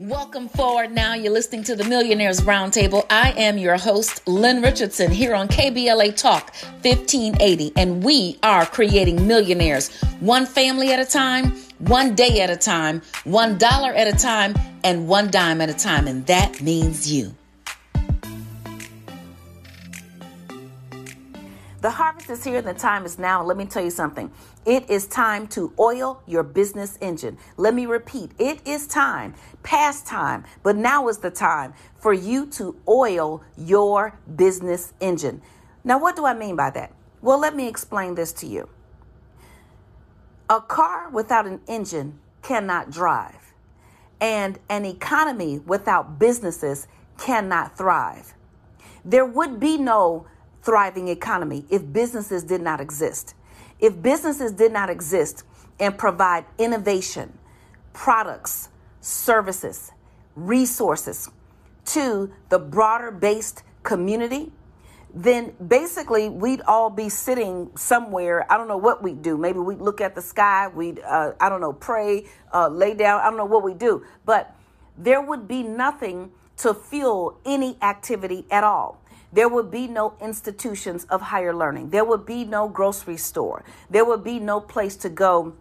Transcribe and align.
Welcome 0.00 0.48
forward 0.48 0.90
now. 0.90 1.14
You're 1.14 1.32
listening 1.32 1.62
to 1.64 1.76
the 1.76 1.84
Millionaires 1.84 2.40
Roundtable. 2.40 3.06
I 3.10 3.30
am 3.36 3.58
your 3.58 3.76
host, 3.76 4.26
Lynn 4.26 4.60
Richardson, 4.60 5.12
here 5.12 5.36
on 5.36 5.46
KBLA 5.46 6.16
Talk 6.16 6.52
1580, 6.82 7.72
and 7.76 8.02
we 8.02 8.36
are 8.42 8.66
creating 8.66 9.28
millionaires 9.28 9.96
one 10.18 10.46
family 10.46 10.92
at 10.92 10.98
a 10.98 11.04
time, 11.04 11.52
one 11.78 12.16
day 12.16 12.40
at 12.40 12.50
a 12.50 12.56
time, 12.56 13.02
one 13.22 13.56
dollar 13.56 13.92
at 13.92 14.08
a 14.08 14.18
time, 14.18 14.56
and 14.82 15.06
one 15.06 15.30
dime 15.30 15.60
at 15.60 15.70
a 15.70 15.74
time, 15.74 16.08
and 16.08 16.26
that 16.26 16.60
means 16.60 17.08
you. 17.08 17.32
The 21.84 21.90
harvest 21.90 22.30
is 22.30 22.42
here 22.42 22.56
and 22.56 22.66
the 22.66 22.72
time 22.72 23.04
is 23.04 23.18
now. 23.18 23.44
Let 23.44 23.58
me 23.58 23.66
tell 23.66 23.84
you 23.84 23.90
something. 23.90 24.32
It 24.64 24.88
is 24.88 25.06
time 25.06 25.46
to 25.48 25.70
oil 25.78 26.22
your 26.26 26.42
business 26.42 26.96
engine. 27.02 27.36
Let 27.58 27.74
me 27.74 27.84
repeat 27.84 28.30
it 28.38 28.66
is 28.66 28.86
time, 28.86 29.34
past 29.62 30.06
time, 30.06 30.44
but 30.62 30.76
now 30.76 31.08
is 31.08 31.18
the 31.18 31.30
time 31.30 31.74
for 31.98 32.14
you 32.14 32.46
to 32.52 32.74
oil 32.88 33.42
your 33.58 34.18
business 34.34 34.94
engine. 34.98 35.42
Now, 35.84 35.98
what 35.98 36.16
do 36.16 36.24
I 36.24 36.32
mean 36.32 36.56
by 36.56 36.70
that? 36.70 36.90
Well, 37.20 37.38
let 37.38 37.54
me 37.54 37.68
explain 37.68 38.14
this 38.14 38.32
to 38.32 38.46
you. 38.46 38.66
A 40.48 40.62
car 40.62 41.10
without 41.10 41.46
an 41.46 41.60
engine 41.68 42.18
cannot 42.40 42.92
drive, 42.92 43.52
and 44.22 44.58
an 44.70 44.86
economy 44.86 45.58
without 45.58 46.18
businesses 46.18 46.86
cannot 47.18 47.76
thrive. 47.76 48.32
There 49.04 49.26
would 49.26 49.60
be 49.60 49.76
no 49.76 50.26
thriving 50.64 51.08
economy 51.08 51.64
if 51.70 51.92
businesses 51.92 52.42
did 52.42 52.60
not 52.60 52.80
exist. 52.80 53.34
If 53.78 54.00
businesses 54.00 54.52
did 54.52 54.72
not 54.72 54.88
exist 54.88 55.44
and 55.78 55.96
provide 55.98 56.46
innovation, 56.58 57.38
products, 57.92 58.70
services, 59.00 59.92
resources 60.34 61.30
to 61.86 62.32
the 62.48 62.58
broader 62.58 63.10
based 63.10 63.62
community, 63.82 64.52
then 65.14 65.52
basically 65.68 66.28
we'd 66.28 66.62
all 66.62 66.90
be 66.90 67.08
sitting 67.08 67.70
somewhere. 67.76 68.50
I 68.50 68.56
don't 68.56 68.66
know 68.66 68.78
what 68.78 69.02
we'd 69.02 69.22
do. 69.22 69.36
Maybe 69.36 69.58
we'd 69.60 69.80
look 69.80 70.00
at 70.00 70.14
the 70.14 70.22
sky. 70.22 70.68
We'd, 70.68 70.98
uh, 71.00 71.32
I 71.40 71.48
don't 71.48 71.60
know, 71.60 71.72
pray, 71.72 72.26
uh, 72.52 72.68
lay 72.68 72.94
down. 72.94 73.20
I 73.20 73.24
don't 73.24 73.36
know 73.36 73.44
what 73.44 73.62
we 73.62 73.74
do. 73.74 74.04
But 74.24 74.56
there 74.98 75.20
would 75.20 75.46
be 75.46 75.62
nothing 75.62 76.32
to 76.56 76.74
fuel 76.74 77.38
any 77.44 77.76
activity 77.82 78.44
at 78.50 78.64
all. 78.64 79.00
There 79.34 79.48
would 79.48 79.68
be 79.68 79.88
no 79.88 80.14
institutions 80.20 81.04
of 81.10 81.20
higher 81.20 81.52
learning. 81.52 81.90
There 81.90 82.04
would 82.04 82.24
be 82.24 82.44
no 82.44 82.68
grocery 82.68 83.16
store. 83.16 83.64
There 83.90 84.04
would 84.04 84.22
be 84.22 84.38
no 84.38 84.60
place 84.60 84.94
to 84.98 85.08
go 85.08 85.54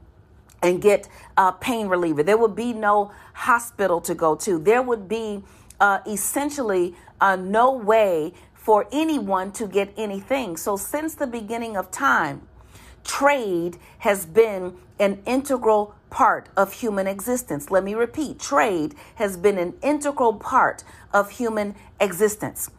and 0.62 0.80
get 0.80 1.10
a 1.36 1.52
pain 1.52 1.88
reliever. 1.88 2.22
There 2.22 2.38
would 2.38 2.56
be 2.56 2.72
no 2.72 3.12
hospital 3.34 4.00
to 4.02 4.14
go 4.14 4.36
to. 4.36 4.60
There 4.60 4.84
would 4.84 5.10
be 5.10 5.44
uh, 5.80 6.00
essentially 6.06 6.96
uh, 7.20 7.36
no 7.36 7.74
way 7.74 8.34
for 8.54 8.88
anyone 8.92 9.52
to 9.54 9.66
get 9.66 9.92
anything. 9.98 10.56
So, 10.56 10.78
since 10.78 11.16
the 11.16 11.28
beginning 11.28 11.76
of 11.76 11.90
time, 11.90 12.48
trade 13.04 13.78
has 14.00 14.28
been 14.28 14.78
an 15.00 15.24
integral 15.26 15.96
part 16.12 16.48
of 16.56 16.74
human 16.74 17.08
existence. 17.08 17.72
Let 17.72 17.84
me 17.84 17.96
repeat 17.96 18.40
trade 18.40 18.94
has 19.16 19.36
been 19.36 19.58
an 19.58 19.74
integral 19.82 20.36
part 20.36 20.84
of 21.12 21.32
human 21.32 21.74
existence 22.00 22.70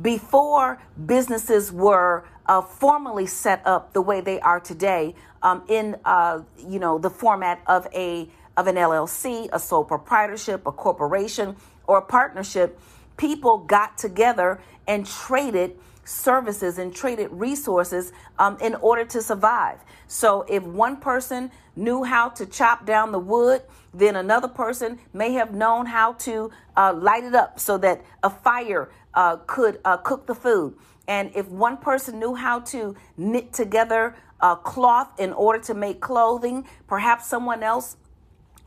before 0.00 0.80
businesses 1.06 1.72
were 1.72 2.24
uh, 2.46 2.62
formally 2.62 3.26
set 3.26 3.66
up 3.66 3.92
the 3.92 4.00
way 4.00 4.20
they 4.20 4.40
are 4.40 4.60
today 4.60 5.14
um, 5.42 5.62
in 5.68 5.96
uh, 6.04 6.40
you 6.66 6.78
know 6.78 6.98
the 6.98 7.10
format 7.10 7.60
of 7.66 7.86
a 7.94 8.28
of 8.56 8.66
an 8.66 8.74
LLC, 8.74 9.48
a 9.52 9.58
sole 9.58 9.84
proprietorship, 9.84 10.66
a 10.66 10.72
corporation, 10.72 11.54
or 11.86 11.98
a 11.98 12.02
partnership, 12.02 12.78
people 13.16 13.58
got 13.58 13.96
together 13.96 14.60
and 14.88 15.06
traded 15.06 15.76
services 16.04 16.78
and 16.78 16.94
traded 16.94 17.30
resources 17.30 18.12
um, 18.38 18.58
in 18.60 18.74
order 18.76 19.04
to 19.04 19.22
survive. 19.22 19.78
So 20.08 20.44
if 20.48 20.64
one 20.64 20.96
person 20.96 21.52
knew 21.76 22.02
how 22.02 22.30
to 22.30 22.46
chop 22.46 22.84
down 22.84 23.12
the 23.12 23.18
wood, 23.18 23.62
then 23.98 24.16
another 24.16 24.48
person 24.48 24.98
may 25.12 25.32
have 25.32 25.54
known 25.54 25.86
how 25.86 26.12
to 26.14 26.50
uh, 26.76 26.92
light 26.92 27.24
it 27.24 27.34
up 27.34 27.58
so 27.58 27.76
that 27.78 28.02
a 28.22 28.30
fire 28.30 28.90
uh, 29.14 29.36
could 29.46 29.80
uh, 29.84 29.96
cook 29.96 30.26
the 30.26 30.34
food. 30.34 30.74
And 31.06 31.30
if 31.34 31.48
one 31.48 31.78
person 31.78 32.18
knew 32.18 32.34
how 32.34 32.60
to 32.60 32.94
knit 33.16 33.52
together 33.52 34.14
a 34.40 34.56
cloth 34.56 35.18
in 35.18 35.32
order 35.32 35.58
to 35.64 35.74
make 35.74 36.00
clothing, 36.00 36.64
perhaps 36.86 37.26
someone 37.26 37.62
else 37.62 37.96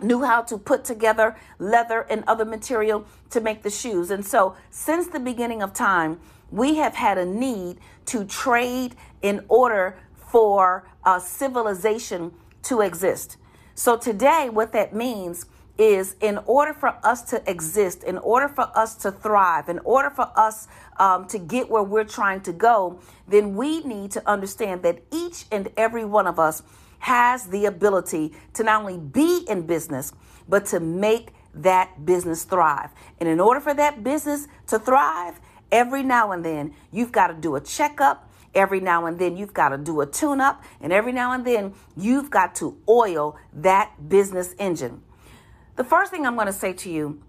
knew 0.02 0.24
how 0.24 0.42
to 0.42 0.58
put 0.58 0.84
together 0.84 1.36
leather 1.60 2.02
and 2.10 2.24
other 2.28 2.46
material 2.46 3.06
to 3.30 3.40
make 3.40 3.62
the 3.64 3.70
shoes. 3.70 4.10
And 4.10 4.26
so, 4.26 4.56
since 4.70 5.08
the 5.08 5.20
beginning 5.20 5.62
of 5.62 5.74
time, 5.74 6.20
we 6.50 6.76
have 6.76 6.96
had 6.96 7.18
a 7.18 7.26
need 7.26 7.78
to 8.08 8.26
trade 8.26 8.96
in 9.22 9.46
order 9.48 9.98
for 10.16 10.88
a 11.06 11.20
civilization 11.20 12.34
to 12.64 12.82
exist. 12.82 13.38
So, 13.82 13.98
today, 13.98 14.48
what 14.52 14.74
that 14.74 14.94
means 14.94 15.48
is 15.76 16.16
in 16.22 16.38
order 16.46 16.72
for 16.72 16.96
us 17.04 17.24
to 17.32 17.42
exist, 17.50 18.04
in 18.04 18.20
order 18.20 18.48
for 18.48 18.70
us 18.78 18.94
to 18.98 19.12
thrive, 19.12 19.70
in 19.70 19.80
order 19.80 20.12
for 20.12 20.32
us 20.36 20.68
um, 21.00 21.26
to 21.30 21.40
get 21.40 21.68
where 21.68 21.82
we're 21.82 22.04
trying 22.04 22.42
to 22.42 22.54
go, 22.54 23.00
then 23.28 23.56
we 23.56 23.82
need 23.82 24.12
to 24.12 24.30
understand 24.30 24.84
that 24.84 25.02
each 25.12 25.46
and 25.52 25.68
every 25.78 26.06
one 26.06 26.28
of 26.28 26.38
us 26.38 26.62
has 27.00 27.48
the 27.48 27.66
ability 27.66 28.34
to 28.54 28.64
not 28.64 28.82
only 28.82 29.00
be 29.00 29.46
in 29.50 29.66
business, 29.66 30.14
but 30.48 30.68
to 30.68 30.80
make 30.80 31.34
that 31.56 32.06
business 32.06 32.44
thrive. 32.44 32.92
And 33.20 33.28
in 33.28 33.40
order 33.40 33.60
for 33.60 33.74
that 33.74 34.04
business 34.04 34.48
to 34.68 34.78
thrive, 34.78 35.40
every 35.72 36.04
now 36.04 36.34
and 36.34 36.46
then 36.46 36.76
you've 36.92 37.12
got 37.12 37.30
to 37.30 37.34
do 37.34 37.56
a 37.56 37.62
checkup. 37.62 38.31
Every 38.54 38.80
now 38.80 39.06
and 39.06 39.18
then 39.18 39.38
you've 39.38 39.54
got 39.54 39.70
to 39.70 39.78
do 39.78 40.02
a 40.02 40.06
tune 40.06 40.42
up. 40.42 40.64
And 40.82 40.92
every 40.92 41.12
now 41.12 41.32
and 41.32 41.46
then 41.46 41.74
you've 41.96 42.30
got 42.30 42.56
to 42.56 42.78
oil 42.88 43.38
that 43.54 44.10
business 44.10 44.56
engine. 44.60 45.02
The 45.78 45.84
first 45.84 46.12
thing 46.12 46.26
I'm 46.26 46.36
going 46.36 46.48
to 46.48 46.54
say 46.54 46.74
to 46.74 46.90
you 46.90 47.22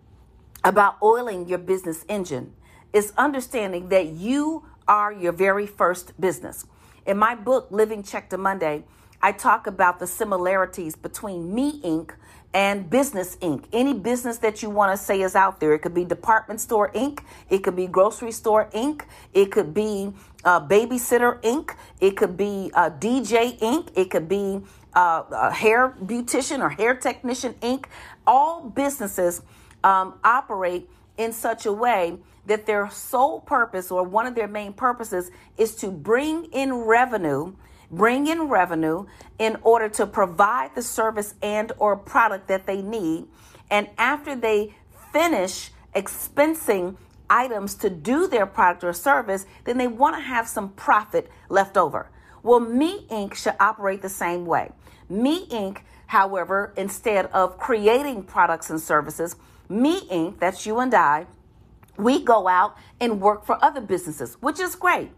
about 0.64 0.96
oiling 1.02 1.48
your 1.48 1.58
business 1.58 2.04
engine 2.08 2.52
is 2.92 3.12
understanding 3.16 3.88
that 3.88 4.08
you 4.08 4.64
are 4.86 5.12
your 5.12 5.32
very 5.32 5.66
first 5.66 6.20
business. 6.20 6.66
In 7.06 7.16
my 7.16 7.34
book, 7.34 7.68
Living 7.70 8.02
Check 8.02 8.30
to 8.30 8.38
Monday, 8.38 8.84
I 9.20 9.32
talk 9.32 9.66
about 9.66 10.00
the 10.00 10.06
similarities 10.06 10.96
between 10.96 11.54
Me 11.54 11.80
Inc. 11.82 12.12
and 12.54 12.90
Business 12.90 13.36
Inc. 13.36 13.64
Any 13.72 13.94
business 13.94 14.38
that 14.38 14.62
you 14.62 14.70
want 14.70 14.96
to 14.96 15.02
say 15.02 15.22
is 15.22 15.34
out 15.34 15.60
there. 15.60 15.72
It 15.72 15.80
could 15.80 15.94
be 15.94 16.04
Department 16.04 16.60
Store 16.60 16.90
Inc., 16.92 17.20
it 17.48 17.58
could 17.58 17.76
be 17.76 17.86
Grocery 17.86 18.32
Store 18.32 18.68
Inc., 18.74 19.02
it 19.32 19.50
could 19.50 19.72
be 19.72 20.12
uh, 20.44 20.66
Babysitter 20.66 21.40
Inc., 21.42 21.74
it 22.00 22.16
could 22.16 22.36
be 22.36 22.70
uh, 22.74 22.90
DJ 22.90 23.58
Inc., 23.60 23.88
it 23.96 24.10
could 24.10 24.28
be 24.28 24.60
uh, 24.94 25.50
hair 25.50 25.96
beautician 26.04 26.60
or 26.60 26.68
hair 26.68 26.94
technician 26.94 27.54
Inc 27.54 27.86
all 28.26 28.68
businesses 28.68 29.42
um, 29.84 30.14
operate 30.24 30.88
in 31.16 31.32
such 31.32 31.66
a 31.66 31.72
way 31.72 32.18
that 32.46 32.66
their 32.66 32.90
sole 32.90 33.40
purpose 33.40 33.90
or 33.90 34.02
one 34.02 34.26
of 34.26 34.34
their 34.34 34.48
main 34.48 34.72
purposes 34.72 35.30
is 35.56 35.74
to 35.76 35.90
bring 35.90 36.44
in 36.46 36.72
revenue 36.74 37.52
bring 37.92 38.26
in 38.26 38.48
revenue 38.48 39.06
in 39.38 39.56
order 39.62 39.88
to 39.88 40.06
provide 40.06 40.74
the 40.74 40.82
service 40.82 41.34
and 41.42 41.72
or 41.78 41.96
product 41.96 42.48
that 42.48 42.66
they 42.66 42.82
need 42.82 43.26
and 43.70 43.88
after 43.98 44.34
they 44.34 44.74
finish 45.12 45.70
expensing 45.94 46.96
items 47.28 47.74
to 47.74 47.88
do 47.88 48.26
their 48.26 48.46
product 48.46 48.82
or 48.82 48.92
service 48.92 49.46
then 49.64 49.78
they 49.78 49.86
want 49.86 50.16
to 50.16 50.22
have 50.22 50.48
some 50.48 50.70
profit 50.70 51.30
left 51.48 51.76
over 51.76 52.08
well 52.42 52.60
me 52.60 53.06
inc 53.10 53.34
should 53.34 53.54
operate 53.60 54.02
the 54.02 54.08
same 54.08 54.44
way 54.46 54.70
me 55.08 55.46
inc 55.48 55.78
However, 56.12 56.74
instead 56.76 57.24
of 57.32 57.56
creating 57.56 58.24
products 58.24 58.68
and 58.68 58.78
services, 58.78 59.34
Me 59.70 60.02
Inc., 60.10 60.38
that's 60.38 60.66
you 60.66 60.78
and 60.78 60.92
I, 60.92 61.26
we 61.96 62.22
go 62.22 62.48
out 62.48 62.76
and 63.00 63.18
work 63.18 63.46
for 63.46 63.56
other 63.64 63.80
businesses, 63.80 64.34
which 64.42 64.60
is 64.60 64.74
great. 64.74 65.10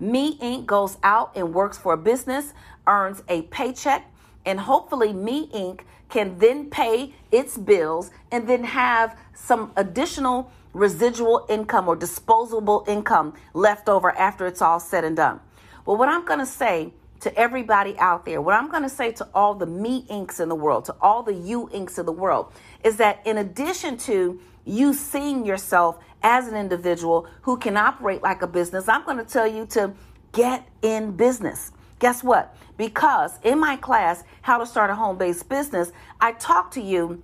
Me 0.00 0.38
Inc. 0.38 0.66
goes 0.66 0.96
out 1.02 1.32
and 1.36 1.54
works 1.54 1.76
for 1.76 1.94
a 1.94 1.96
business, 1.96 2.52
earns 2.86 3.22
a 3.28 3.42
paycheck, 3.42 4.10
and 4.46 4.60
hopefully 4.60 5.12
Me 5.12 5.48
Inc. 5.48 5.80
can 6.08 6.38
then 6.38 6.70
pay 6.70 7.14
its 7.32 7.58
bills 7.58 8.10
and 8.30 8.48
then 8.48 8.64
have 8.64 9.18
some 9.34 9.72
additional 9.76 10.50
residual 10.72 11.44
income 11.48 11.88
or 11.88 11.96
disposable 11.96 12.84
income 12.86 13.34
left 13.54 13.88
over 13.88 14.16
after 14.16 14.46
it's 14.46 14.62
all 14.62 14.78
said 14.78 15.04
and 15.04 15.16
done. 15.16 15.40
Well, 15.84 15.96
what 15.96 16.08
I'm 16.08 16.24
going 16.24 16.40
to 16.40 16.46
say 16.46 16.92
to 17.20 17.36
everybody 17.36 17.98
out 17.98 18.24
there, 18.24 18.40
what 18.40 18.54
I'm 18.54 18.70
going 18.70 18.84
to 18.84 18.88
say 18.88 19.10
to 19.12 19.26
all 19.34 19.54
the 19.54 19.66
me 19.66 20.04
inks 20.08 20.38
in 20.38 20.48
the 20.48 20.54
world, 20.54 20.84
to 20.84 20.94
all 21.00 21.22
the 21.22 21.34
you 21.34 21.68
inks 21.72 21.98
in 21.98 22.06
the 22.06 22.12
world, 22.12 22.52
is 22.84 22.96
that 22.98 23.20
in 23.26 23.38
addition 23.38 23.96
to 23.98 24.38
you 24.68 24.92
seeing 24.92 25.44
yourself 25.44 25.98
as 26.22 26.48
an 26.48 26.56
individual 26.56 27.26
who 27.42 27.56
can 27.56 27.76
operate 27.76 28.22
like 28.22 28.42
a 28.42 28.46
business, 28.46 28.88
I'm 28.88 29.04
going 29.04 29.18
to 29.18 29.24
tell 29.24 29.46
you 29.46 29.66
to 29.66 29.92
get 30.32 30.68
in 30.82 31.12
business. 31.12 31.72
Guess 31.98 32.22
what? 32.22 32.56
Because 32.76 33.38
in 33.42 33.58
my 33.58 33.76
class, 33.76 34.22
How 34.42 34.58
to 34.58 34.66
Start 34.66 34.90
a 34.90 34.94
Home 34.94 35.18
Based 35.18 35.48
Business, 35.48 35.92
I 36.20 36.32
talk 36.32 36.70
to 36.72 36.80
you 36.80 37.22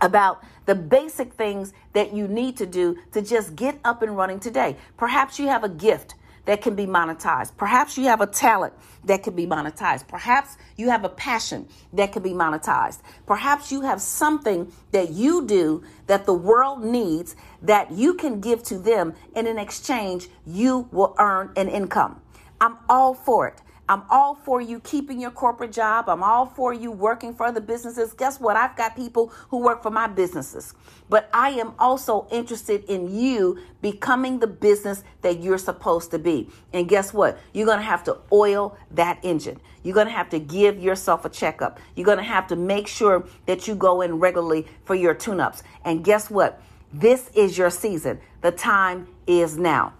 about 0.00 0.42
the 0.66 0.74
basic 0.74 1.32
things 1.34 1.72
that 1.92 2.12
you 2.12 2.28
need 2.28 2.56
to 2.56 2.66
do 2.66 2.98
to 3.12 3.22
just 3.22 3.56
get 3.56 3.78
up 3.84 4.02
and 4.02 4.16
running 4.16 4.40
today. 4.40 4.76
Perhaps 4.96 5.38
you 5.38 5.46
have 5.48 5.64
a 5.64 5.68
gift 5.68 6.14
that 6.44 6.62
can 6.62 6.74
be 6.74 6.86
monetized. 6.86 7.56
Perhaps 7.56 7.96
you 7.96 8.04
have 8.04 8.20
a 8.20 8.26
talent 8.26 8.74
that 9.04 9.22
can 9.22 9.34
be 9.34 9.46
monetized. 9.46 10.08
Perhaps 10.08 10.56
you 10.76 10.88
have 10.90 11.04
a 11.04 11.08
passion 11.08 11.68
that 11.92 12.12
can 12.12 12.22
be 12.22 12.30
monetized. 12.30 13.00
Perhaps 13.26 13.70
you 13.70 13.82
have 13.82 14.00
something 14.00 14.72
that 14.92 15.10
you 15.10 15.46
do 15.46 15.82
that 16.06 16.26
the 16.26 16.34
world 16.34 16.84
needs 16.84 17.36
that 17.62 17.92
you 17.92 18.14
can 18.14 18.40
give 18.40 18.62
to 18.64 18.78
them, 18.78 19.14
and 19.34 19.46
in 19.46 19.58
exchange, 19.58 20.28
you 20.46 20.88
will 20.90 21.14
earn 21.18 21.52
an 21.56 21.68
income. 21.68 22.20
I'm 22.60 22.78
all 22.88 23.14
for 23.14 23.48
it. 23.48 23.60
I'm 23.92 24.04
all 24.08 24.34
for 24.34 24.62
you 24.62 24.80
keeping 24.80 25.20
your 25.20 25.30
corporate 25.30 25.70
job. 25.70 26.08
I'm 26.08 26.22
all 26.22 26.46
for 26.46 26.72
you 26.72 26.90
working 26.90 27.34
for 27.34 27.44
other 27.44 27.60
businesses. 27.60 28.14
Guess 28.14 28.40
what? 28.40 28.56
I've 28.56 28.74
got 28.74 28.96
people 28.96 29.26
who 29.50 29.58
work 29.58 29.82
for 29.82 29.90
my 29.90 30.06
businesses. 30.06 30.72
But 31.10 31.28
I 31.34 31.50
am 31.50 31.74
also 31.78 32.26
interested 32.30 32.84
in 32.84 33.14
you 33.14 33.58
becoming 33.82 34.38
the 34.38 34.46
business 34.46 35.04
that 35.20 35.42
you're 35.42 35.58
supposed 35.58 36.10
to 36.12 36.18
be. 36.18 36.48
And 36.72 36.88
guess 36.88 37.12
what? 37.12 37.38
You're 37.52 37.66
going 37.66 37.80
to 37.80 37.84
have 37.84 38.02
to 38.04 38.16
oil 38.32 38.78
that 38.92 39.18
engine. 39.22 39.60
You're 39.82 39.94
going 39.94 40.06
to 40.06 40.12
have 40.14 40.30
to 40.30 40.38
give 40.38 40.80
yourself 40.80 41.26
a 41.26 41.28
checkup. 41.28 41.78
You're 41.94 42.06
going 42.06 42.16
to 42.16 42.24
have 42.24 42.46
to 42.46 42.56
make 42.56 42.88
sure 42.88 43.26
that 43.44 43.68
you 43.68 43.74
go 43.74 44.00
in 44.00 44.18
regularly 44.18 44.68
for 44.86 44.94
your 44.94 45.12
tune 45.12 45.38
ups. 45.38 45.64
And 45.84 46.02
guess 46.02 46.30
what? 46.30 46.62
This 46.94 47.30
is 47.34 47.58
your 47.58 47.68
season. 47.68 48.20
The 48.40 48.52
time 48.52 49.08
is 49.26 49.58
now. 49.58 49.92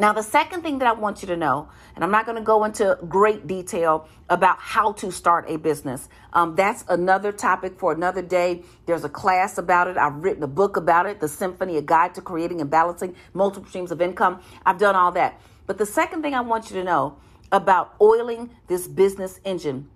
Now, 0.00 0.12
the 0.12 0.22
second 0.22 0.62
thing 0.62 0.78
that 0.78 0.86
I 0.86 0.92
want 0.92 1.22
you 1.22 1.28
to 1.28 1.36
know, 1.36 1.68
and 1.96 2.04
I'm 2.04 2.12
not 2.12 2.24
going 2.24 2.36
to 2.36 2.42
go 2.42 2.62
into 2.62 2.96
great 3.08 3.48
detail 3.48 4.08
about 4.30 4.58
how 4.60 4.92
to 4.92 5.10
start 5.10 5.46
a 5.48 5.56
business. 5.56 6.08
Um, 6.32 6.54
that's 6.54 6.84
another 6.88 7.32
topic 7.32 7.80
for 7.80 7.92
another 7.92 8.22
day. 8.22 8.62
There's 8.86 9.02
a 9.02 9.08
class 9.08 9.58
about 9.58 9.88
it. 9.88 9.96
I've 9.96 10.22
written 10.22 10.44
a 10.44 10.48
book 10.48 10.76
about 10.76 11.06
it, 11.06 11.18
The 11.18 11.26
Symphony, 11.26 11.78
a 11.78 11.82
guide 11.82 12.14
to 12.14 12.20
creating 12.20 12.60
and 12.60 12.70
balancing 12.70 13.16
multiple 13.34 13.68
streams 13.68 13.90
of 13.90 14.00
income. 14.00 14.40
I've 14.64 14.78
done 14.78 14.94
all 14.94 15.10
that. 15.12 15.40
But 15.66 15.78
the 15.78 15.86
second 15.86 16.22
thing 16.22 16.32
I 16.32 16.42
want 16.42 16.70
you 16.70 16.76
to 16.76 16.84
know 16.84 17.16
about 17.50 17.94
oiling 18.00 18.50
this 18.68 18.86
business 18.86 19.40
engine 19.44 19.88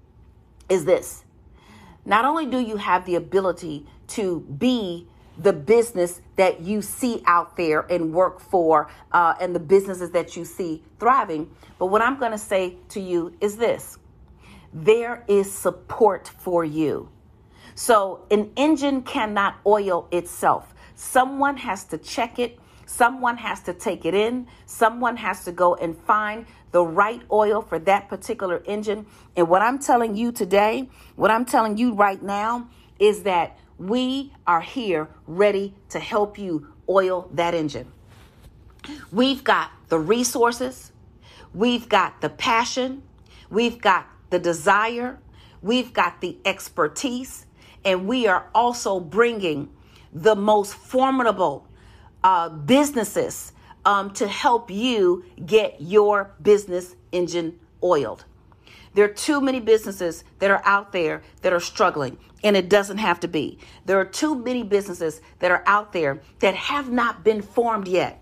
is 0.68 0.84
this. 0.84 1.24
Not 2.04 2.24
only 2.24 2.46
do 2.46 2.58
you 2.58 2.76
have 2.76 3.06
the 3.06 3.14
ability 3.14 3.86
to 4.08 4.40
be 4.40 5.06
the 5.38 5.52
business 5.52 6.20
that 6.36 6.60
you 6.60 6.82
see 6.82 7.22
out 7.26 7.56
there 7.56 7.80
and 7.80 8.12
work 8.12 8.40
for 8.40 8.90
uh, 9.12 9.34
and 9.40 9.54
the 9.54 9.60
businesses 9.60 10.10
that 10.10 10.36
you 10.36 10.44
see 10.44 10.82
thriving. 10.98 11.50
But 11.78 11.86
what 11.86 12.02
I'm 12.02 12.18
going 12.18 12.32
to 12.32 12.38
say 12.38 12.76
to 12.90 13.00
you 13.00 13.34
is 13.40 13.56
this 13.56 13.98
there 14.72 15.24
is 15.28 15.52
support 15.52 16.28
for 16.38 16.64
you. 16.64 17.08
So 17.74 18.26
an 18.30 18.50
engine 18.56 19.02
cannot 19.02 19.56
oil 19.66 20.08
itself. 20.12 20.74
Someone 20.94 21.56
has 21.58 21.84
to 21.84 21.98
check 21.98 22.38
it. 22.38 22.58
Someone 22.86 23.38
has 23.38 23.60
to 23.62 23.72
take 23.72 24.04
it 24.04 24.14
in. 24.14 24.46
Someone 24.66 25.16
has 25.16 25.44
to 25.44 25.52
go 25.52 25.74
and 25.74 25.96
find 25.96 26.46
the 26.72 26.84
right 26.84 27.22
oil 27.30 27.62
for 27.62 27.78
that 27.80 28.08
particular 28.08 28.62
engine. 28.66 29.06
And 29.36 29.48
what 29.48 29.62
I'm 29.62 29.78
telling 29.78 30.16
you 30.16 30.32
today, 30.32 30.88
what 31.16 31.30
I'm 31.30 31.44
telling 31.44 31.76
you 31.78 31.94
right 31.94 32.22
now 32.22 32.68
is 32.98 33.22
that 33.22 33.58
we 33.82 34.32
are 34.46 34.60
here 34.60 35.08
ready 35.26 35.74
to 35.88 35.98
help 35.98 36.38
you 36.38 36.68
oil 36.88 37.28
that 37.32 37.52
engine. 37.52 37.90
We've 39.10 39.42
got 39.42 39.70
the 39.88 39.98
resources, 39.98 40.92
we've 41.52 41.88
got 41.88 42.20
the 42.20 42.28
passion, 42.28 43.02
we've 43.50 43.80
got 43.80 44.06
the 44.30 44.38
desire, 44.38 45.18
we've 45.62 45.92
got 45.92 46.20
the 46.20 46.38
expertise, 46.44 47.46
and 47.84 48.06
we 48.06 48.26
are 48.26 48.48
also 48.54 49.00
bringing 49.00 49.68
the 50.12 50.36
most 50.36 50.74
formidable 50.74 51.66
uh, 52.22 52.48
businesses 52.50 53.52
um, 53.84 54.12
to 54.12 54.28
help 54.28 54.70
you 54.70 55.24
get 55.44 55.80
your 55.80 56.34
business 56.40 56.94
engine 57.10 57.58
oiled. 57.82 58.24
There 58.94 59.04
are 59.04 59.12
too 59.12 59.40
many 59.40 59.60
businesses 59.60 60.24
that 60.38 60.50
are 60.50 60.62
out 60.64 60.92
there 60.92 61.22
that 61.40 61.52
are 61.52 61.60
struggling, 61.60 62.18
and 62.44 62.56
it 62.56 62.68
doesn't 62.68 62.98
have 62.98 63.20
to 63.20 63.28
be. 63.28 63.58
There 63.86 63.98
are 63.98 64.04
too 64.04 64.34
many 64.34 64.62
businesses 64.62 65.20
that 65.38 65.50
are 65.50 65.62
out 65.66 65.92
there 65.92 66.20
that 66.40 66.54
have 66.54 66.90
not 66.90 67.24
been 67.24 67.40
formed 67.40 67.88
yet. 67.88 68.20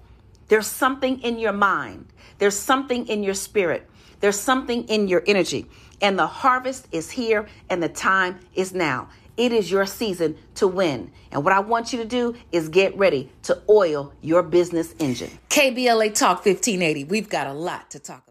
There's 0.48 0.66
something 0.66 1.20
in 1.22 1.38
your 1.38 1.52
mind, 1.52 2.06
there's 2.38 2.56
something 2.56 3.06
in 3.06 3.22
your 3.22 3.34
spirit, 3.34 3.88
there's 4.20 4.38
something 4.38 4.84
in 4.88 5.08
your 5.08 5.22
energy, 5.26 5.66
and 6.00 6.18
the 6.18 6.26
harvest 6.26 6.88
is 6.92 7.10
here, 7.10 7.48
and 7.68 7.82
the 7.82 7.88
time 7.88 8.40
is 8.54 8.74
now. 8.74 9.08
It 9.36 9.52
is 9.52 9.70
your 9.70 9.86
season 9.86 10.36
to 10.56 10.66
win. 10.66 11.12
And 11.32 11.44
what 11.44 11.54
I 11.54 11.60
want 11.60 11.92
you 11.92 11.98
to 12.00 12.04
do 12.04 12.34
is 12.52 12.68
get 12.68 12.96
ready 12.98 13.30
to 13.44 13.62
oil 13.70 14.12
your 14.20 14.42
business 14.42 14.94
engine. 14.98 15.30
KBLA 15.48 16.14
Talk 16.14 16.44
1580. 16.44 17.04
We've 17.04 17.28
got 17.28 17.46
a 17.46 17.52
lot 17.52 17.90
to 17.92 17.98
talk 17.98 18.18
about. 18.18 18.29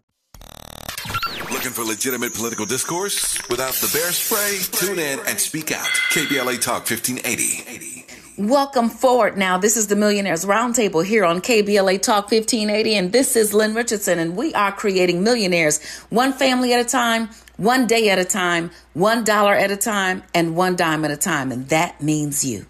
Looking 1.60 1.74
for 1.74 1.84
legitimate 1.84 2.32
political 2.32 2.64
discourse 2.64 3.38
without 3.50 3.74
the 3.74 3.90
bear 3.92 4.12
spray? 4.12 4.60
Tune 4.72 4.98
in 4.98 5.18
and 5.26 5.38
speak 5.38 5.72
out. 5.72 5.84
KBLA 6.08 6.58
Talk 6.58 6.88
1580. 6.88 8.06
Welcome 8.38 8.88
forward 8.88 9.36
now. 9.36 9.58
This 9.58 9.76
is 9.76 9.88
the 9.88 9.94
Millionaires 9.94 10.46
Roundtable 10.46 11.04
here 11.04 11.22
on 11.22 11.42
KBLA 11.42 12.00
Talk 12.00 12.32
1580, 12.32 12.94
and 12.96 13.12
this 13.12 13.36
is 13.36 13.52
Lynn 13.52 13.74
Richardson, 13.74 14.18
and 14.18 14.36
we 14.36 14.54
are 14.54 14.72
creating 14.72 15.22
millionaires 15.22 15.84
one 16.08 16.32
family 16.32 16.72
at 16.72 16.80
a 16.80 16.88
time, 16.88 17.28
one 17.58 17.86
day 17.86 18.08
at 18.08 18.18
a 18.18 18.24
time, 18.24 18.70
one 18.94 19.22
dollar 19.22 19.52
at 19.52 19.70
a 19.70 19.76
time, 19.76 20.22
and 20.32 20.56
one 20.56 20.76
dime 20.76 21.04
at 21.04 21.10
a 21.10 21.16
time, 21.18 21.52
and 21.52 21.68
that 21.68 22.02
means 22.02 22.42
you. 22.42 22.64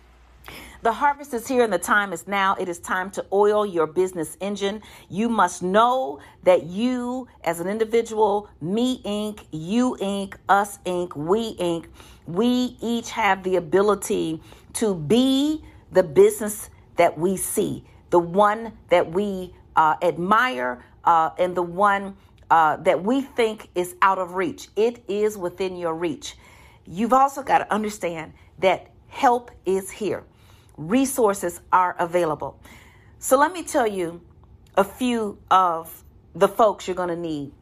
The 0.82 0.92
harvest 0.94 1.34
is 1.34 1.46
here 1.46 1.62
and 1.62 1.70
the 1.70 1.78
time 1.78 2.14
is 2.14 2.26
now. 2.26 2.56
It 2.58 2.66
is 2.66 2.78
time 2.78 3.10
to 3.10 3.26
oil 3.34 3.66
your 3.66 3.86
business 3.86 4.38
engine. 4.40 4.80
You 5.10 5.28
must 5.28 5.62
know 5.62 6.20
that 6.44 6.62
you, 6.64 7.28
as 7.44 7.60
an 7.60 7.68
individual, 7.68 8.48
me 8.62 9.02
Inc., 9.02 9.44
you 9.52 9.98
Inc., 10.00 10.36
us 10.48 10.78
Inc., 10.86 11.14
we 11.14 11.54
Inc., 11.56 11.84
we 12.26 12.78
each 12.80 13.10
have 13.10 13.42
the 13.42 13.56
ability 13.56 14.40
to 14.74 14.94
be 14.94 15.62
the 15.92 16.02
business 16.02 16.70
that 16.96 17.18
we 17.18 17.36
see, 17.36 17.84
the 18.08 18.18
one 18.18 18.72
that 18.88 19.12
we 19.12 19.54
uh, 19.76 19.96
admire, 20.00 20.82
uh, 21.04 21.28
and 21.38 21.54
the 21.54 21.62
one 21.62 22.16
uh, 22.50 22.76
that 22.76 23.04
we 23.04 23.20
think 23.20 23.68
is 23.74 23.96
out 24.00 24.18
of 24.18 24.34
reach. 24.34 24.68
It 24.76 25.04
is 25.08 25.36
within 25.36 25.76
your 25.76 25.94
reach. 25.94 26.38
You've 26.86 27.12
also 27.12 27.42
got 27.42 27.58
to 27.58 27.70
understand 27.70 28.32
that 28.60 28.90
help 29.08 29.50
is 29.66 29.90
here 29.90 30.24
resources 30.80 31.60
are 31.72 31.94
available. 31.98 32.58
So 33.18 33.38
let 33.38 33.52
me 33.52 33.62
tell 33.62 33.86
you 33.86 34.20
a 34.76 34.84
few 34.84 35.38
of 35.50 36.04
the 36.34 36.48
folks 36.48 36.88
you're 36.88 36.96
going 36.96 37.10
to 37.10 37.16
need 37.16 37.52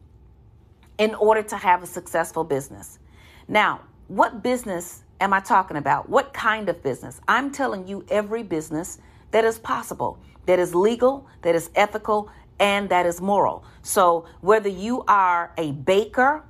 in 0.97 1.15
order 1.15 1.43
to 1.43 1.57
have 1.57 1.83
a 1.83 1.87
successful 1.87 2.43
business. 2.43 2.99
Now, 3.47 3.81
what 4.07 4.41
business 4.41 5.03
am 5.19 5.33
I 5.33 5.41
talking 5.41 5.77
about? 5.77 6.09
What 6.09 6.33
kind 6.33 6.69
of 6.69 6.81
business? 6.81 7.19
I'm 7.27 7.51
telling 7.51 7.87
you 7.87 8.05
every 8.09 8.43
business 8.43 8.99
that 9.31 9.43
is 9.43 9.59
possible, 9.59 10.17
that 10.45 10.59
is 10.59 10.73
legal, 10.73 11.27
that 11.41 11.55
is 11.55 11.69
ethical, 11.75 12.29
and 12.59 12.89
that 12.89 13.05
is 13.05 13.21
moral. 13.21 13.63
So, 13.81 14.25
whether 14.41 14.69
you 14.69 15.03
are 15.07 15.51
a 15.57 15.71
baker, 15.71 16.43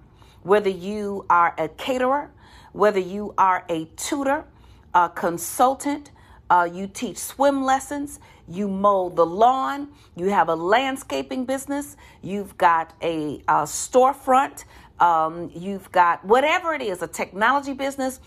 whether 0.43 0.69
you 0.69 1.25
are 1.29 1.53
a 1.57 1.67
caterer, 1.67 2.31
whether 2.73 2.99
you 2.99 3.33
are 3.37 3.65
a 3.69 3.85
tutor, 3.95 4.45
a 4.93 5.09
consultant, 5.09 6.11
uh, 6.49 6.67
you 6.71 6.87
teach 6.87 7.17
swim 7.17 7.63
lessons, 7.63 8.19
you 8.47 8.67
mow 8.67 9.09
the 9.09 9.25
lawn, 9.25 9.89
you 10.15 10.29
have 10.29 10.49
a 10.49 10.55
landscaping 10.55 11.45
business, 11.45 11.95
you've 12.21 12.57
got 12.57 12.93
a, 13.01 13.41
a 13.47 13.63
storefront, 13.63 14.65
um, 14.99 15.51
you've 15.53 15.91
got 15.91 16.23
whatever 16.25 16.73
it 16.73 16.81
is, 16.81 17.01
a 17.01 17.07
technology 17.07 17.73
business, 17.73 18.19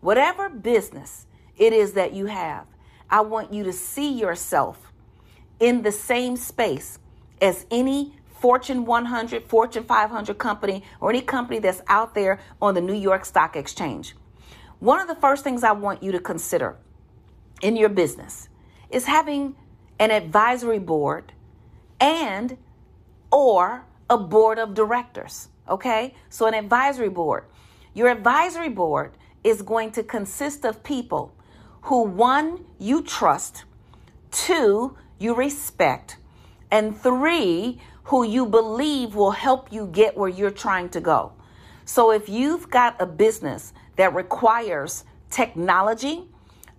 whatever 0.00 0.48
business 0.48 1.26
it 1.58 1.72
is 1.72 1.92
that 1.92 2.12
you 2.12 2.26
have. 2.26 2.66
I 3.10 3.20
want 3.20 3.52
you 3.52 3.64
to 3.64 3.72
see 3.72 4.12
yourself 4.12 4.92
in 5.60 5.82
the 5.82 5.92
same 5.92 6.36
space 6.36 6.98
as 7.40 7.66
any 7.70 8.14
Fortune 8.40 8.84
100, 8.84 9.48
Fortune 9.48 9.84
500 9.84 10.38
company, 10.38 10.84
or 11.00 11.10
any 11.10 11.22
company 11.22 11.58
that's 11.58 11.80
out 11.88 12.14
there 12.14 12.38
on 12.60 12.74
the 12.74 12.80
New 12.80 12.94
York 12.94 13.24
Stock 13.24 13.56
Exchange. 13.56 14.14
One 14.78 15.00
of 15.00 15.08
the 15.08 15.14
first 15.14 15.42
things 15.42 15.64
I 15.64 15.72
want 15.72 16.02
you 16.02 16.12
to 16.12 16.20
consider 16.20 16.76
in 17.62 17.76
your 17.76 17.88
business 17.88 18.48
is 18.90 19.06
having 19.06 19.56
an 19.98 20.10
advisory 20.10 20.78
board 20.78 21.32
and 22.00 22.56
or 23.30 23.84
a 24.08 24.18
board 24.18 24.58
of 24.58 24.74
directors 24.74 25.48
okay? 25.68 26.14
So 26.28 26.46
an 26.46 26.54
advisory 26.54 27.08
board. 27.08 27.44
Your 27.94 28.08
advisory 28.08 28.68
board 28.68 29.12
is 29.44 29.62
going 29.62 29.92
to 29.92 30.02
consist 30.02 30.64
of 30.64 30.82
people 30.82 31.34
who 31.82 32.02
one 32.02 32.64
you 32.78 33.02
trust 33.02 33.64
two 34.30 34.96
you 35.18 35.34
respect 35.34 36.18
and 36.70 36.96
three 36.96 37.80
who 38.04 38.24
you 38.24 38.46
believe 38.46 39.14
will 39.14 39.30
help 39.30 39.72
you 39.72 39.86
get 39.86 40.16
where 40.16 40.28
you're 40.28 40.50
trying 40.50 40.88
to 40.90 41.00
go. 41.00 41.32
So 41.84 42.10
if 42.10 42.28
you've 42.28 42.68
got 42.70 43.00
a 43.00 43.06
business 43.06 43.72
that 43.96 44.14
requires 44.14 45.04
technology 45.30 46.28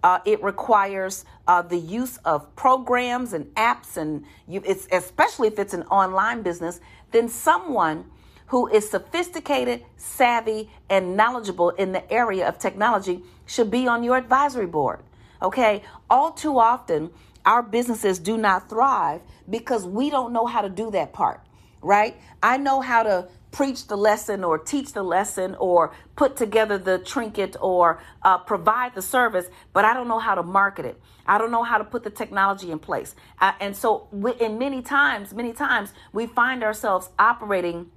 Uh, 0.04 0.20
it 0.25 0.42
requires 0.44 1.25
uh, 1.48 1.62
the 1.62 1.77
use 1.77 2.18
of 2.18 2.56
programs 2.56 3.34
and 3.34 3.46
apps, 3.56 3.98
and 3.98 4.24
you, 4.48 4.62
it's 4.66 4.88
especially 4.92 5.48
if 5.48 5.58
it's 5.60 5.74
an 5.74 5.84
online 5.84 6.44
business. 6.44 6.80
Then 7.12 7.27
someone 7.27 8.06
who 8.48 8.68
is 8.68 8.89
sophisticated, 8.89 9.84
savvy, 9.98 10.70
and 10.89 11.18
knowledgeable 11.18 11.70
in 11.72 11.92
the 11.92 12.12
area 12.12 12.48
of 12.48 12.58
technology 12.58 13.22
should 13.46 13.70
be 13.70 13.88
on 13.88 14.04
your 14.04 14.18
advisory 14.18 14.66
board. 14.66 15.00
Okay, 15.42 15.84
all 16.10 16.32
too 16.32 16.58
often 16.58 17.12
our 17.46 17.63
businesses 17.63 18.20
do 18.20 18.38
not 18.38 18.70
thrive 18.70 19.22
because 19.50 19.86
we 19.86 20.10
don't 20.10 20.34
know 20.34 20.46
how 20.46 20.62
to 20.62 20.70
do 20.70 20.92
that 20.92 21.13
part, 21.13 21.42
right? 21.82 22.16
I 22.44 22.58
know 22.58 22.82
how 22.82 23.04
to 23.04 23.27
preach 23.57 23.87
the 23.87 23.97
lesson 23.97 24.43
or 24.43 24.59
teach 24.59 24.93
the 24.93 25.01
lesson 25.01 25.55
or 25.55 25.91
put 26.15 26.37
together 26.37 26.77
the 26.77 26.99
trinket 26.99 27.57
or 27.59 27.99
uh, 28.21 28.37
provide 28.37 28.93
the 28.93 29.01
service, 29.01 29.47
but 29.73 29.83
I 29.83 29.95
don't 29.95 30.07
know 30.07 30.19
how 30.19 30.35
to 30.35 30.43
market 30.43 30.85
it. 30.85 31.01
I 31.25 31.39
don't 31.39 31.49
know 31.49 31.63
how 31.63 31.79
to 31.79 31.83
put 31.83 32.03
the 32.03 32.11
technology 32.11 32.69
in 32.69 32.77
place. 32.77 33.15
Uh, 33.41 33.53
and 33.59 33.75
so, 33.75 34.09
we, 34.11 34.33
in 34.33 34.59
many 34.59 34.83
times, 34.83 35.33
many 35.33 35.53
times, 35.53 35.91
we 36.13 36.27
find 36.27 36.63
ourselves 36.63 37.09
operating 37.17 37.89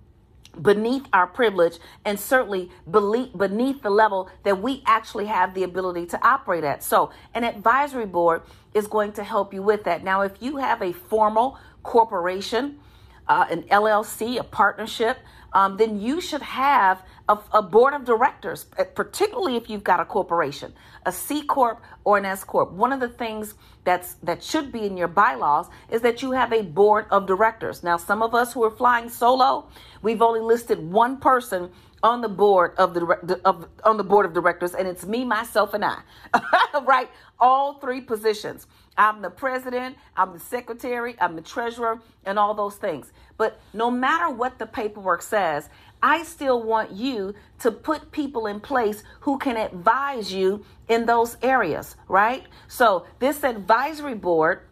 beneath 0.62 1.04
our 1.12 1.26
privilege 1.26 1.76
and 2.06 2.18
certainly 2.18 2.70
beneath 2.90 3.82
the 3.82 3.90
level 3.90 4.30
that 4.44 4.62
we 4.62 4.82
actually 4.86 5.26
have 5.26 5.52
the 5.52 5.62
ability 5.62 6.06
to 6.06 6.26
operate 6.26 6.64
at. 6.64 6.82
So, 6.82 7.10
an 7.34 7.44
advisory 7.44 8.06
board 8.06 8.44
is 8.72 8.86
going 8.86 9.12
to 9.12 9.22
help 9.22 9.52
you 9.52 9.62
with 9.62 9.84
that. 9.84 10.04
Now, 10.04 10.22
if 10.22 10.40
you 10.40 10.56
have 10.56 10.80
a 10.80 10.92
formal 10.92 11.58
corporation, 11.82 12.80
uh, 13.28 13.46
an 13.48 13.62
LLC, 13.64 14.38
a 14.38 14.42
partnership, 14.42 15.18
um, 15.52 15.76
then 15.76 16.00
you 16.00 16.20
should 16.20 16.42
have 16.42 17.02
a, 17.28 17.38
a, 17.52 17.62
board 17.62 17.94
of 17.94 18.04
directors, 18.04 18.66
uh, 18.78 18.84
particularly 18.84 19.56
if 19.56 19.68
you've 19.68 19.84
got 19.84 20.00
a 20.00 20.04
corporation, 20.04 20.72
a 21.06 21.12
C 21.12 21.42
corp 21.42 21.82
or 22.04 22.18
an 22.18 22.24
S 22.24 22.44
corp. 22.44 22.72
One 22.72 22.92
of 22.92 23.00
the 23.00 23.08
things 23.08 23.54
that's 23.84 24.14
that 24.22 24.42
should 24.42 24.70
be 24.70 24.84
in 24.84 24.96
your 24.96 25.08
bylaws 25.08 25.66
is 25.90 26.02
that 26.02 26.22
you 26.22 26.32
have 26.32 26.52
a 26.52 26.62
board 26.62 27.06
of 27.10 27.26
directors. 27.26 27.82
Now, 27.82 27.96
some 27.96 28.22
of 28.22 28.34
us 28.34 28.52
who 28.52 28.62
are 28.64 28.70
flying 28.70 29.08
solo, 29.08 29.68
we've 30.02 30.22
only 30.22 30.40
listed 30.40 30.78
one 30.78 31.18
person 31.18 31.70
on 32.02 32.20
the 32.20 32.28
board 32.28 32.74
of 32.78 32.94
the 32.94 33.40
of 33.44 33.68
on 33.84 33.96
the 33.96 34.04
board 34.04 34.26
of 34.26 34.32
directors, 34.32 34.74
and 34.74 34.88
it's 34.88 35.04
me, 35.04 35.24
myself, 35.24 35.74
and 35.74 35.84
I. 35.84 36.00
right, 36.84 37.08
all 37.38 37.74
three 37.74 38.00
positions. 38.00 38.66
I'm 38.96 39.22
the 39.22 39.30
president, 39.30 39.96
I'm 40.16 40.32
the 40.32 40.40
secretary, 40.40 41.16
I'm 41.20 41.36
the 41.36 41.42
treasurer, 41.42 42.00
and 42.24 42.38
all 42.38 42.54
those 42.54 42.76
things. 42.76 43.12
But 43.36 43.60
no 43.72 43.90
matter 43.90 44.30
what 44.30 44.58
the 44.58 44.66
paperwork 44.66 45.22
says, 45.22 45.68
I 46.02 46.22
still 46.22 46.62
want 46.62 46.92
you 46.92 47.34
to 47.60 47.70
put 47.70 48.10
people 48.10 48.46
in 48.46 48.60
place 48.60 49.02
who 49.20 49.38
can 49.38 49.56
advise 49.56 50.32
you 50.32 50.64
in 50.88 51.06
those 51.06 51.36
areas, 51.42 51.96
right? 52.08 52.46
So, 52.68 53.06
this 53.18 53.44
advisory 53.44 54.14
board, 54.14 54.62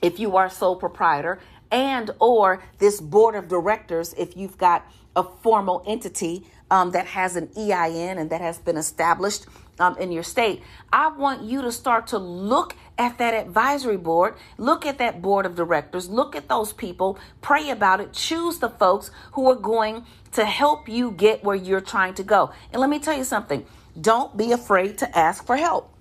if 0.00 0.18
you 0.18 0.36
are 0.36 0.48
sole 0.48 0.76
proprietor, 0.76 1.40
and 1.70 2.10
or 2.18 2.62
this 2.78 3.00
board 3.00 3.34
of 3.34 3.48
directors 3.48 4.12
if 4.14 4.36
you've 4.36 4.58
got 4.58 4.84
a 5.16 5.22
formal 5.22 5.82
entity 5.86 6.46
um, 6.70 6.92
that 6.92 7.06
has 7.06 7.36
an 7.36 7.50
EIN 7.56 8.18
and 8.18 8.30
that 8.30 8.40
has 8.40 8.58
been 8.58 8.76
established 8.76 9.46
um, 9.78 9.96
in 9.98 10.12
your 10.12 10.22
state, 10.22 10.62
I 10.92 11.08
want 11.08 11.42
you 11.42 11.62
to 11.62 11.72
start 11.72 12.08
to 12.08 12.18
look 12.18 12.76
at 12.98 13.18
that 13.18 13.34
advisory 13.34 13.96
board, 13.96 14.34
look 14.58 14.84
at 14.84 14.98
that 14.98 15.22
board 15.22 15.46
of 15.46 15.56
directors, 15.56 16.08
look 16.08 16.36
at 16.36 16.48
those 16.48 16.72
people, 16.72 17.18
pray 17.40 17.70
about 17.70 18.00
it, 18.00 18.12
choose 18.12 18.58
the 18.58 18.68
folks 18.68 19.10
who 19.32 19.48
are 19.50 19.56
going 19.56 20.04
to 20.32 20.44
help 20.44 20.88
you 20.88 21.10
get 21.12 21.42
where 21.42 21.56
you're 21.56 21.80
trying 21.80 22.14
to 22.14 22.22
go. 22.22 22.52
And 22.72 22.80
let 22.80 22.90
me 22.90 22.98
tell 22.98 23.16
you 23.16 23.24
something 23.24 23.64
don't 24.00 24.36
be 24.36 24.52
afraid 24.52 24.98
to 24.98 25.18
ask 25.18 25.44
for 25.44 25.56
help, 25.56 25.92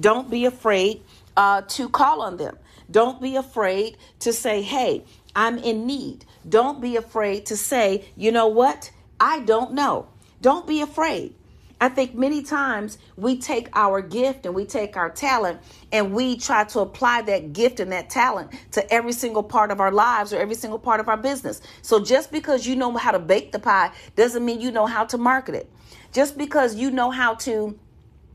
don't 0.00 0.30
be 0.30 0.46
afraid 0.46 1.02
uh, 1.36 1.62
to 1.68 1.88
call 1.88 2.22
on 2.22 2.38
them. 2.38 2.56
Don't 2.90 3.20
be 3.20 3.36
afraid 3.36 3.96
to 4.20 4.32
say, 4.32 4.62
hey, 4.62 5.04
I'm 5.34 5.58
in 5.58 5.86
need. 5.86 6.24
Don't 6.48 6.80
be 6.80 6.96
afraid 6.96 7.46
to 7.46 7.56
say, 7.56 8.04
you 8.16 8.30
know 8.32 8.46
what? 8.46 8.90
I 9.18 9.40
don't 9.40 9.72
know. 9.72 10.08
Don't 10.46 10.64
be 10.64 10.80
afraid. 10.80 11.34
I 11.80 11.88
think 11.88 12.14
many 12.14 12.40
times 12.40 12.98
we 13.16 13.36
take 13.36 13.68
our 13.74 14.00
gift 14.00 14.46
and 14.46 14.54
we 14.54 14.64
take 14.64 14.96
our 14.96 15.10
talent 15.10 15.60
and 15.90 16.14
we 16.14 16.36
try 16.36 16.62
to 16.62 16.78
apply 16.78 17.22
that 17.22 17.52
gift 17.52 17.80
and 17.80 17.90
that 17.90 18.10
talent 18.10 18.52
to 18.70 18.94
every 18.94 19.10
single 19.10 19.42
part 19.42 19.72
of 19.72 19.80
our 19.80 19.90
lives 19.90 20.32
or 20.32 20.38
every 20.38 20.54
single 20.54 20.78
part 20.78 21.00
of 21.00 21.08
our 21.08 21.16
business. 21.16 21.60
So 21.82 21.98
just 21.98 22.30
because 22.30 22.64
you 22.64 22.76
know 22.76 22.96
how 22.96 23.10
to 23.10 23.18
bake 23.18 23.50
the 23.50 23.58
pie 23.58 23.90
doesn't 24.14 24.44
mean 24.44 24.60
you 24.60 24.70
know 24.70 24.86
how 24.86 25.04
to 25.06 25.18
market 25.18 25.56
it. 25.56 25.68
Just 26.12 26.38
because 26.38 26.76
you 26.76 26.92
know 26.92 27.10
how 27.10 27.34
to 27.34 27.76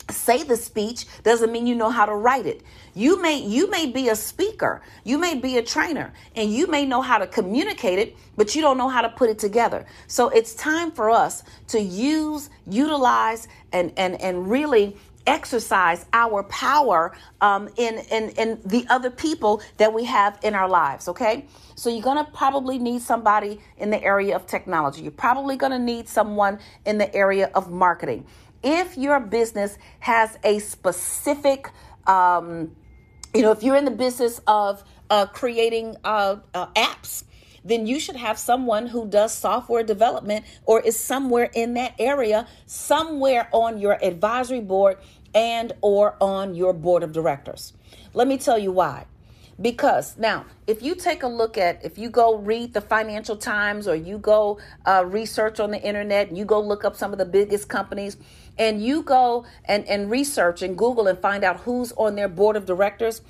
say 0.10 0.43
the 0.43 0.58
speech 0.58 1.05
doesn't 1.24 1.51
mean 1.51 1.67
you 1.67 1.75
know 1.75 1.89
how 1.89 2.05
to 2.05 2.15
write 2.15 2.46
it. 2.46 2.63
You 2.93 3.22
may 3.22 3.39
you 3.39 3.70
may 3.70 3.86
be 3.86 4.10
a 4.10 4.15
speaker 4.15 4.81
you 5.03 5.17
may 5.17 5.36
be 5.36 5.58
a 5.58 5.63
trainer 5.63 6.13
and 6.36 6.51
you 6.53 6.67
may 6.67 6.86
know 6.86 7.01
how 7.01 7.17
to 7.17 7.27
communicate 7.27 8.00
it 8.00 8.15
but 8.36 8.55
you 8.55 8.62
don't 8.62 8.77
know 8.77 8.89
how 8.89 9.01
to 9.01 9.10
put 9.10 9.29
it 9.29 9.39
together. 9.39 9.86
So 10.08 10.29
it's 10.29 10.53
time 10.55 10.91
for 10.91 11.10
us 11.10 11.43
to 11.67 11.79
use 11.79 12.50
utilize 12.67 13.48
and 13.72 13.93
and 13.98 14.20
and 14.22 14.50
really 14.50 14.98
exercise 15.27 16.08
our 16.13 16.41
power 16.43 17.15
um, 17.41 17.70
in, 17.77 18.00
in 18.12 18.29
in 18.31 18.60
the 18.65 18.86
other 18.89 19.12
people 19.12 19.62
that 19.77 19.93
we 19.93 20.03
have 20.03 20.39
in 20.43 20.55
our 20.55 20.67
lives 20.67 21.08
okay? 21.08 21.46
So 21.75 21.89
you're 21.89 22.03
to 22.24 22.31
probably 22.31 22.77
need 22.77 23.01
somebody 23.01 23.60
in 23.77 23.89
the 23.89 24.03
area 24.03 24.36
of 24.36 24.46
technology. 24.46 25.01
You're 25.01 25.12
probably 25.12 25.58
to 25.72 25.79
need 25.79 26.08
someone 26.08 26.60
in 26.86 26.98
the 26.98 27.13
area 27.15 27.50
of 27.55 27.72
marketing 27.72 28.25
if 28.63 28.98
your 28.98 29.20
business 29.20 29.77
has 30.00 30.38
a 30.44 30.60
specific, 30.60 31.70
um, 32.08 32.75
you 33.34 33.41
know, 33.41 33.51
if 33.51 33.63
you're 33.63 33.75
in 33.75 33.86
the 33.86 33.91
business 33.91 34.41
of 34.48 34.84
uh, 35.10 35.25
creating 35.27 35.96
uh, 36.03 36.38
uh, 36.53 36.68
apps, 36.75 37.24
then 37.63 37.86
you 37.86 38.00
should 38.00 38.15
have 38.15 38.39
someone 38.39 38.88
who 38.88 39.08
does 39.08 39.34
software 39.34 39.84
development 39.84 40.46
or 40.65 40.80
is 40.82 41.00
somewhere 41.00 41.50
in 41.53 41.75
that 41.75 41.94
area, 42.00 42.48
somewhere 42.65 43.48
on 43.51 43.77
your 43.77 44.03
advisory 44.03 44.62
board 44.62 44.98
and 45.34 45.74
or 45.82 46.15
on 46.20 46.56
your 46.56 46.74
board 46.74 47.03
of 47.03 47.12
directors. 47.12 47.74
Let 48.13 48.27
me 48.27 48.38
tell 48.38 48.58
you 48.58 48.72
why. 48.72 49.06
Because 49.62 50.18
now, 50.18 50.46
if 50.65 50.82
you 50.82 50.96
take 50.96 51.22
a 51.22 51.27
look 51.27 51.56
at, 51.56 51.86
if 51.86 52.00
you 52.00 52.10
go 52.10 52.38
read 52.38 52.74
the 52.74 52.82
Financial 52.82 53.36
Times 53.36 53.88
or 53.88 53.96
you 53.96 54.18
go 54.18 54.60
uh, 54.88 55.03
research 55.06 55.60
on 55.60 55.70
the 55.70 55.80
internet 55.80 56.30
and 56.30 56.38
you 56.38 56.46
go 56.46 56.60
look 56.60 56.84
up 56.84 56.96
some 56.96 57.12
of 57.12 57.20
the 57.20 57.25
biggest 57.25 57.70
companies, 57.70 58.18
and 58.58 58.84
you 58.84 59.03
go 59.03 59.46
and, 59.65 59.86
and 59.88 60.10
research 60.10 60.62
and 60.62 60.77
Google 60.77 61.08
and 61.08 61.20
find 61.20 61.43
out 61.43 61.62
who's 61.62 61.91
on 61.93 62.15
their 62.15 62.27
board 62.27 62.55
of 62.55 62.65
directors, 62.65 63.22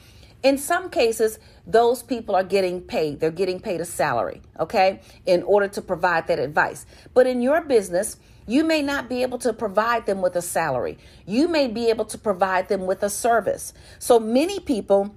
in 0.44 0.58
some 0.58 0.90
cases, 0.90 1.40
those 1.68 2.02
people 2.02 2.36
are 2.36 2.44
getting 2.44 2.82
paid. 2.82 3.20
They're 3.20 3.32
getting 3.32 3.60
paid 3.60 3.80
a 3.80 3.86
salary, 3.86 4.42
okay, 4.60 5.02
in 5.26 5.44
order 5.44 5.68
to 5.70 5.82
provide 5.82 6.28
that 6.28 6.40
advice. 6.40 6.86
But 7.14 7.28
in 7.28 7.42
your 7.42 7.62
business, 7.62 8.18
you 8.48 8.64
may 8.64 8.82
not 8.82 9.08
be 9.08 9.22
able 9.22 9.38
to 9.40 9.54
provide 9.54 10.08
them 10.08 10.22
with 10.22 10.36
a 10.36 10.42
salary. 10.42 10.98
You 11.28 11.48
may 11.48 11.68
be 11.68 11.90
able 11.90 12.06
to 12.06 12.18
provide 12.18 12.70
them 12.70 12.88
with 12.88 13.04
a 13.04 13.10
service. 13.10 13.74
So 14.00 14.20
many 14.20 14.60
people 14.60 15.16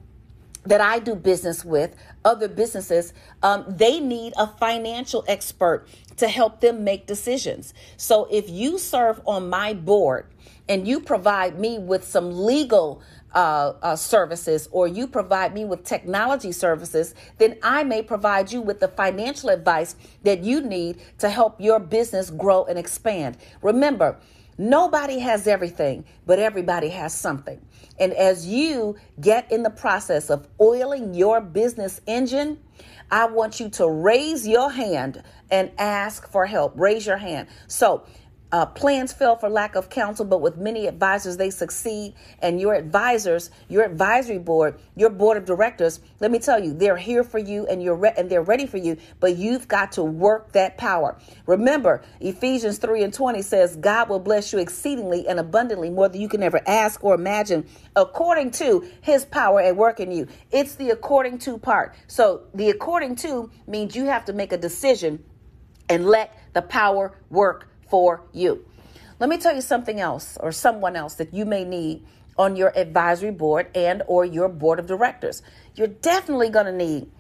that 0.67 0.81
I 0.81 0.99
do 0.99 1.15
business 1.15 1.65
with, 1.65 1.95
other 2.25 2.49
businesses, 2.49 3.13
um, 3.43 3.65
they 3.69 4.01
need 4.01 4.33
a 4.37 4.47
financial 4.47 5.25
expert 5.29 5.87
to 6.17 6.29
help 6.29 6.61
them 6.61 6.85
make 6.85 7.07
decisions. 7.07 7.75
So 7.97 8.27
if 8.31 8.49
you 8.49 8.79
serve 8.79 9.21
on 9.27 9.49
my 9.49 9.75
board 9.75 10.27
and 10.69 10.87
you 10.87 11.01
provide 11.01 11.59
me 11.59 11.79
with 11.79 12.05
some 12.05 12.45
legal 12.45 13.03
uh, 13.35 13.73
uh, 13.83 13.97
services 13.97 14.69
or 14.71 14.87
you 14.87 15.07
provide 15.07 15.55
me 15.55 15.65
with 15.65 15.85
technology 15.85 16.53
services, 16.53 17.15
then 17.39 17.59
I 17.63 17.83
may 17.83 18.03
provide 18.03 18.53
you 18.53 18.61
with 18.61 18.81
the 18.81 18.89
financial 18.89 19.51
advice 19.51 19.97
that 20.23 20.45
you 20.45 20.61
need 20.61 21.01
to 21.19 21.29
help 21.29 21.61
your 21.61 21.81
business 21.81 22.31
grow 22.31 22.65
and 22.65 22.79
expand. 22.79 23.37
Remember, 23.61 24.19
Nobody 24.57 25.19
has 25.19 25.49
everything, 25.49 26.05
but 26.27 26.39
everybody 26.39 26.89
has 26.91 27.13
something. 27.13 27.61
And 27.99 28.13
as 28.13 28.47
you 28.47 28.97
get 29.21 29.51
in 29.51 29.65
the 29.65 29.71
process 29.71 30.31
of 30.31 30.47
oiling 30.61 31.15
your 31.15 31.41
business 31.41 32.01
engine, 32.07 32.61
I 33.11 33.27
want 33.27 33.59
you 33.59 33.69
to 33.71 33.89
raise 33.89 34.47
your 34.47 34.71
hand 34.71 35.23
and 35.55 35.71
ask 35.79 36.29
for 36.29 36.47
help. 36.47 36.73
Raise 36.75 37.07
your 37.07 37.17
hand. 37.17 37.47
So, 37.69 38.05
uh, 38.51 38.67
plans 38.67 39.13
fail 39.13 39.35
for 39.35 39.49
lack 39.49 39.75
of 39.75 39.89
counsel, 39.89 40.25
but 40.25 40.41
with 40.41 40.57
many 40.57 40.87
advisors, 40.87 41.37
they 41.37 41.51
succeed. 41.51 42.15
And 42.41 42.61
your 42.61 42.75
advisors, 42.75 43.51
your 43.69 43.83
advisory 43.83 44.39
board, 44.39 44.81
your 44.95 45.11
board 45.11 45.37
of 45.37 45.45
directors, 45.45 45.99
let 46.21 46.31
me 46.31 46.39
tell 46.39 46.63
you, 46.63 46.73
they're 46.73 46.97
here 46.97 47.25
for 47.25 47.39
you 47.39 47.67
and 47.67 47.83
you're 47.83 47.97
re- 47.97 48.15
and 48.17 48.31
they're 48.31 48.43
ready 48.43 48.67
for 48.67 48.79
you, 48.79 48.97
but 49.19 49.37
you've 49.37 49.67
got 49.67 49.91
to 49.93 50.05
work 50.05 50.53
that 50.53 50.77
power. 50.77 51.19
Remember, 51.47 52.03
Ephesians 52.21 52.79
3 52.79 53.03
and 53.03 53.13
20 53.13 53.43
says, 53.43 53.75
God 53.75 54.09
will 54.09 54.21
bless 54.21 54.53
you 54.53 54.61
exceedingly 54.61 55.27
and 55.27 55.41
abundantly 55.41 55.91
more 55.91 56.09
than 56.09 56.21
you 56.21 56.29
can 56.29 56.43
ever 56.43 56.61
ask 56.67 57.03
or 57.03 57.15
imagine, 57.15 57.67
according 57.97 58.53
to 58.53 58.89
his 59.01 59.25
power 59.25 59.61
at 59.61 59.75
work 59.75 59.99
in 59.99 60.13
you. 60.13 60.29
It's 60.53 60.77
the 60.77 60.91
according 60.91 61.39
to 61.39 61.59
part. 61.59 61.97
So 62.07 62.43
the 62.55 62.71
according 62.71 63.17
to 63.17 63.51
means 63.67 63.97
you 63.97 64.05
have 64.07 64.25
to 64.27 64.33
make 64.33 64.53
a 64.53 64.59
decision 64.59 65.25
and 65.89 66.07
let 66.07 66.37
the 66.53 66.63
power 66.63 67.17
work 67.31 67.69
for 67.89 68.23
you. 68.33 68.65
Let 69.21 69.31
me 69.31 69.39
tell 69.39 69.55
you 69.55 69.61
something 69.61 70.01
else 70.01 70.37
or 70.41 70.53
someone 70.53 70.97
else 70.97 71.15
that 71.15 71.33
you 71.33 71.45
may 71.45 71.65
need 71.65 72.05
on 72.37 72.57
your 72.57 72.77
advisory 72.77 73.31
board 73.31 73.69
and 73.75 74.03
or 74.07 74.25
your 74.25 74.49
board 74.49 74.79
of 74.79 74.87
directors. 74.87 75.43
You're 75.75 75.87
definitely 75.87 76.51
going 76.51 76.67
to 76.67 76.73
need 76.73 77.11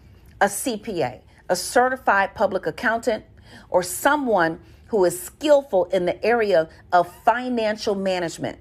a 0.40 0.47
CPA, 0.47 1.21
a 1.49 1.56
certified 1.56 2.35
public 2.35 2.66
accountant, 2.66 3.25
or 3.71 3.83
someone 3.83 4.61
who 4.88 5.04
is 5.04 5.21
skillful 5.21 5.85
in 5.87 6.04
the 6.04 6.23
area 6.25 6.68
of 6.92 7.12
financial 7.25 7.94
management. 7.94 8.59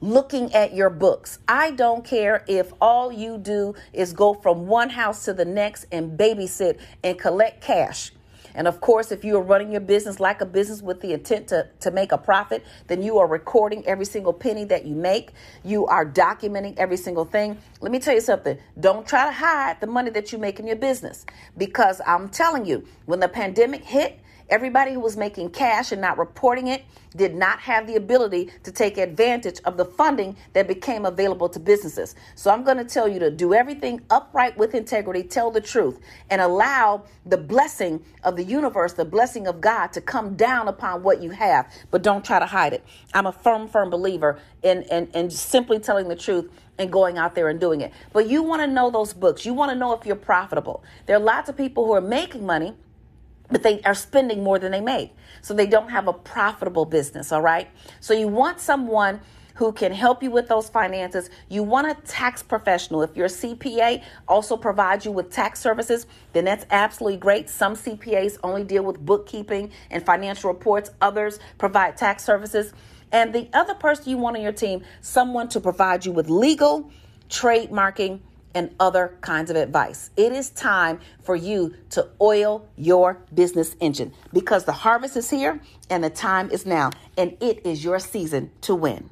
Looking 0.00 0.52
at 0.52 0.74
your 0.74 0.90
books. 0.90 1.38
I 1.48 1.70
don't 1.70 2.04
care 2.04 2.44
if 2.46 2.72
all 2.80 3.10
you 3.10 3.38
do 3.38 3.74
is 3.92 4.12
go 4.12 4.34
from 4.34 4.66
one 4.66 4.90
house 4.90 5.24
to 5.24 5.32
the 5.32 5.44
next 5.44 5.86
and 5.90 6.18
babysit 6.18 6.78
and 7.02 7.18
collect 7.18 7.62
cash. 7.62 8.12
And 8.56 8.66
of 8.66 8.80
course, 8.80 9.12
if 9.12 9.22
you 9.22 9.36
are 9.36 9.42
running 9.42 9.70
your 9.70 9.82
business 9.82 10.18
like 10.18 10.40
a 10.40 10.46
business 10.46 10.82
with 10.82 11.00
the 11.02 11.12
intent 11.12 11.48
to, 11.48 11.68
to 11.80 11.90
make 11.90 12.10
a 12.10 12.18
profit, 12.18 12.64
then 12.88 13.02
you 13.02 13.18
are 13.18 13.26
recording 13.28 13.86
every 13.86 14.06
single 14.06 14.32
penny 14.32 14.64
that 14.64 14.86
you 14.86 14.96
make. 14.96 15.32
You 15.62 15.86
are 15.86 16.04
documenting 16.04 16.76
every 16.78 16.96
single 16.96 17.26
thing. 17.26 17.58
Let 17.80 17.92
me 17.92 18.00
tell 18.00 18.14
you 18.14 18.20
something. 18.22 18.58
Don't 18.80 19.06
try 19.06 19.26
to 19.26 19.32
hide 19.32 19.80
the 19.80 19.86
money 19.86 20.10
that 20.10 20.32
you 20.32 20.38
make 20.38 20.58
in 20.58 20.66
your 20.66 20.76
business 20.76 21.26
because 21.56 22.00
I'm 22.06 22.30
telling 22.30 22.64
you, 22.64 22.86
when 23.04 23.20
the 23.20 23.28
pandemic 23.28 23.84
hit, 23.84 24.18
Everybody 24.48 24.92
who 24.92 25.00
was 25.00 25.16
making 25.16 25.50
cash 25.50 25.90
and 25.90 26.00
not 26.00 26.18
reporting 26.18 26.68
it 26.68 26.84
did 27.16 27.34
not 27.34 27.58
have 27.60 27.86
the 27.86 27.96
ability 27.96 28.50
to 28.62 28.70
take 28.70 28.96
advantage 28.96 29.60
of 29.64 29.76
the 29.76 29.84
funding 29.84 30.36
that 30.52 30.68
became 30.68 31.04
available 31.04 31.48
to 31.48 31.58
businesses. 31.58 32.14
So 32.36 32.50
I'm 32.50 32.62
going 32.62 32.76
to 32.76 32.84
tell 32.84 33.08
you 33.08 33.18
to 33.18 33.30
do 33.30 33.54
everything 33.54 34.02
upright 34.10 34.56
with 34.56 34.74
integrity, 34.74 35.24
tell 35.24 35.50
the 35.50 35.60
truth, 35.60 35.98
and 36.30 36.40
allow 36.40 37.04
the 37.24 37.36
blessing 37.36 38.02
of 38.22 38.36
the 38.36 38.44
universe, 38.44 38.92
the 38.92 39.04
blessing 39.04 39.46
of 39.48 39.60
God 39.60 39.88
to 39.94 40.00
come 40.00 40.36
down 40.36 40.68
upon 40.68 41.02
what 41.02 41.20
you 41.20 41.30
have, 41.30 41.72
but 41.90 42.02
don't 42.02 42.24
try 42.24 42.38
to 42.38 42.46
hide 42.46 42.72
it. 42.72 42.84
I'm 43.14 43.26
a 43.26 43.32
firm, 43.32 43.68
firm 43.68 43.90
believer 43.90 44.38
in, 44.62 44.82
in, 44.82 45.08
in 45.08 45.30
simply 45.30 45.80
telling 45.80 46.08
the 46.08 46.16
truth 46.16 46.50
and 46.78 46.92
going 46.92 47.18
out 47.18 47.34
there 47.34 47.48
and 47.48 47.58
doing 47.58 47.80
it. 47.80 47.92
But 48.12 48.28
you 48.28 48.42
want 48.42 48.62
to 48.62 48.66
know 48.66 48.90
those 48.90 49.12
books. 49.12 49.46
You 49.46 49.54
want 49.54 49.70
to 49.72 49.74
know 49.74 49.92
if 49.94 50.06
you're 50.06 50.14
profitable. 50.14 50.84
There 51.06 51.16
are 51.16 51.20
lots 51.20 51.48
of 51.48 51.56
people 51.56 51.84
who 51.84 51.92
are 51.92 52.00
making 52.00 52.44
money 52.44 52.74
but 53.50 53.62
they 53.62 53.80
are 53.82 53.94
spending 53.94 54.42
more 54.42 54.58
than 54.58 54.72
they 54.72 54.80
make. 54.80 55.14
So 55.42 55.54
they 55.54 55.66
don't 55.66 55.90
have 55.90 56.08
a 56.08 56.12
profitable 56.12 56.84
business, 56.84 57.32
all 57.32 57.42
right? 57.42 57.68
So 58.00 58.14
you 58.14 58.28
want 58.28 58.60
someone 58.60 59.20
who 59.56 59.72
can 59.72 59.90
help 59.90 60.22
you 60.22 60.30
with 60.30 60.48
those 60.48 60.68
finances. 60.68 61.30
You 61.48 61.62
want 61.62 61.86
a 61.86 61.94
tax 62.06 62.42
professional. 62.42 63.02
If 63.02 63.16
your 63.16 63.28
CPA 63.28 64.02
also 64.28 64.56
provides 64.56 65.06
you 65.06 65.12
with 65.12 65.30
tax 65.30 65.60
services, 65.60 66.06
then 66.34 66.44
that's 66.44 66.66
absolutely 66.70 67.18
great. 67.18 67.48
Some 67.48 67.74
CPAs 67.74 68.38
only 68.42 68.64
deal 68.64 68.84
with 68.84 68.98
bookkeeping 69.04 69.72
and 69.90 70.04
financial 70.04 70.52
reports, 70.52 70.90
others 71.00 71.38
provide 71.56 71.96
tax 71.96 72.22
services. 72.22 72.74
And 73.12 73.34
the 73.34 73.48
other 73.54 73.74
person 73.74 74.10
you 74.10 74.18
want 74.18 74.36
on 74.36 74.42
your 74.42 74.52
team, 74.52 74.82
someone 75.00 75.48
to 75.48 75.60
provide 75.60 76.04
you 76.04 76.12
with 76.12 76.28
legal, 76.28 76.90
trademarking, 77.30 78.20
and 78.56 78.74
other 78.80 79.18
kinds 79.20 79.50
of 79.50 79.56
advice. 79.56 80.10
It 80.16 80.32
is 80.32 80.48
time 80.50 80.98
for 81.22 81.36
you 81.36 81.74
to 81.90 82.08
oil 82.22 82.66
your 82.76 83.18
business 83.34 83.76
engine 83.80 84.14
because 84.32 84.64
the 84.64 84.72
harvest 84.72 85.14
is 85.16 85.28
here 85.28 85.60
and 85.90 86.02
the 86.02 86.08
time 86.10 86.50
is 86.50 86.64
now, 86.64 86.90
and 87.18 87.36
it 87.40 87.66
is 87.66 87.84
your 87.84 87.98
season 87.98 88.50
to 88.62 88.74
win. 88.74 89.10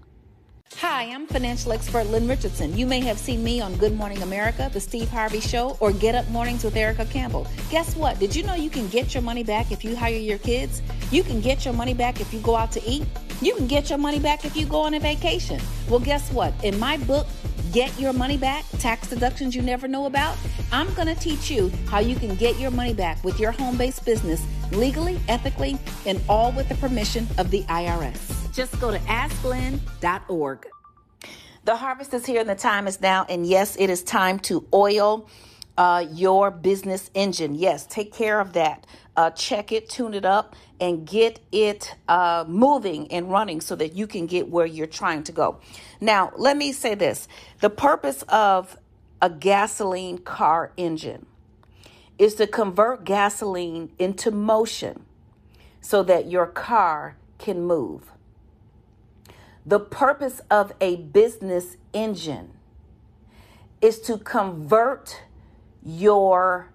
Hi, 0.79 1.05
I'm 1.05 1.27
financial 1.27 1.73
expert 1.73 2.07
Lynn 2.07 2.27
Richardson. 2.27 2.77
You 2.77 2.87
may 2.87 3.01
have 3.01 3.19
seen 3.19 3.45
me 3.45 3.61
on 3.61 3.77
Good 3.77 3.95
Morning 3.95 4.23
America, 4.23 4.71
The 4.73 4.81
Steve 4.81 5.09
Harvey 5.09 5.41
Show, 5.41 5.77
or 5.79 5.93
Get 5.93 6.15
Up 6.15 6.29
Mornings 6.31 6.65
with 6.65 6.75
Erica 6.75 7.05
Campbell. 7.05 7.47
Guess 7.71 7.95
what? 7.97 8.19
Did 8.19 8.35
you 8.35 8.43
know 8.43 8.55
you 8.55 8.71
can 8.71 8.89
get 8.89 9.15
your 9.15 9.23
money 9.23 9.45
back 9.45 9.71
if 9.71 9.85
you 9.85 9.95
hire 9.95 10.17
your 10.17 10.39
kids? 10.39 10.83
You 11.13 11.23
can 11.23 11.41
get 11.41 11.65
your 11.67 11.75
money 11.75 11.95
back 11.95 12.21
if 12.21 12.33
you 12.33 12.41
go 12.41 12.57
out 12.57 12.73
to 12.73 12.83
eat? 12.85 13.05
You 13.43 13.55
can 13.55 13.67
get 13.67 13.91
your 13.91 13.99
money 13.99 14.19
back 14.19 14.45
if 14.45 14.57
you 14.57 14.65
go 14.67 14.81
on 14.81 14.95
a 14.95 15.01
vacation. 15.01 15.61
Well, 15.89 16.01
guess 16.01 16.33
what? 16.33 16.53
In 16.65 16.79
my 16.79 16.97
book, 16.97 17.27
Get 17.75 17.99
Your 17.99 18.13
Money 18.13 18.37
Back 18.37 18.65
Tax 18.79 19.11
Deductions 19.11 19.57
You 19.57 19.61
Never 19.61 19.89
Know 19.89 20.07
About, 20.07 20.37
I'm 20.71 20.95
going 20.95 21.09
to 21.09 21.17
teach 21.17 21.51
you 21.51 21.73
how 21.89 21.99
you 21.99 22.15
can 22.15 22.37
get 22.37 22.57
your 22.61 22.71
money 22.71 22.95
back 22.95 23.25
with 23.25 23.41
your 23.41 23.51
home 23.51 23.77
based 23.77 24.05
business 24.05 24.47
legally, 24.71 25.21
ethically, 25.27 25.77
and 26.07 26.23
all 26.29 26.53
with 26.53 26.69
the 26.69 26.77
permission 26.77 27.27
of 27.37 27.51
the 27.51 27.65
IRS. 27.65 28.55
Just 28.55 28.81
go 28.81 28.93
to 28.93 28.99
asklynn.org. 28.99 30.67
The 31.65 31.75
harvest 31.75 32.15
is 32.15 32.25
here 32.25 32.43
and 32.43 32.49
the 32.49 32.55
time 32.55 32.87
is 32.87 33.01
now. 33.01 33.27
And 33.29 33.45
yes, 33.45 33.75
it 33.77 33.91
is 33.91 34.05
time 34.05 34.39
to 34.41 34.65
oil 34.73 35.29
uh, 35.77 36.07
your 36.13 36.53
business 36.53 37.11
engine. 37.13 37.57
Yes, 37.57 37.87
take 37.87 38.13
care 38.13 38.39
of 38.39 38.53
that. 38.53 38.87
Uh, 39.17 39.31
check 39.31 39.73
it, 39.73 39.89
tune 39.89 40.15
it 40.15 40.25
up, 40.25 40.55
and 40.81 41.07
get 41.07 41.41
it 41.53 41.95
uh, 42.09 42.45
moving 42.47 43.11
and 43.13 43.31
running 43.31 43.61
so 43.61 43.77
that 43.77 43.95
you 43.95 44.07
can 44.07 44.27
get 44.27 44.49
where 44.49 44.67
you're 44.67 44.87
trying 44.87 45.23
to 45.25 45.33
go. 45.33 45.61
Now, 46.01 46.33
let 46.37 46.57
me 46.57 46.73
say 46.73 46.95
this 46.95 47.29
the 47.61 47.71
purpose 47.71 48.23
of 48.29 48.77
a 49.23 49.31
gasoline 49.31 50.19
car 50.19 50.73
engine 50.77 51.27
is 52.19 52.35
to 52.37 52.47
convert 52.47 53.05
gasoline 53.05 53.91
into 53.99 54.31
motion 54.31 55.05
so 55.81 56.03
that 56.03 56.31
your 56.31 56.47
car 56.47 57.17
can 57.39 57.63
move. 57.63 58.11
The 59.67 59.81
purpose 59.81 60.41
of 60.51 60.73
a 60.81 60.97
business 60.97 61.77
engine 61.93 62.53
is 63.81 64.01
to 64.01 64.19
convert 64.19 65.23
your 65.83 66.71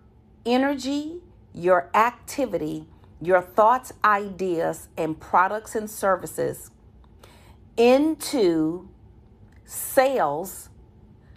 energy, 0.45 1.21
your 1.53 1.89
activity, 1.93 2.87
your 3.21 3.41
thoughts, 3.41 3.91
ideas, 4.03 4.87
and 4.97 5.19
products 5.19 5.75
and 5.75 5.89
services 5.89 6.71
into 7.77 8.87
sales 9.65 10.69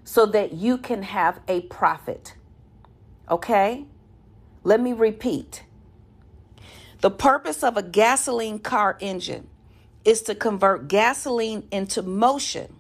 so 0.05 0.27
that 0.27 0.53
you 0.53 0.79
can 0.79 1.03
have 1.03 1.41
a 1.49 1.63
profit. 1.63 2.35
Okay? 3.31 3.87
Let 4.65 4.81
me 4.81 4.93
repeat. 4.93 5.65
The 7.01 7.11
purpose 7.11 7.65
of 7.65 7.77
a 7.77 7.83
gasoline 7.83 8.61
car 8.61 8.97
engine 9.01 9.49
is 10.05 10.23
to 10.23 10.35
convert 10.35 10.89
gasoline 10.89 11.67
into 11.71 12.03
motion 12.03 12.75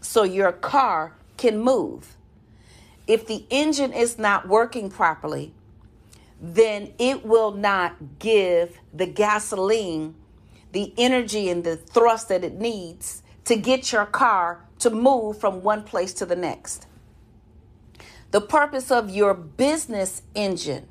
so 0.00 0.22
your 0.22 0.52
car 0.52 1.14
can 1.36 1.58
move. 1.58 2.16
If 3.06 3.26
the 3.26 3.44
engine 3.50 3.92
is 3.92 4.18
not 4.18 4.48
working 4.48 4.90
properly, 4.90 5.52
then 6.42 6.92
it 6.98 7.24
will 7.24 7.52
not 7.52 8.18
give 8.18 8.80
the 8.92 9.06
gasoline 9.06 10.16
the 10.72 10.92
energy 10.98 11.48
and 11.48 11.62
the 11.62 11.76
thrust 11.76 12.28
that 12.28 12.42
it 12.42 12.54
needs 12.54 13.22
to 13.44 13.54
get 13.54 13.92
your 13.92 14.06
car 14.06 14.66
to 14.80 14.90
move 14.90 15.38
from 15.38 15.62
one 15.62 15.84
place 15.84 16.12
to 16.14 16.26
the 16.26 16.34
next. 16.34 16.86
The 18.32 18.40
purpose 18.40 18.90
of 18.90 19.08
your 19.08 19.34
business 19.34 20.22
engine 20.34 20.88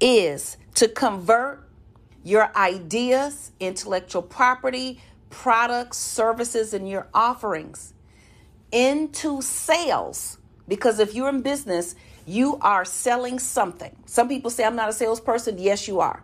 is 0.00 0.56
to 0.76 0.88
convert 0.88 1.68
your 2.24 2.56
ideas, 2.56 3.52
intellectual 3.60 4.22
property, 4.22 5.02
products, 5.28 5.98
services, 5.98 6.72
and 6.72 6.88
your 6.88 7.08
offerings 7.12 7.92
into 8.72 9.42
sales. 9.42 10.38
Because 10.68 11.00
if 11.00 11.14
you're 11.14 11.28
in 11.28 11.42
business, 11.42 11.96
you 12.26 12.58
are 12.60 12.84
selling 12.84 13.38
something. 13.38 13.94
Some 14.06 14.28
people 14.28 14.50
say, 14.50 14.64
I'm 14.64 14.76
not 14.76 14.88
a 14.88 14.92
salesperson. 14.92 15.58
Yes, 15.58 15.88
you 15.88 16.00
are. 16.00 16.22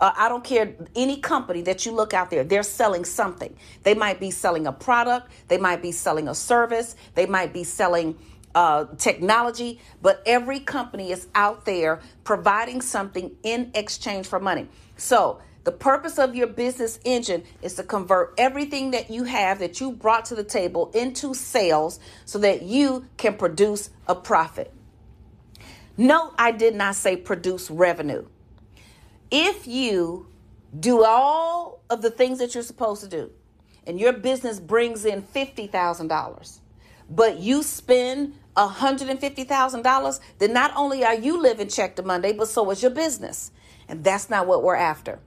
Uh, 0.00 0.12
I 0.16 0.28
don't 0.28 0.42
care 0.42 0.74
any 0.96 1.18
company 1.18 1.62
that 1.62 1.86
you 1.86 1.92
look 1.92 2.12
out 2.12 2.30
there, 2.30 2.42
they're 2.42 2.64
selling 2.64 3.04
something. 3.04 3.56
They 3.84 3.94
might 3.94 4.18
be 4.18 4.32
selling 4.32 4.66
a 4.66 4.72
product, 4.72 5.30
they 5.46 5.58
might 5.58 5.80
be 5.80 5.92
selling 5.92 6.26
a 6.26 6.34
service, 6.34 6.96
they 7.14 7.26
might 7.26 7.52
be 7.52 7.62
selling 7.62 8.18
uh, 8.54 8.86
technology, 8.98 9.80
but 10.02 10.20
every 10.26 10.58
company 10.58 11.12
is 11.12 11.28
out 11.36 11.64
there 11.64 12.00
providing 12.24 12.80
something 12.80 13.30
in 13.44 13.70
exchange 13.74 14.26
for 14.26 14.40
money. 14.40 14.66
So, 14.96 15.40
the 15.64 15.72
purpose 15.72 16.18
of 16.18 16.34
your 16.34 16.48
business 16.48 16.98
engine 17.04 17.44
is 17.62 17.74
to 17.74 17.84
convert 17.84 18.34
everything 18.36 18.90
that 18.90 19.10
you 19.10 19.22
have 19.22 19.60
that 19.60 19.80
you 19.80 19.92
brought 19.92 20.24
to 20.26 20.34
the 20.34 20.42
table 20.42 20.90
into 20.92 21.34
sales 21.34 22.00
so 22.24 22.40
that 22.40 22.62
you 22.62 23.06
can 23.16 23.34
produce 23.34 23.90
a 24.08 24.16
profit. 24.16 24.74
No, 25.96 26.32
I 26.38 26.52
did 26.52 26.74
not 26.74 26.94
say 26.96 27.16
produce 27.16 27.70
revenue. 27.70 28.26
If 29.30 29.66
you 29.66 30.26
do 30.78 31.04
all 31.04 31.80
of 31.90 32.02
the 32.02 32.10
things 32.10 32.38
that 32.38 32.54
you're 32.54 32.62
supposed 32.62 33.02
to 33.02 33.08
do 33.08 33.30
and 33.86 34.00
your 34.00 34.12
business 34.12 34.58
brings 34.58 35.04
in 35.04 35.22
$50,000, 35.22 36.60
but 37.10 37.38
you 37.38 37.62
spend 37.62 38.34
$150,000, 38.56 40.20
then 40.38 40.52
not 40.52 40.72
only 40.76 41.04
are 41.04 41.14
you 41.14 41.40
living 41.40 41.68
check 41.68 41.96
to 41.96 42.02
Monday, 42.02 42.32
but 42.32 42.48
so 42.48 42.70
is 42.70 42.82
your 42.82 42.90
business. 42.90 43.50
And 43.88 44.02
that's 44.02 44.30
not 44.30 44.46
what 44.46 44.62
we're 44.62 44.76
after. 44.76 45.18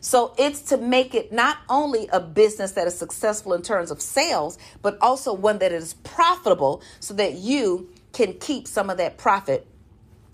So 0.00 0.32
it's 0.38 0.62
to 0.62 0.78
make 0.78 1.14
it 1.14 1.32
not 1.32 1.58
only 1.68 2.08
a 2.12 2.20
business 2.20 2.72
that 2.72 2.86
is 2.86 2.96
successful 2.96 3.52
in 3.52 3.62
terms 3.62 3.90
of 3.90 4.00
sales, 4.00 4.56
but 4.80 4.96
also 5.02 5.34
one 5.34 5.58
that 5.58 5.72
is 5.72 5.94
profitable 5.94 6.82
so 7.00 7.12
that 7.14 7.34
you 7.34 7.90
can 8.12 8.34
keep 8.34 8.68
some 8.68 8.90
of 8.90 8.96
that 8.98 9.18
profit 9.18 9.66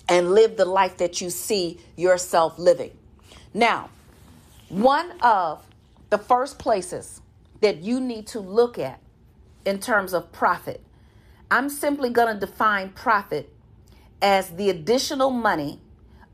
and 0.09 0.33
live 0.33 0.57
the 0.57 0.65
life 0.65 0.97
that 0.99 1.21
you 1.21 1.31
see 1.31 1.81
yourself 1.97 2.59
living. 2.59 2.91
Now, 3.53 3.91
one 4.69 5.13
of 5.21 5.65
the 6.11 6.19
first 6.19 6.59
places 6.59 7.21
that 7.61 7.83
you 7.83 8.01
need 8.01 8.27
to 8.29 8.41
look 8.41 8.79
at 8.79 9.01
in 9.65 9.79
terms 9.79 10.13
of 10.13 10.31
profit. 10.33 10.83
I'm 11.51 11.69
simply 11.69 12.11
going 12.11 12.35
to 12.35 12.47
define 12.47 12.91
profit 12.91 13.53
as 14.21 14.51
the 14.51 14.71
additional 14.71 15.31
money 15.31 15.81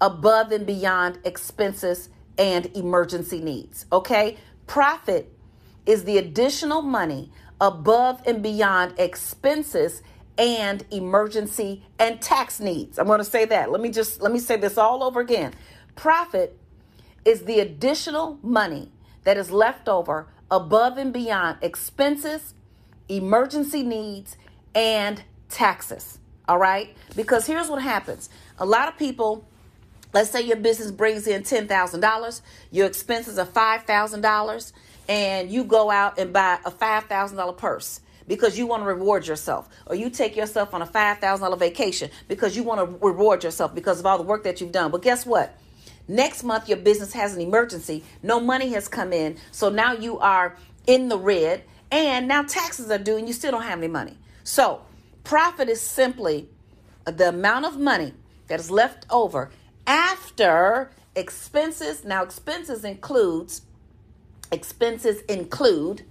above 0.00 0.52
and 0.52 0.66
beyond 0.66 1.18
expenses 1.24 2.08
and 2.38 2.66
emergency 2.76 3.40
needs. 3.40 3.86
Okay? 3.92 4.38
Profit 4.66 5.32
is 5.86 6.04
the 6.04 6.18
additional 6.18 6.82
money 6.82 7.30
above 7.60 8.22
and 8.26 8.42
beyond 8.42 8.98
expenses 8.98 10.02
and 10.40 10.86
emergency 10.90 11.84
and 11.98 12.20
tax 12.20 12.60
needs. 12.60 12.98
I'm 12.98 13.06
going 13.06 13.18
to 13.18 13.24
say 13.24 13.44
that. 13.44 13.70
Let 13.70 13.82
me 13.82 13.90
just 13.90 14.22
let 14.22 14.32
me 14.32 14.38
say 14.38 14.56
this 14.56 14.78
all 14.78 15.04
over 15.04 15.20
again. 15.20 15.52
Profit 15.96 16.58
is 17.26 17.44
the 17.44 17.60
additional 17.60 18.38
money 18.42 18.90
that 19.24 19.36
is 19.36 19.50
left 19.50 19.86
over 19.86 20.28
above 20.50 20.96
and 20.96 21.12
beyond 21.12 21.58
expenses, 21.60 22.54
emergency 23.10 23.82
needs, 23.82 24.38
and 24.74 25.22
taxes. 25.50 26.18
All 26.48 26.58
right? 26.58 26.96
Because 27.14 27.46
here's 27.46 27.68
what 27.68 27.82
happens 27.82 28.30
a 28.58 28.64
lot 28.64 28.88
of 28.88 28.96
people, 28.96 29.46
let's 30.14 30.30
say 30.30 30.40
your 30.40 30.56
business 30.56 30.90
brings 30.90 31.26
in 31.26 31.42
$10,000, 31.42 32.40
your 32.70 32.86
expenses 32.86 33.38
are 33.38 33.46
$5,000, 33.46 34.72
and 35.06 35.50
you 35.50 35.64
go 35.64 35.90
out 35.90 36.18
and 36.18 36.32
buy 36.32 36.58
a 36.64 36.70
$5,000 36.70 37.56
purse 37.58 38.00
because 38.30 38.56
you 38.56 38.64
want 38.64 38.80
to 38.80 38.86
reward 38.86 39.26
yourself 39.26 39.68
or 39.86 39.96
you 39.96 40.08
take 40.08 40.36
yourself 40.36 40.72
on 40.72 40.82
a 40.82 40.86
$5,000 40.86 41.58
vacation 41.58 42.08
because 42.28 42.56
you 42.56 42.62
want 42.62 42.78
to 42.78 43.04
reward 43.04 43.42
yourself 43.42 43.74
because 43.74 43.98
of 43.98 44.06
all 44.06 44.16
the 44.16 44.22
work 44.22 44.44
that 44.44 44.60
you've 44.60 44.70
done. 44.70 44.92
But 44.92 45.02
guess 45.02 45.26
what? 45.26 45.58
Next 46.06 46.44
month, 46.44 46.68
your 46.68 46.78
business 46.78 47.12
has 47.12 47.34
an 47.34 47.40
emergency. 47.40 48.04
No 48.22 48.38
money 48.38 48.68
has 48.68 48.86
come 48.86 49.12
in. 49.12 49.36
So 49.50 49.68
now 49.68 49.94
you 49.94 50.20
are 50.20 50.56
in 50.86 51.08
the 51.08 51.18
red, 51.18 51.64
and 51.90 52.28
now 52.28 52.44
taxes 52.44 52.88
are 52.88 52.98
due, 52.98 53.16
and 53.16 53.26
you 53.26 53.34
still 53.34 53.50
don't 53.50 53.64
have 53.64 53.78
any 53.78 53.88
money. 53.88 54.16
So, 54.44 54.82
profit 55.24 55.68
is 55.68 55.80
simply 55.80 56.48
the 57.04 57.30
amount 57.30 57.64
of 57.66 57.78
money 57.80 58.14
that 58.46 58.60
is 58.60 58.70
left 58.70 59.06
over 59.10 59.50
after 59.88 60.92
expenses. 61.16 62.04
Now, 62.04 62.22
expenses 62.22 62.84
includes 62.84 63.62
expenses 64.52 65.20
include 65.22 66.04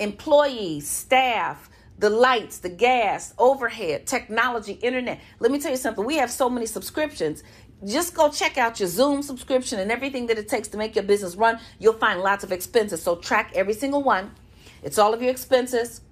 employees, 0.00 0.88
staff, 0.88 1.70
the 1.98 2.10
lights, 2.10 2.58
the 2.58 2.70
gas, 2.70 3.34
overhead, 3.38 4.06
technology, 4.06 4.72
internet. 4.72 5.20
Let 5.38 5.52
me 5.52 5.60
tell 5.60 5.70
you 5.70 5.76
something. 5.76 6.04
We 6.04 6.16
have 6.16 6.30
so 6.30 6.48
many 6.48 6.66
subscriptions 6.66 7.42
just 7.86 8.14
go 8.14 8.30
check 8.30 8.58
out 8.58 8.78
your 8.78 8.88
Zoom 8.88 9.22
subscription 9.22 9.78
and 9.78 9.90
everything 9.90 10.26
that 10.26 10.38
it 10.38 10.48
takes 10.48 10.68
to 10.68 10.76
make 10.76 10.94
your 10.94 11.04
business 11.04 11.36
run. 11.36 11.58
You'll 11.78 11.94
find 11.94 12.20
lots 12.20 12.44
of 12.44 12.52
expenses. 12.52 13.02
So 13.02 13.16
track 13.16 13.52
every 13.54 13.72
single 13.72 14.02
one. 14.02 14.32
It's 14.82 14.98
all 14.98 15.14
of 15.14 15.22
your 15.22 15.30
expenses. 15.30 16.02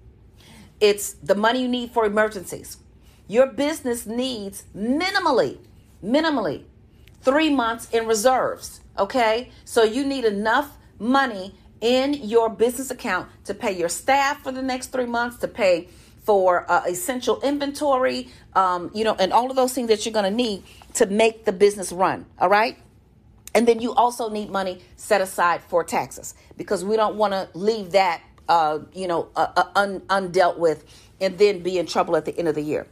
It's 0.81 1.13
the 1.15 1.35
money 1.35 1.63
you 1.63 1.69
need 1.69 1.91
for 1.91 2.07
emergencies. 2.07 2.79
Your 3.27 3.47
business 3.47 4.07
needs 4.07 4.65
minimally, 4.75 5.59
minimally 6.03 6.65
three 7.21 7.51
months 7.51 7.91
in 7.91 8.07
reserves. 8.07 8.81
Okay. 8.99 9.51
So 9.65 9.83
you 9.83 10.05
need 10.07 10.25
enough 10.25 10.79
money 10.99 11.55
in 11.81 12.15
your 12.15 12.49
business 12.49 12.91
account 12.91 13.29
to 13.45 13.55
pay 13.55 13.73
your 13.73 13.89
staff 13.89 14.43
for 14.43 14.53
the 14.53 14.63
next 14.63 14.89
three 14.89 15.07
months, 15.07 15.39
to 15.39 15.49
pay 15.49 15.89
for 16.25 16.71
uh, 16.71 16.83
essential 16.87 17.41
inventory, 17.41 18.29
um, 18.55 18.91
you 18.93 19.05
know, 19.05 19.15
and 19.19 19.33
all 19.33 19.49
of 19.51 19.57
those 19.57 19.73
things 19.73 19.89
that 19.89 20.05
you're 20.05 20.13
going 20.13 20.25
to 20.25 20.31
need 20.31 20.63
to 20.95 21.07
make 21.07 21.45
the 21.45 21.53
business 21.53 21.93
run. 21.93 22.27
All 22.39 22.49
right. 22.49 22.77
And 23.55 23.67
then 23.67 23.81
you 23.81 23.95
also 23.95 24.29
need 24.29 24.51
money 24.51 24.81
set 24.97 25.21
aside 25.21 25.63
for 25.63 25.83
taxes 25.85 26.35
because 26.57 26.85
we 26.85 26.97
don't 26.97 27.17
want 27.17 27.33
to 27.33 27.49
leave 27.55 27.93
that, 27.93 28.23
uh, 28.49 28.81
you 28.93 29.09
know, 29.09 29.29
uh, 29.37 29.49
uh, 29.57 29.65
un- 29.75 30.01
undealt 30.01 30.59
with 30.59 30.85
and 31.21 31.39
then 31.39 31.63
be 31.63 31.79
in 31.79 31.87
trouble 31.87 32.17
at 32.17 32.25
the 32.25 32.39
end 32.39 32.49
of 32.49 32.55
the 32.55 32.63
year. 32.63 32.87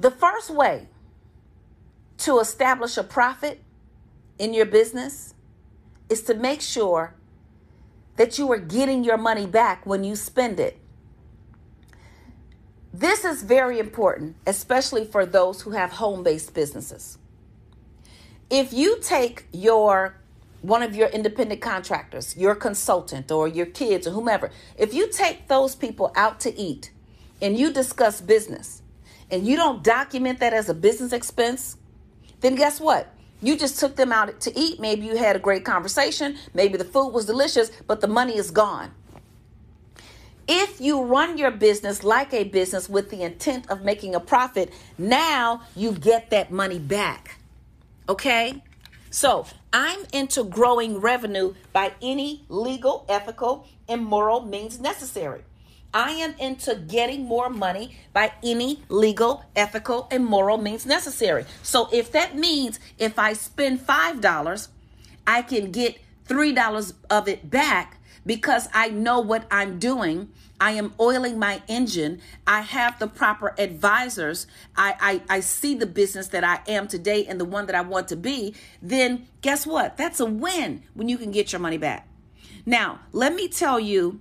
The 0.00 0.10
first 0.10 0.50
way 0.50 0.88
to 2.18 2.40
establish 2.40 2.96
a 2.96 3.02
profit 3.02 3.62
in 4.38 4.52
your 4.52 4.66
business 4.66 5.34
is 6.08 6.22
to 6.22 6.34
make 6.34 6.60
sure 6.60 7.14
that 8.16 8.38
you 8.38 8.50
are 8.52 8.58
getting 8.58 9.04
your 9.04 9.16
money 9.16 9.46
back 9.46 9.86
when 9.86 10.04
you 10.04 10.16
spend 10.16 10.58
it. 10.60 10.78
This 12.92 13.24
is 13.24 13.42
very 13.42 13.78
important, 13.78 14.36
especially 14.46 15.04
for 15.04 15.26
those 15.26 15.62
who 15.62 15.72
have 15.72 15.92
home 15.92 16.22
based 16.22 16.54
businesses. 16.54 17.18
If 18.48 18.72
you 18.72 18.98
take 19.00 19.46
your 19.52 20.16
one 20.62 20.82
of 20.82 20.96
your 20.96 21.08
independent 21.08 21.60
contractors, 21.60 22.36
your 22.36 22.54
consultant, 22.54 23.30
or 23.30 23.46
your 23.46 23.66
kids, 23.66 24.06
or 24.06 24.10
whomever, 24.10 24.50
if 24.76 24.94
you 24.94 25.08
take 25.08 25.46
those 25.46 25.76
people 25.76 26.10
out 26.16 26.40
to 26.40 26.58
eat 26.58 26.90
and 27.40 27.56
you 27.58 27.72
discuss 27.72 28.20
business 28.20 28.82
and 29.30 29.46
you 29.46 29.56
don't 29.56 29.84
document 29.84 30.40
that 30.40 30.52
as 30.52 30.68
a 30.68 30.74
business 30.74 31.12
expense, 31.12 31.76
then 32.40 32.54
guess 32.54 32.80
what? 32.80 33.12
You 33.42 33.56
just 33.56 33.78
took 33.78 33.96
them 33.96 34.12
out 34.12 34.40
to 34.40 34.58
eat. 34.58 34.80
Maybe 34.80 35.06
you 35.06 35.16
had 35.16 35.36
a 35.36 35.38
great 35.38 35.64
conversation. 35.64 36.36
Maybe 36.54 36.78
the 36.78 36.84
food 36.84 37.10
was 37.10 37.26
delicious, 37.26 37.70
but 37.86 38.00
the 38.00 38.08
money 38.08 38.36
is 38.36 38.50
gone. 38.50 38.92
If 40.48 40.80
you 40.80 41.02
run 41.02 41.38
your 41.38 41.50
business 41.50 42.04
like 42.04 42.32
a 42.32 42.44
business 42.44 42.88
with 42.88 43.10
the 43.10 43.22
intent 43.22 43.68
of 43.68 43.82
making 43.82 44.14
a 44.14 44.20
profit, 44.20 44.72
now 44.96 45.62
you 45.74 45.92
get 45.92 46.30
that 46.30 46.52
money 46.52 46.78
back. 46.78 47.38
Okay? 48.08 48.62
So 49.10 49.46
I'm 49.72 50.00
into 50.12 50.44
growing 50.44 50.98
revenue 50.98 51.54
by 51.72 51.94
any 52.00 52.44
legal, 52.48 53.04
ethical, 53.08 53.66
and 53.88 54.04
moral 54.04 54.42
means 54.42 54.78
necessary. 54.78 55.42
I 55.92 56.12
am 56.12 56.34
into 56.38 56.74
getting 56.74 57.24
more 57.24 57.48
money 57.48 57.96
by 58.12 58.32
any 58.42 58.82
legal, 58.88 59.44
ethical, 59.54 60.08
and 60.10 60.24
moral 60.24 60.58
means 60.58 60.84
necessary. 60.86 61.46
So 61.62 61.88
if 61.92 62.12
that 62.12 62.36
means 62.36 62.78
if 62.98 63.18
I 63.18 63.32
spend 63.32 63.80
$5, 63.80 64.68
I 65.26 65.42
can 65.42 65.70
get 65.70 65.98
$3 66.28 66.92
of 67.10 67.28
it 67.28 67.50
back 67.50 67.98
because 68.26 68.68
I 68.74 68.88
know 68.88 69.20
what 69.20 69.46
I'm 69.50 69.78
doing. 69.78 70.30
I 70.60 70.72
am 70.72 70.94
oiling 70.98 71.38
my 71.38 71.62
engine. 71.68 72.20
I 72.46 72.62
have 72.62 72.98
the 72.98 73.06
proper 73.06 73.54
advisors. 73.58 74.46
I, 74.76 75.22
I, 75.28 75.36
I 75.36 75.40
see 75.40 75.74
the 75.74 75.86
business 75.86 76.28
that 76.28 76.44
I 76.44 76.60
am 76.66 76.88
today 76.88 77.24
and 77.26 77.40
the 77.40 77.44
one 77.44 77.66
that 77.66 77.74
I 77.74 77.82
want 77.82 78.08
to 78.08 78.16
be. 78.16 78.54
Then 78.82 79.28
guess 79.42 79.66
what? 79.66 79.96
That's 79.96 80.20
a 80.20 80.26
win 80.26 80.82
when 80.94 81.08
you 81.08 81.18
can 81.18 81.30
get 81.30 81.52
your 81.52 81.60
money 81.60 81.78
back. 81.78 82.08
Now, 82.64 83.00
let 83.12 83.34
me 83.34 83.46
tell 83.46 83.78
you 83.78 84.20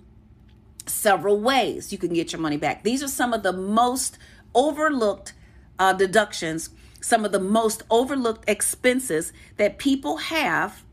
several 0.87 1.39
ways 1.39 1.91
you 1.91 1.97
can 1.97 2.13
get 2.13 2.31
your 2.31 2.41
money 2.41 2.57
back. 2.57 2.83
These 2.83 3.03
are 3.03 3.07
some 3.07 3.33
of 3.33 3.43
the 3.43 3.53
most 3.53 4.17
overlooked 4.53 5.33
uh, 5.79 5.93
deductions, 5.93 6.69
some 7.01 7.25
of 7.25 7.31
the 7.31 7.39
most 7.39 7.83
overlooked 7.89 8.49
expenses 8.49 9.33
that 9.57 9.77
people 9.77 10.17
have, 10.17 10.83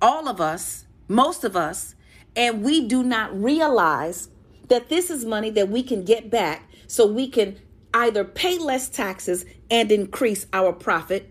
all 0.00 0.28
of 0.28 0.40
us, 0.40 0.86
most 1.08 1.44
of 1.44 1.56
us, 1.56 1.94
and 2.36 2.62
we 2.62 2.86
do 2.86 3.02
not 3.02 3.40
realize 3.40 4.28
that 4.68 4.88
this 4.88 5.10
is 5.10 5.24
money 5.24 5.50
that 5.50 5.68
we 5.68 5.82
can 5.82 6.04
get 6.04 6.30
back 6.30 6.68
so 6.86 7.06
we 7.06 7.28
can 7.28 7.58
either 7.94 8.24
pay 8.24 8.58
less 8.58 8.88
taxes 8.88 9.44
and 9.70 9.90
increase 9.90 10.46
our 10.52 10.72
profit 10.72 11.30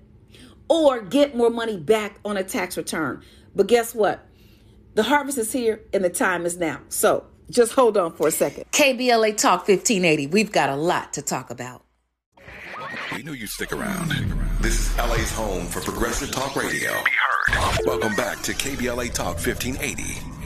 or 0.67 1.01
get 1.01 1.35
more 1.35 1.49
money 1.49 1.77
back 1.77 2.19
on 2.25 2.35
a 2.35 2.43
tax 2.43 2.75
return. 2.77 3.23
But 3.55 3.67
guess 3.67 3.95
what? 3.95 4.25
The 4.95 5.03
harvest 5.03 5.37
is 5.37 5.53
here 5.53 5.81
and 5.93 6.03
the 6.03 6.09
time 6.09 6.45
is 6.45 6.57
now. 6.57 6.81
So 6.89 7.25
just 7.49 7.73
hold 7.73 7.97
on 7.97 8.13
for 8.13 8.27
a 8.27 8.31
second. 8.31 8.65
KBLA 8.71 9.37
Talk 9.37 9.67
1580. 9.67 10.27
We've 10.27 10.51
got 10.51 10.69
a 10.69 10.75
lot 10.75 11.13
to 11.13 11.21
talk 11.21 11.49
about. 11.49 11.83
We 13.13 13.23
knew 13.23 13.33
you'd 13.33 13.49
stick 13.49 13.73
around. 13.73 14.09
This 14.61 14.79
is 14.79 14.97
LA's 14.97 15.31
home 15.31 15.65
for 15.65 15.81
progressive 15.81 16.31
talk 16.31 16.55
radio. 16.55 16.91
Be 17.03 17.11
heard. 17.49 17.79
Welcome 17.85 18.15
back 18.15 18.41
to 18.43 18.53
KBLA 18.53 19.13
Talk 19.13 19.35
1580. 19.35 20.37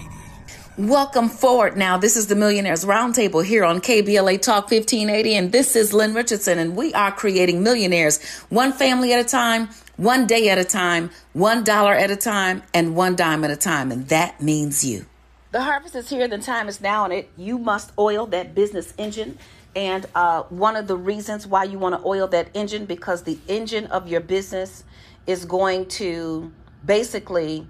Welcome 0.77 1.27
forward 1.27 1.75
now. 1.75 1.97
This 1.97 2.15
is 2.15 2.27
the 2.27 2.35
Millionaires 2.35 2.85
Roundtable 2.85 3.43
here 3.43 3.65
on 3.65 3.81
KBLA 3.81 4.41
Talk 4.41 4.71
1580, 4.71 5.35
and 5.35 5.51
this 5.51 5.75
is 5.75 5.93
Lynn 5.93 6.13
Richardson, 6.13 6.59
and 6.59 6.75
we 6.75 6.93
are 6.93 7.11
creating 7.11 7.61
millionaires 7.61 8.23
one 8.49 8.71
family 8.71 9.11
at 9.11 9.19
a 9.19 9.27
time, 9.27 9.67
one 9.97 10.25
day 10.25 10.49
at 10.49 10.57
a 10.57 10.63
time, 10.63 11.09
one 11.33 11.63
dollar 11.63 11.93
at 11.93 12.09
a 12.09 12.15
time, 12.15 12.63
and 12.73 12.95
one 12.95 13.15
dime 13.15 13.43
at 13.43 13.51
a 13.51 13.57
time, 13.57 13.91
and 13.91 14.07
that 14.07 14.41
means 14.41 14.85
you. 14.85 15.05
The 15.51 15.61
harvest 15.61 15.95
is 15.95 16.09
here, 16.09 16.29
the 16.29 16.37
time 16.37 16.69
is 16.69 16.79
now, 16.79 17.03
and 17.03 17.11
it 17.11 17.29
you 17.35 17.57
must 17.57 17.91
oil 17.99 18.25
that 18.27 18.55
business 18.55 18.93
engine. 18.97 19.37
And 19.75 20.05
uh, 20.15 20.43
one 20.43 20.77
of 20.77 20.87
the 20.87 20.95
reasons 20.95 21.45
why 21.45 21.65
you 21.65 21.77
want 21.77 21.99
to 21.99 22.07
oil 22.07 22.25
that 22.29 22.47
engine 22.53 22.85
because 22.85 23.23
the 23.23 23.37
engine 23.49 23.87
of 23.87 24.07
your 24.07 24.21
business 24.21 24.85
is 25.27 25.43
going 25.43 25.87
to 25.87 26.53
basically 26.85 27.67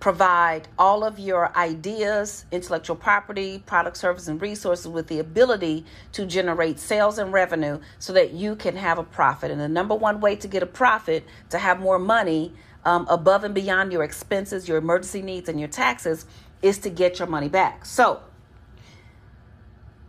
provide 0.00 0.66
all 0.78 1.04
of 1.04 1.18
your 1.18 1.54
ideas, 1.58 2.46
intellectual 2.52 2.96
property, 2.96 3.62
product, 3.66 3.98
service, 3.98 4.26
and 4.26 4.40
resources 4.40 4.88
with 4.88 5.06
the 5.08 5.18
ability 5.18 5.84
to 6.12 6.24
generate 6.24 6.78
sales 6.78 7.18
and 7.18 7.34
revenue 7.34 7.78
so 7.98 8.14
that 8.14 8.32
you 8.32 8.56
can 8.56 8.76
have 8.76 8.98
a 8.98 9.04
profit. 9.04 9.50
And 9.50 9.60
the 9.60 9.68
number 9.68 9.94
one 9.94 10.22
way 10.22 10.36
to 10.36 10.48
get 10.48 10.62
a 10.62 10.66
profit, 10.66 11.26
to 11.50 11.58
have 11.58 11.80
more 11.80 11.98
money 11.98 12.54
um, 12.86 13.06
above 13.10 13.44
and 13.44 13.54
beyond 13.54 13.92
your 13.92 14.02
expenses, 14.02 14.66
your 14.66 14.78
emergency 14.78 15.20
needs, 15.20 15.50
and 15.50 15.60
your 15.60 15.68
taxes, 15.68 16.24
is 16.62 16.78
to 16.78 16.90
get 16.90 17.18
your 17.18 17.28
money 17.28 17.48
back. 17.48 17.84
So, 17.84 18.20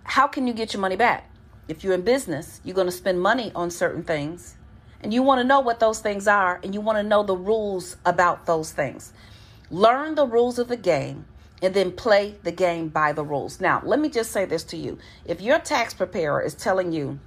how 0.03 0.27
can 0.27 0.47
you 0.47 0.53
get 0.53 0.73
your 0.73 0.81
money 0.81 0.95
back? 0.95 1.29
If 1.67 1.83
you're 1.83 1.93
in 1.93 2.01
business, 2.01 2.59
you're 2.63 2.75
going 2.75 2.87
to 2.87 2.91
spend 2.91 3.21
money 3.21 3.51
on 3.55 3.71
certain 3.71 4.03
things, 4.03 4.57
and 5.01 5.13
you 5.13 5.23
want 5.23 5.39
to 5.39 5.43
know 5.47 5.59
what 5.59 5.79
those 5.79 5.99
things 5.99 6.27
are, 6.27 6.59
and 6.63 6.73
you 6.73 6.81
want 6.81 6.97
to 6.97 7.03
know 7.03 7.23
the 7.23 7.37
rules 7.37 7.97
about 8.05 8.45
those 8.45 8.71
things. 8.71 9.13
Learn 9.69 10.15
the 10.15 10.27
rules 10.27 10.59
of 10.59 10.67
the 10.67 10.77
game 10.77 11.25
and 11.61 11.73
then 11.73 11.91
play 11.91 12.35
the 12.43 12.51
game 12.51 12.89
by 12.89 13.13
the 13.13 13.23
rules. 13.23 13.61
Now, 13.61 13.81
let 13.85 13.99
me 13.99 14.09
just 14.09 14.31
say 14.31 14.45
this 14.45 14.63
to 14.65 14.77
you. 14.77 14.97
If 15.25 15.41
your 15.41 15.59
tax 15.59 15.93
preparer 15.93 16.41
is 16.41 16.55
telling 16.55 16.91
you 16.91 17.19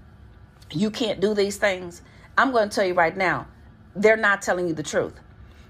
you 0.70 0.90
can't 0.90 1.20
do 1.20 1.34
these 1.34 1.56
things, 1.56 2.02
I'm 2.36 2.50
going 2.50 2.68
to 2.68 2.74
tell 2.74 2.84
you 2.84 2.94
right 2.94 3.16
now, 3.16 3.46
they're 3.94 4.16
not 4.16 4.42
telling 4.42 4.66
you 4.66 4.74
the 4.74 4.82
truth. 4.82 5.14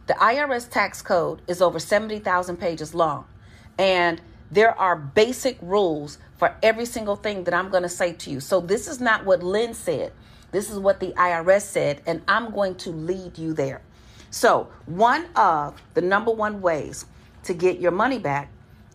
The 0.06 0.14
IRS 0.14 0.68
tax 0.68 1.02
code 1.02 1.42
is 1.46 1.60
over 1.62 1.78
70,000 1.78 2.56
pages 2.56 2.94
long, 2.94 3.26
and 3.78 4.20
there 4.50 4.78
are 4.78 4.96
basic 4.96 5.58
rules 5.60 6.18
for 6.36 6.54
every 6.62 6.86
single 6.86 7.16
thing 7.16 7.44
that 7.44 7.54
I'm 7.54 7.70
going 7.70 7.82
to 7.82 7.88
say 7.88 8.12
to 8.12 8.30
you. 8.30 8.40
So, 8.40 8.60
this 8.60 8.88
is 8.88 9.00
not 9.00 9.24
what 9.24 9.42
Lynn 9.42 9.74
said. 9.74 10.12
This 10.52 10.70
is 10.70 10.78
what 10.78 11.00
the 11.00 11.12
IRS 11.12 11.62
said, 11.62 12.00
and 12.06 12.22
I'm 12.28 12.52
going 12.52 12.76
to 12.76 12.90
lead 12.90 13.38
you 13.38 13.54
there. 13.54 13.82
So, 14.30 14.68
one 14.86 15.26
of 15.36 15.80
the 15.94 16.00
number 16.00 16.30
one 16.30 16.60
ways 16.60 17.06
to 17.44 17.54
get 17.54 17.80
your 17.80 17.90
money 17.90 18.18
back 18.18 18.50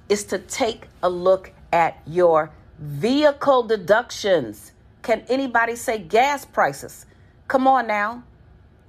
is 0.08 0.24
to 0.26 0.39
take 0.39 0.88
a 1.04 1.10
look 1.10 1.52
at 1.72 2.02
your 2.06 2.52
vehicle 2.80 3.63
deductions. 3.63 4.72
Can 5.02 5.24
anybody 5.30 5.76
say 5.76 6.00
gas 6.00 6.46
prices? 6.46 7.06
Come 7.48 7.68
on 7.68 7.88
now. 7.88 8.24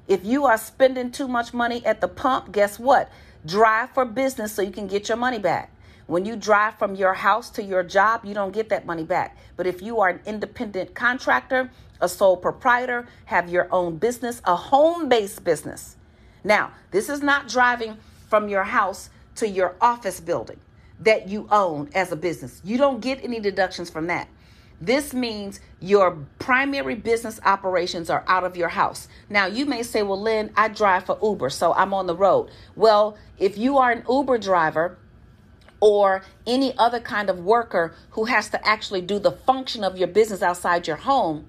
If 0.08 0.24
you 0.24 0.44
are 0.44 0.58
spending 0.58 1.12
too 1.12 1.28
much 1.28 1.54
money 1.54 1.84
at 1.86 2.00
the 2.00 2.08
pump, 2.08 2.52
guess 2.52 2.78
what? 2.78 3.10
Drive 3.46 3.90
for 3.90 4.04
business 4.04 4.52
so 4.52 4.62
you 4.62 4.72
can 4.72 4.86
get 4.86 5.08
your 5.08 5.16
money 5.16 5.38
back. 5.38 5.72
When 6.10 6.24
you 6.24 6.34
drive 6.34 6.76
from 6.76 6.96
your 6.96 7.14
house 7.14 7.50
to 7.50 7.62
your 7.62 7.84
job, 7.84 8.24
you 8.24 8.34
don't 8.34 8.50
get 8.50 8.68
that 8.70 8.84
money 8.84 9.04
back. 9.04 9.38
But 9.56 9.68
if 9.68 9.80
you 9.80 10.00
are 10.00 10.08
an 10.08 10.20
independent 10.26 10.92
contractor, 10.92 11.70
a 12.00 12.08
sole 12.08 12.36
proprietor, 12.36 13.06
have 13.26 13.48
your 13.48 13.72
own 13.72 13.96
business, 13.96 14.42
a 14.44 14.56
home 14.56 15.08
based 15.08 15.44
business. 15.44 15.96
Now, 16.42 16.72
this 16.90 17.08
is 17.08 17.22
not 17.22 17.46
driving 17.46 17.96
from 18.28 18.48
your 18.48 18.64
house 18.64 19.10
to 19.36 19.46
your 19.46 19.76
office 19.80 20.18
building 20.18 20.58
that 20.98 21.28
you 21.28 21.46
own 21.48 21.88
as 21.94 22.10
a 22.10 22.16
business. 22.16 22.60
You 22.64 22.76
don't 22.76 22.98
get 22.98 23.22
any 23.22 23.38
deductions 23.38 23.88
from 23.88 24.08
that. 24.08 24.26
This 24.80 25.14
means 25.14 25.60
your 25.78 26.26
primary 26.40 26.96
business 26.96 27.38
operations 27.44 28.10
are 28.10 28.24
out 28.26 28.42
of 28.42 28.56
your 28.56 28.70
house. 28.70 29.06
Now, 29.28 29.46
you 29.46 29.64
may 29.64 29.84
say, 29.84 30.02
Well, 30.02 30.20
Lynn, 30.20 30.50
I 30.56 30.66
drive 30.66 31.04
for 31.06 31.16
Uber, 31.22 31.50
so 31.50 31.72
I'm 31.72 31.94
on 31.94 32.08
the 32.08 32.16
road. 32.16 32.50
Well, 32.74 33.16
if 33.38 33.56
you 33.56 33.78
are 33.78 33.92
an 33.92 34.02
Uber 34.08 34.38
driver, 34.38 34.98
or 35.80 36.22
any 36.46 36.76
other 36.78 37.00
kind 37.00 37.28
of 37.30 37.38
worker 37.38 37.94
who 38.10 38.26
has 38.26 38.48
to 38.50 38.66
actually 38.66 39.00
do 39.00 39.18
the 39.18 39.32
function 39.32 39.82
of 39.82 39.96
your 39.96 40.08
business 40.08 40.42
outside 40.42 40.86
your 40.86 40.96
home, 40.96 41.46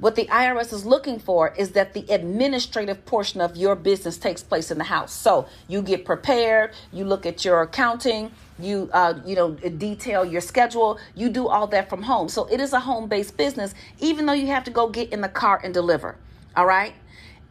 what 0.00 0.16
the 0.16 0.24
IRS 0.26 0.72
is 0.72 0.86
looking 0.86 1.18
for 1.18 1.52
is 1.56 1.72
that 1.72 1.92
the 1.92 2.06
administrative 2.08 3.04
portion 3.04 3.42
of 3.42 3.54
your 3.54 3.74
business 3.76 4.16
takes 4.16 4.42
place 4.42 4.70
in 4.70 4.78
the 4.78 4.84
house. 4.84 5.12
So 5.12 5.46
you 5.68 5.82
get 5.82 6.06
prepared, 6.06 6.72
you 6.90 7.04
look 7.04 7.26
at 7.26 7.44
your 7.44 7.60
accounting, 7.60 8.32
you 8.58 8.88
uh, 8.94 9.20
you 9.26 9.36
know 9.36 9.50
detail 9.52 10.24
your 10.24 10.40
schedule, 10.40 10.98
you 11.14 11.28
do 11.28 11.48
all 11.48 11.66
that 11.66 11.90
from 11.90 12.02
home. 12.02 12.30
So 12.30 12.46
it 12.46 12.60
is 12.60 12.72
a 12.72 12.80
home-based 12.80 13.36
business, 13.36 13.74
even 13.98 14.24
though 14.24 14.32
you 14.32 14.46
have 14.46 14.64
to 14.64 14.70
go 14.70 14.88
get 14.88 15.12
in 15.12 15.20
the 15.20 15.28
car 15.28 15.60
and 15.62 15.74
deliver. 15.74 16.16
All 16.56 16.66
right. 16.66 16.94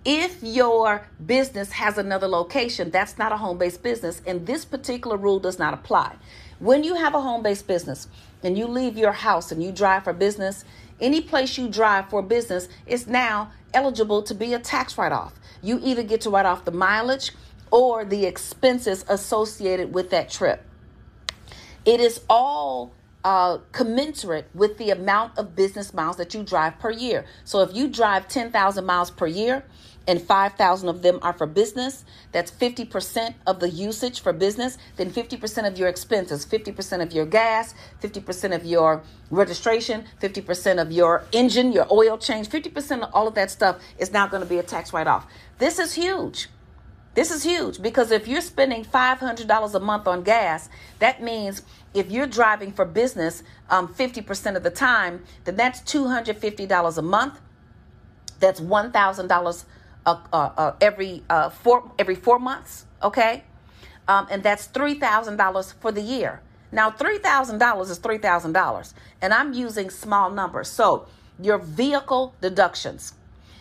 If 0.05 0.41
your 0.41 1.05
business 1.25 1.73
has 1.73 1.97
another 1.97 2.27
location, 2.27 2.89
that's 2.89 3.17
not 3.17 3.33
a 3.33 3.37
home 3.37 3.57
based 3.57 3.83
business, 3.83 4.21
and 4.25 4.47
this 4.47 4.63
particular 4.63 5.17
rule 5.17 5.39
does 5.39 5.59
not 5.59 5.73
apply. 5.73 6.15
When 6.59 6.83
you 6.83 6.95
have 6.95 7.15
a 7.15 7.21
home 7.21 7.43
based 7.43 7.67
business 7.67 8.07
and 8.41 8.57
you 8.57 8.65
leave 8.65 8.97
your 8.97 9.11
house 9.11 9.51
and 9.51 9.61
you 9.61 9.71
drive 9.71 10.05
for 10.05 10.13
business, 10.13 10.63
any 11.01 11.21
place 11.21 11.57
you 11.57 11.67
drive 11.67 12.09
for 12.09 12.21
business 12.21 12.69
is 12.85 13.07
now 13.07 13.51
eligible 13.73 14.23
to 14.23 14.33
be 14.33 14.53
a 14.53 14.59
tax 14.59 14.97
write 14.97 15.11
off. 15.11 15.33
You 15.61 15.79
either 15.83 16.03
get 16.03 16.21
to 16.21 16.29
write 16.29 16.45
off 16.45 16.65
the 16.65 16.71
mileage 16.71 17.31
or 17.71 18.05
the 18.05 18.25
expenses 18.25 19.03
associated 19.09 19.93
with 19.93 20.09
that 20.11 20.29
trip. 20.29 20.63
It 21.85 21.99
is 21.99 22.21
all 22.29 22.93
uh, 23.23 23.57
commensurate 23.71 24.47
with 24.53 24.77
the 24.77 24.91
amount 24.91 25.37
of 25.37 25.55
business 25.55 25.93
miles 25.93 26.17
that 26.17 26.33
you 26.33 26.43
drive 26.43 26.79
per 26.79 26.91
year. 26.91 27.25
So 27.43 27.61
if 27.61 27.75
you 27.75 27.87
drive 27.87 28.27
10,000 28.27 28.85
miles 28.85 29.11
per 29.11 29.27
year, 29.27 29.63
and 30.09 30.19
5,000 30.19 30.89
of 30.89 31.03
them 31.03 31.19
are 31.21 31.33
for 31.33 31.45
business, 31.45 32.03
that's 32.31 32.49
50% 32.49 33.35
of 33.45 33.59
the 33.59 33.69
usage 33.69 34.21
for 34.21 34.33
business, 34.33 34.79
then 34.95 35.11
50% 35.11 35.67
of 35.67 35.77
your 35.77 35.87
expenses, 35.87 36.47
50% 36.47 37.03
of 37.03 37.13
your 37.13 37.27
gas, 37.27 37.75
50% 38.01 38.55
of 38.55 38.65
your 38.65 39.03
registration, 39.29 40.05
50% 40.19 40.81
of 40.81 40.91
your 40.91 41.25
engine, 41.31 41.71
your 41.71 41.85
oil 41.91 42.17
change, 42.17 42.49
50% 42.49 43.03
of 43.03 43.13
all 43.13 43.27
of 43.27 43.35
that 43.35 43.51
stuff 43.51 43.79
is 43.99 44.11
now 44.11 44.25
going 44.25 44.41
to 44.41 44.49
be 44.49 44.57
a 44.57 44.63
tax 44.63 44.93
write 44.93 45.05
off. 45.05 45.27
This 45.59 45.77
is 45.77 45.93
huge. 45.93 46.47
This 47.15 47.31
is 47.31 47.43
huge 47.43 47.81
because 47.81 48.11
if 48.11 48.27
you're 48.27 48.41
spending 48.41 48.85
$500 48.85 49.75
a 49.75 49.79
month 49.79 50.07
on 50.07 50.23
gas, 50.23 50.69
that 50.99 51.21
means 51.21 51.63
if 51.93 52.11
you're 52.11 52.27
driving 52.27 52.71
for 52.71 52.85
business 52.85 53.43
um, 53.69 53.87
50% 53.87 54.55
of 54.55 54.63
the 54.63 54.69
time, 54.69 55.23
then 55.43 55.55
that's 55.55 55.81
$250 55.81 56.97
a 56.97 57.01
month. 57.01 57.39
That's 58.39 58.61
$1,000 58.61 59.65
uh, 60.05 60.17
uh, 60.31 60.49
uh, 60.57 60.71
every 60.81 61.23
four 61.61 61.91
every 61.99 62.15
four 62.15 62.39
months. 62.39 62.85
Okay, 63.03 63.43
um, 64.07 64.27
and 64.31 64.41
that's 64.41 64.65
three 64.65 64.95
thousand 64.95 65.37
dollars 65.37 65.73
for 65.73 65.91
the 65.91 66.01
year. 66.01 66.41
Now, 66.71 66.89
three 66.89 67.17
thousand 67.19 67.59
dollars 67.59 67.89
is 67.89 67.97
three 67.97 68.17
thousand 68.17 68.53
dollars, 68.53 68.93
and 69.21 69.33
I'm 69.33 69.53
using 69.53 69.89
small 69.89 70.31
numbers. 70.31 70.67
So, 70.69 71.07
your 71.39 71.57
vehicle 71.57 72.33
deductions, 72.41 73.13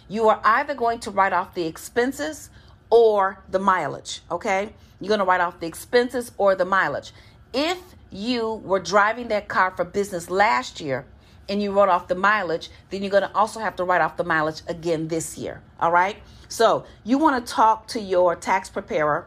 you 0.08 0.28
are 0.28 0.40
either 0.44 0.74
going 0.74 1.00
to 1.00 1.10
write 1.10 1.32
off 1.32 1.54
the 1.54 1.66
expenses 1.66 2.50
or 2.90 3.42
the 3.50 3.58
mileage. 3.58 4.20
Okay, 4.30 4.70
you're 5.00 5.08
going 5.08 5.20
to 5.20 5.26
write 5.26 5.40
off 5.40 5.60
the 5.60 5.66
expenses 5.66 6.32
or 6.38 6.54
the 6.54 6.64
mileage. 6.64 7.12
If 7.52 7.78
you 8.10 8.54
were 8.64 8.80
driving 8.80 9.28
that 9.28 9.48
car 9.48 9.72
for 9.76 9.84
business 9.84 10.30
last 10.30 10.80
year 10.80 11.06
and 11.48 11.62
you 11.62 11.72
wrote 11.72 11.88
off 11.88 12.08
the 12.08 12.14
mileage, 12.14 12.70
then 12.90 13.02
you're 13.02 13.10
going 13.10 13.22
to 13.22 13.34
also 13.34 13.60
have 13.60 13.76
to 13.76 13.84
write 13.84 14.00
off 14.00 14.16
the 14.16 14.24
mileage 14.24 14.62
again 14.66 15.08
this 15.08 15.38
year. 15.38 15.62
All 15.80 15.92
right. 15.92 16.16
So 16.48 16.84
you 17.04 17.18
want 17.18 17.44
to 17.44 17.52
talk 17.52 17.86
to 17.88 18.00
your 18.00 18.34
tax 18.34 18.68
preparer 18.68 19.26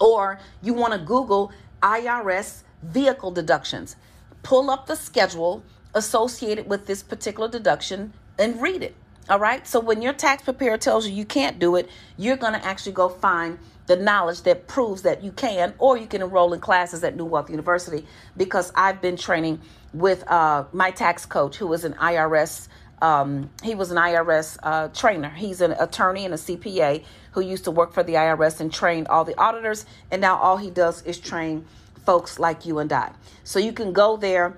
or 0.00 0.38
you 0.62 0.74
want 0.74 0.92
to 0.92 0.98
Google 0.98 1.52
IRS 1.82 2.62
vehicle 2.82 3.30
deductions. 3.30 3.96
Pull 4.42 4.70
up 4.70 4.86
the 4.86 4.96
schedule 4.96 5.62
associated 5.94 6.68
with 6.68 6.86
this 6.86 7.02
particular 7.02 7.48
deduction 7.48 8.12
and 8.38 8.60
read 8.60 8.82
it. 8.82 8.94
All 9.28 9.40
right. 9.40 9.66
So 9.66 9.80
when 9.80 10.02
your 10.02 10.12
tax 10.12 10.44
preparer 10.44 10.78
tells 10.78 11.06
you 11.06 11.12
you 11.12 11.24
can't 11.24 11.58
do 11.58 11.74
it, 11.74 11.90
you're 12.16 12.36
going 12.36 12.52
to 12.52 12.64
actually 12.64 12.92
go 12.92 13.08
find 13.08 13.58
the 13.86 13.96
knowledge 13.96 14.42
that 14.42 14.68
proves 14.68 15.02
that 15.02 15.24
you 15.24 15.32
can, 15.32 15.74
or 15.78 15.96
you 15.96 16.06
can 16.06 16.22
enroll 16.22 16.52
in 16.52 16.60
classes 16.60 17.02
at 17.02 17.16
New 17.16 17.24
Wealth 17.24 17.50
University 17.50 18.06
because 18.36 18.70
I've 18.76 19.00
been 19.00 19.16
training 19.16 19.60
with 19.92 20.28
uh, 20.30 20.64
my 20.72 20.92
tax 20.92 21.26
coach 21.26 21.56
who 21.56 21.72
is 21.72 21.84
an 21.84 21.94
IRS. 21.94 22.68
Um, 23.02 23.50
he 23.64 23.74
was 23.74 23.90
an 23.90 23.96
IRS 23.96 24.58
uh, 24.62 24.88
trainer. 24.88 25.30
He's 25.30 25.60
an 25.60 25.72
attorney 25.72 26.24
and 26.24 26.32
a 26.32 26.36
CPA 26.36 27.04
who 27.32 27.40
used 27.40 27.64
to 27.64 27.72
work 27.72 27.92
for 27.92 28.04
the 28.04 28.14
IRS 28.14 28.60
and 28.60 28.72
trained 28.72 29.08
all 29.08 29.24
the 29.24 29.38
auditors. 29.40 29.86
And 30.10 30.20
now 30.20 30.36
all 30.36 30.56
he 30.56 30.70
does 30.70 31.02
is 31.02 31.18
train 31.18 31.66
folks 32.04 32.38
like 32.38 32.64
you 32.64 32.78
and 32.78 32.92
I. 32.92 33.10
So 33.42 33.58
you 33.58 33.72
can 33.72 33.92
go 33.92 34.16
there 34.16 34.56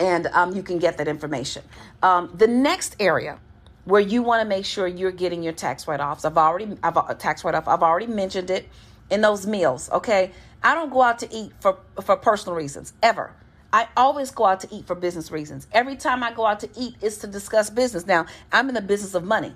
and 0.00 0.26
um, 0.28 0.56
you 0.56 0.62
can 0.62 0.78
get 0.78 0.96
that 0.98 1.06
information. 1.06 1.62
Um, 2.02 2.30
the 2.34 2.46
next 2.46 2.96
area 2.98 3.38
where 3.84 4.00
you 4.00 4.22
want 4.22 4.42
to 4.42 4.48
make 4.48 4.64
sure 4.64 4.86
you're 4.86 5.12
getting 5.12 5.42
your 5.42 5.52
tax 5.52 5.86
write-offs. 5.86 6.24
I've 6.24 6.38
already 6.38 6.76
I've 6.82 6.96
a 6.96 7.00
uh, 7.00 7.14
tax 7.14 7.44
write-off. 7.44 7.68
I've 7.68 7.82
already 7.82 8.06
mentioned 8.06 8.50
it 8.50 8.68
in 9.10 9.20
those 9.20 9.46
meals. 9.46 9.90
Okay, 9.90 10.30
I 10.62 10.74
don't 10.74 10.90
go 10.90 11.02
out 11.02 11.18
to 11.20 11.32
eat 11.34 11.52
for 11.60 11.78
for 12.02 12.16
personal 12.16 12.56
reasons 12.56 12.94
ever. 13.02 13.34
I 13.72 13.88
always 13.96 14.30
go 14.30 14.46
out 14.46 14.60
to 14.60 14.68
eat 14.70 14.86
for 14.86 14.94
business 14.94 15.30
reasons. 15.30 15.66
Every 15.72 15.96
time 15.96 16.22
I 16.22 16.32
go 16.32 16.46
out 16.46 16.60
to 16.60 16.70
eat, 16.76 16.94
is 17.02 17.18
to 17.18 17.26
discuss 17.26 17.70
business. 17.70 18.06
Now 18.06 18.26
I'm 18.52 18.68
in 18.68 18.74
the 18.74 18.82
business 18.82 19.14
of 19.14 19.24
money, 19.24 19.52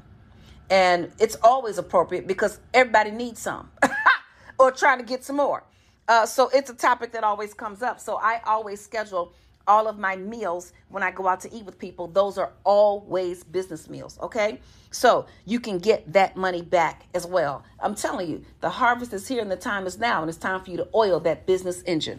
and 0.68 1.10
it's 1.18 1.36
always 1.42 1.78
appropriate 1.78 2.26
because 2.26 2.58
everybody 2.74 3.10
needs 3.10 3.40
some, 3.40 3.70
or 4.58 4.72
trying 4.72 4.98
to 4.98 5.04
get 5.04 5.24
some 5.24 5.36
more. 5.36 5.64
Uh, 6.08 6.24
so 6.24 6.48
it's 6.48 6.70
a 6.70 6.74
topic 6.74 7.12
that 7.12 7.22
always 7.22 7.54
comes 7.54 7.82
up. 7.82 8.00
So 8.00 8.16
I 8.16 8.40
always 8.46 8.80
schedule 8.80 9.32
all 9.68 9.86
of 9.86 9.98
my 9.98 10.16
meals 10.16 10.72
when 10.88 11.02
I 11.02 11.10
go 11.10 11.28
out 11.28 11.40
to 11.42 11.54
eat 11.54 11.64
with 11.64 11.78
people, 11.78 12.08
those 12.08 12.38
are 12.38 12.52
always 12.64 13.44
business 13.44 13.88
meals, 13.88 14.18
okay? 14.20 14.60
So 14.90 15.26
you 15.44 15.60
can 15.60 15.78
get 15.78 16.12
that 16.14 16.36
money 16.36 16.62
back 16.62 17.04
as 17.14 17.26
well. 17.26 17.62
I'm 17.78 17.94
telling 17.94 18.30
you, 18.30 18.44
the 18.60 18.70
harvest 18.70 19.12
is 19.12 19.28
here 19.28 19.42
and 19.42 19.50
the 19.50 19.56
time 19.56 19.86
is 19.86 19.98
now, 19.98 20.22
and 20.22 20.28
it's 20.28 20.38
time 20.38 20.64
for 20.64 20.70
you 20.70 20.78
to 20.78 20.88
oil 20.94 21.20
that 21.20 21.46
business 21.46 21.82
engine. 21.86 22.18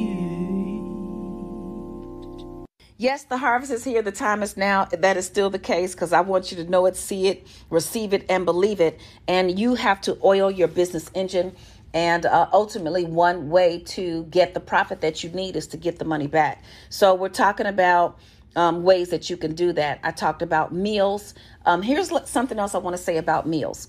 Yes, 3.01 3.23
the 3.23 3.37
harvest 3.37 3.71
is 3.71 3.83
here. 3.83 4.03
The 4.03 4.11
time 4.11 4.43
is 4.43 4.55
now. 4.55 4.85
That 4.85 5.17
is 5.17 5.25
still 5.25 5.49
the 5.49 5.57
case 5.57 5.95
because 5.95 6.13
I 6.13 6.21
want 6.21 6.51
you 6.51 6.63
to 6.63 6.69
know 6.69 6.85
it, 6.85 6.95
see 6.95 7.29
it, 7.29 7.47
receive 7.71 8.13
it, 8.13 8.23
and 8.29 8.45
believe 8.45 8.79
it. 8.79 8.99
And 9.27 9.57
you 9.57 9.73
have 9.73 10.01
to 10.01 10.19
oil 10.23 10.51
your 10.51 10.67
business 10.67 11.09
engine. 11.15 11.55
And 11.95 12.27
uh, 12.27 12.47
ultimately, 12.53 13.03
one 13.05 13.49
way 13.49 13.79
to 13.87 14.25
get 14.25 14.53
the 14.53 14.59
profit 14.59 15.01
that 15.01 15.23
you 15.23 15.31
need 15.31 15.55
is 15.55 15.65
to 15.69 15.77
get 15.77 15.97
the 15.97 16.05
money 16.05 16.27
back. 16.27 16.63
So, 16.89 17.15
we're 17.15 17.29
talking 17.29 17.65
about 17.65 18.19
um, 18.55 18.83
ways 18.83 19.09
that 19.09 19.31
you 19.31 19.35
can 19.35 19.55
do 19.55 19.73
that. 19.73 19.99
I 20.03 20.11
talked 20.11 20.43
about 20.43 20.71
meals. 20.71 21.33
Um, 21.65 21.81
here's 21.81 22.11
something 22.29 22.59
else 22.59 22.75
I 22.75 22.77
want 22.77 22.95
to 22.95 23.01
say 23.01 23.17
about 23.17 23.47
meals. 23.47 23.87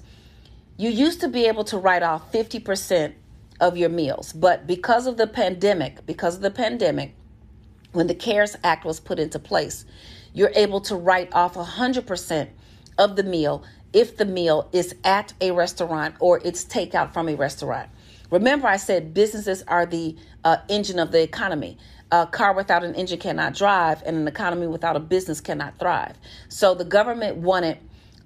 You 0.78 0.88
used 0.88 1.20
to 1.20 1.28
be 1.28 1.44
able 1.48 1.64
to 1.64 1.76
write 1.76 2.02
off 2.02 2.32
50% 2.32 3.12
of 3.60 3.76
your 3.76 3.90
meals, 3.90 4.32
but 4.32 4.66
because 4.66 5.06
of 5.06 5.18
the 5.18 5.26
pandemic, 5.26 6.06
because 6.06 6.36
of 6.36 6.40
the 6.40 6.50
pandemic, 6.50 7.14
when 7.92 8.06
the 8.06 8.14
CARES 8.14 8.56
Act 8.64 8.84
was 8.84 9.00
put 9.00 9.18
into 9.18 9.38
place, 9.38 9.84
you're 10.32 10.52
able 10.54 10.80
to 10.82 10.96
write 10.96 11.32
off 11.32 11.54
100% 11.54 12.48
of 12.98 13.16
the 13.16 13.22
meal 13.22 13.62
if 13.92 14.16
the 14.16 14.24
meal 14.24 14.68
is 14.72 14.94
at 15.04 15.32
a 15.40 15.50
restaurant 15.50 16.14
or 16.18 16.40
it's 16.44 16.64
takeout 16.64 17.12
from 17.12 17.28
a 17.28 17.34
restaurant. 17.34 17.90
Remember, 18.30 18.66
I 18.66 18.78
said 18.78 19.12
businesses 19.12 19.62
are 19.68 19.84
the 19.84 20.16
uh, 20.42 20.56
engine 20.68 20.98
of 20.98 21.12
the 21.12 21.22
economy. 21.22 21.76
A 22.10 22.26
car 22.26 22.54
without 22.54 22.82
an 22.82 22.94
engine 22.94 23.18
cannot 23.18 23.54
drive, 23.54 24.02
and 24.04 24.16
an 24.16 24.28
economy 24.28 24.66
without 24.66 24.96
a 24.96 25.00
business 25.00 25.40
cannot 25.40 25.78
thrive. 25.78 26.16
So 26.48 26.74
the 26.74 26.84
government 26.84 27.38
wanted 27.38 27.78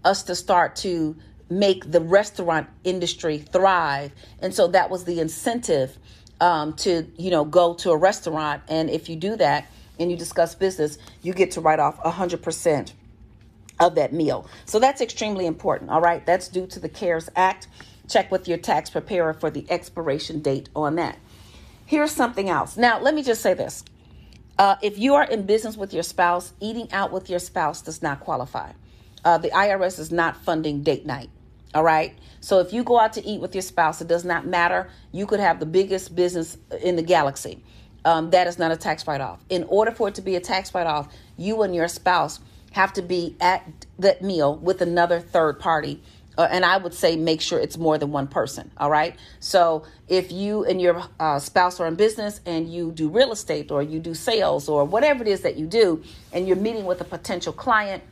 us 0.05 0.23
to 0.25 0.35
start 0.35 0.77
to 0.77 1.17
make 1.49 1.91
the 1.91 2.01
restaurant 2.01 2.69
industry 2.85 3.39
thrive. 3.39 4.13
And 4.41 4.55
so 4.55 4.69
that 4.69 4.91
was 4.91 5.05
the 5.05 5.21
incentive 5.21 5.99
um, 6.41 6.75
to 6.75 7.07
you 7.17 7.31
know 7.31 7.45
go 7.45 7.75
to 7.75 7.91
a 7.91 7.97
restaurant. 7.97 8.63
And 8.69 8.91
if 8.91 9.09
you 9.09 9.17
do 9.17 9.37
that 9.37 9.67
and 9.99 10.11
you 10.11 10.17
discuss 10.17 10.55
business 10.55 10.99
you 11.23 11.33
get 11.33 11.53
to 11.53 11.61
write 11.61 11.81
off 11.81 11.99
100% 12.03 12.93
of 13.81 13.95
that 13.95 14.13
meal. 14.13 14.49
So 14.65 14.79
that's 14.79 15.01
extremely 15.01 15.47
important 15.47 15.91
all 15.91 16.01
right? 16.01 16.25
That's 16.25 16.49
due 16.49 16.67
to 16.69 16.81
the 16.81 16.89
cares 16.89 17.29
act. 17.37 17.69
Check 18.09 18.31
with 18.31 18.47
your 18.47 18.59
tax 18.59 18.91
preparer 18.91 19.35
for 19.35 19.51
the 19.51 19.67
expiration 19.71 20.41
date 20.41 20.69
on 20.77 20.97
that. 20.97 21.19
Here's 21.85 22.13
something 22.13 22.49
else. 22.49 22.77
Now 22.77 23.01
let 23.01 23.15
me 23.15 23.23
just 23.23 23.43
say 23.43 23.55
this. 23.55 23.85
Uh, 24.59 24.77
if 24.83 24.99
you 24.99 25.15
are 25.15 25.25
in 25.25 25.45
business 25.45 25.77
with 25.77 25.93
your 25.93 26.03
spouse 26.03 26.53
eating 26.61 26.91
out 26.93 27.13
with 27.13 27.29
your 27.29 27.39
spouse 27.39 27.83
does 27.83 28.03
not 28.03 28.21
qualify. 28.21 28.73
Uh, 29.25 29.39
the 29.39 29.51
irs 29.51 29.99
is 29.99 30.13
not 30.13 30.37
funding 30.37 30.83
date 30.83 31.05
night 31.05 31.31
all 31.77 31.83
right. 31.83 32.19
So 32.41 32.61
if 32.61 32.73
you 32.73 32.83
go 32.83 32.99
out 32.99 33.13
to 33.13 33.27
eat 33.27 33.39
with 33.39 33.55
your 33.55 33.61
spouse, 33.61 34.01
it 34.01 34.09
does 34.09 34.25
not 34.25 34.47
matter. 34.47 34.89
You 35.13 35.27
could 35.27 35.41
have 35.41 35.61
the 35.61 35.67
biggest 35.67 36.17
business 36.17 36.57
in 36.83 36.97
the 36.97 37.03
galaxy. 37.03 37.63
Um, 38.07 38.31
that 38.31 38.47
is 38.47 38.59
not 38.59 38.73
a 38.73 38.79
tax 38.79 39.07
write 39.07 39.21
off. 39.21 39.45
In 39.51 39.65
order 39.65 39.91
for 39.91 40.09
it 40.09 40.15
to 40.15 40.23
be 40.23 40.37
a 40.37 40.41
tax 40.41 40.75
write 40.75 40.87
off, 40.87 41.13
you 41.37 41.61
and 41.61 41.75
your 41.75 41.87
spouse 41.87 42.41
have 42.73 42.95
to 42.95 43.03
be 43.03 43.37
at 43.43 43.71
that 43.99 44.23
meal 44.23 44.57
with 44.57 44.81
another 44.81 45.21
third 45.21 45.61
party. 45.61 46.03
Uh, 46.39 46.49
and 46.51 46.65
I 46.65 46.79
would 46.79 46.95
say 46.95 47.15
make 47.15 47.43
sure 47.43 47.59
it's 47.59 47.77
more 47.77 47.99
than 47.99 48.11
one 48.11 48.27
person. 48.27 48.71
All 48.79 48.91
right. 48.91 49.15
So 49.39 49.85
if 50.09 50.33
you 50.33 50.65
and 50.65 50.81
your 50.81 51.03
uh, 51.21 51.39
spouse 51.41 51.79
are 51.79 51.87
in 51.87 51.95
business 51.95 52.41
and 52.47 52.73
you 52.73 52.91
do 52.91 53.11
real 53.11 53.33
estate 53.33 53.71
or 53.71 53.83
you 53.83 54.01
do 54.01 54.15
sales 54.15 54.67
or 54.67 54.87
whatever 54.87 55.21
it 55.21 55.29
is 55.29 55.43
that 55.43 55.57
you 55.57 55.67
do, 55.67 56.03
and 56.33 56.49
you're 56.49 56.57
meeting 56.57 56.87
with 56.87 57.03
a 57.03 57.05
potential 57.05 57.53
client 57.53 58.03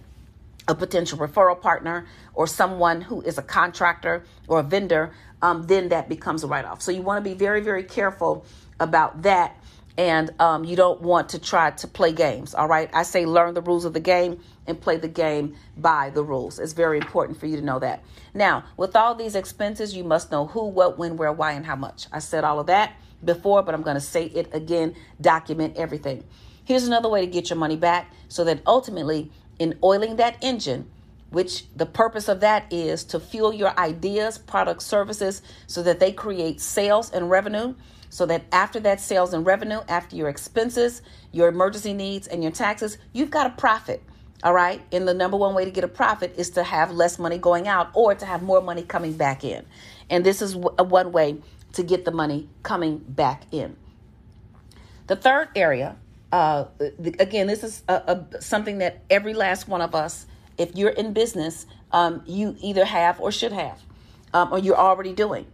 a 0.67 0.75
potential 0.75 1.19
referral 1.19 1.61
partner 1.61 2.07
or 2.35 2.47
someone 2.47 3.01
who 3.01 3.21
is 3.23 3.39
a 3.39 3.43
contractor 3.43 4.25
or 4.49 4.61
a 4.61 4.63
vendor, 4.63 5.13
um, 5.43 5.67
then 5.67 5.89
that 5.91 6.09
becomes 6.09 6.43
a 6.43 6.47
write 6.47 6.65
off. 6.65 6.81
So 6.81 6.91
you 6.91 7.03
want 7.03 7.23
to 7.23 7.31
be 7.31 7.37
very, 7.37 7.61
very 7.61 7.83
careful 7.83 8.47
about 8.81 9.23
that. 9.23 9.57
And 9.97 10.31
um, 10.41 10.65
you 10.65 10.75
don't 10.75 11.03
want 11.03 11.29
to 11.31 11.39
try 11.39 11.71
to 11.71 11.87
play 11.87 12.13
games. 12.13 12.53
All 12.55 12.67
right. 12.67 12.91
I 12.93 13.05
say 13.05 13.27
learn 13.27 13.55
the 13.55 13.63
rules 13.63 13.85
of 13.85 13.93
the 13.93 14.01
game 14.01 14.41
and 14.67 14.81
play 14.81 14.97
the 14.97 15.07
game 15.07 15.55
by 15.77 16.11
the 16.11 16.25
rules. 16.25 16.59
It's 16.59 16.73
very 16.73 16.99
important 16.99 17.39
for 17.39 17.47
you 17.47 17.57
to 17.57 17.63
know 17.63 17.79
that. 17.79 18.03
Now, 18.33 18.65
with 18.77 18.97
all 18.97 19.15
these 19.15 19.37
expenses, 19.37 19.95
you 19.95 20.03
must 20.03 20.33
know 20.33 20.47
who, 20.47 20.67
what, 20.67 20.99
when, 20.99 21.17
where, 21.17 21.33
why, 21.33 21.53
and 21.53 21.65
how 21.65 21.77
much. 21.77 22.09
I 22.11 22.19
said 22.19 22.43
all 22.43 22.59
of 22.59 22.67
that 22.67 22.97
before, 23.25 23.63
but 23.63 23.73
I'm 23.73 23.83
going 23.83 23.95
to 23.95 24.01
say 24.01 24.25
it 24.25 24.49
again. 24.53 24.97
Document 25.21 25.77
everything. 25.77 26.25
Here's 26.65 26.87
another 26.87 27.09
way 27.09 27.21
to 27.21 27.31
get 27.31 27.51
your 27.51 27.59
money 27.59 27.77
back 27.77 28.11
so 28.29 28.43
that 28.45 28.63
ultimately 28.67 29.31
in 29.59 29.79
oiling 29.83 30.17
that 30.17 30.37
engine, 30.43 30.91
which 31.31 31.65
the 31.75 31.87
purpose 31.87 32.29
of 32.29 32.41
that 32.41 32.73
is 32.73 33.05
to 33.05 33.21
fuel 33.21 33.53
your 33.53 33.79
ideas, 33.79 34.39
products, 34.39 34.85
services 34.85 35.43
so 35.67 35.83
that 35.83 36.01
they 36.01 36.13
create 36.13 36.61
sales 36.61 37.11
and 37.11 37.31
revenue. 37.31 37.75
So 38.11 38.27
that 38.27 38.45
after 38.53 38.79
that 38.81 39.01
sales 39.01 39.35
and 39.35 39.45
revenue, 39.45 39.81
after 39.89 40.15
your 40.15 40.29
expenses, 40.29 41.03
your 41.33 41.49
emergency 41.49 41.93
needs, 41.93 42.29
and 42.29 42.45
your 42.45 42.53
taxes, 42.53 42.97
you've 43.13 43.31
got 43.31 43.49
a 43.49 43.51
profit. 43.51 44.05
All 44.45 44.53
right. 44.53 44.81
And 44.93 45.09
the 45.09 45.15
number 45.15 45.37
one 45.37 45.53
way 45.53 45.65
to 45.65 45.71
get 45.73 45.83
a 45.83 45.89
profit 45.89 46.35
is 46.37 46.51
to 46.51 46.63
have 46.63 46.93
less 46.93 47.19
money 47.19 47.39
going 47.39 47.67
out 47.67 47.91
or 47.93 48.15
to 48.15 48.25
have 48.25 48.43
more 48.43 48.61
money 48.61 48.83
coming 48.83 49.15
back 49.15 49.43
in. 49.43 49.65
And 50.11 50.25
this 50.25 50.43
is 50.43 50.55
uh, 50.55 50.85
one 50.85 51.11
way 51.11 51.39
to 51.73 51.83
get 51.83 52.05
the 52.05 52.13
money 52.13 52.49
coming 52.63 52.99
back 52.99 53.45
in. 53.51 53.77
The 55.09 55.17
third 55.17 55.49
area 55.57 55.97
uh, 56.35 56.67
again, 57.21 57.47
this 57.47 57.63
is 57.63 57.85
a, 57.87 57.95
a, 57.95 58.43
something 58.43 58.79
that 58.79 59.05
every 59.09 59.35
last 59.35 59.69
one 59.69 59.81
of 59.81 59.95
us, 59.95 60.27
if 60.59 60.75
you're 60.75 60.91
in 60.91 61.13
business, 61.13 61.65
um, 61.93 62.25
you 62.27 62.57
either 62.61 62.85
have 62.85 63.21
or 63.21 63.31
should 63.31 63.53
have, 63.53 63.81
um, 64.33 64.53
or 64.53 64.59
you're 64.59 64.77
already 64.77 65.13
doing. 65.13 65.47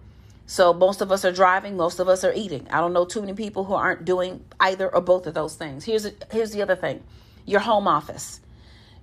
So 0.46 0.72
most 0.72 1.02
of 1.02 1.12
us 1.12 1.22
are 1.22 1.32
driving, 1.32 1.76
most 1.76 2.00
of 2.00 2.08
us 2.08 2.24
are 2.24 2.32
eating. 2.32 2.66
I 2.70 2.80
don't 2.80 2.94
know 2.94 3.04
too 3.04 3.20
many 3.20 3.34
people 3.34 3.64
who 3.64 3.74
aren't 3.74 4.06
doing 4.06 4.42
either 4.58 4.88
or 4.88 5.02
both 5.02 5.26
of 5.26 5.34
those 5.34 5.54
things. 5.54 5.84
Here's 5.84 6.06
a, 6.06 6.12
here's 6.32 6.52
the 6.52 6.62
other 6.62 6.76
thing: 6.76 7.04
your 7.44 7.60
home 7.60 7.86
office. 7.86 8.40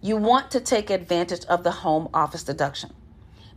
You 0.01 0.17
want 0.17 0.49
to 0.51 0.59
take 0.59 0.89
advantage 0.89 1.45
of 1.45 1.63
the 1.63 1.71
home 1.71 2.09
office 2.11 2.41
deduction 2.41 2.91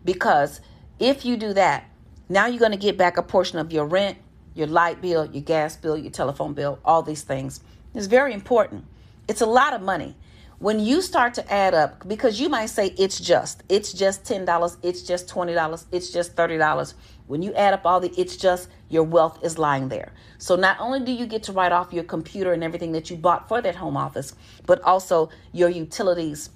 because 0.04 0.60
if 0.98 1.24
you 1.24 1.38
do 1.38 1.54
that, 1.54 1.88
now 2.28 2.46
you're 2.48 2.60
going 2.60 2.72
to 2.72 2.76
get 2.78 2.98
back 2.98 3.16
a 3.16 3.22
portion 3.22 3.58
of 3.58 3.72
your 3.72 3.86
rent, 3.86 4.18
your 4.54 4.66
light 4.66 5.00
bill, 5.00 5.24
your 5.24 5.42
gas 5.42 5.78
bill, 5.78 5.96
your 5.96 6.12
telephone 6.12 6.52
bill, 6.52 6.78
all 6.84 7.02
these 7.02 7.22
things 7.22 7.60
it's 7.94 8.06
very 8.06 8.32
important. 8.32 8.84
It's 9.28 9.40
a 9.40 9.46
lot 9.46 9.74
of 9.74 9.82
money. 9.82 10.16
When 10.58 10.78
you 10.78 11.00
start 11.00 11.32
to 11.34 11.52
add 11.52 11.72
up, 11.72 12.06
because 12.06 12.38
you 12.38 12.50
might 12.50 12.66
say 12.66 12.94
it's 12.98 13.18
just, 13.18 13.62
it's 13.70 13.94
just 13.94 14.24
$10, 14.24 14.76
it's 14.82 15.02
just 15.02 15.26
$20, 15.28 15.86
it's 15.90 16.10
just 16.10 16.36
$30. 16.36 16.94
When 17.28 17.40
you 17.42 17.54
add 17.54 17.72
up 17.72 17.86
all 17.86 18.00
the 18.00 18.12
it's 18.20 18.36
just, 18.36 18.68
your 18.90 19.04
wealth 19.04 19.38
is 19.42 19.56
lying 19.56 19.88
there. 19.88 20.12
So 20.36 20.56
not 20.56 20.78
only 20.78 21.00
do 21.00 21.12
you 21.12 21.24
get 21.24 21.44
to 21.44 21.52
write 21.52 21.72
off 21.72 21.92
your 21.92 22.04
computer 22.04 22.52
and 22.52 22.62
everything 22.62 22.92
that 22.92 23.08
you 23.08 23.16
bought 23.16 23.48
for 23.48 23.62
that 23.62 23.76
home 23.76 23.96
office, 23.96 24.34
but 24.66 24.82
also 24.82 25.30
your 25.52 25.70
utilities 25.70 26.50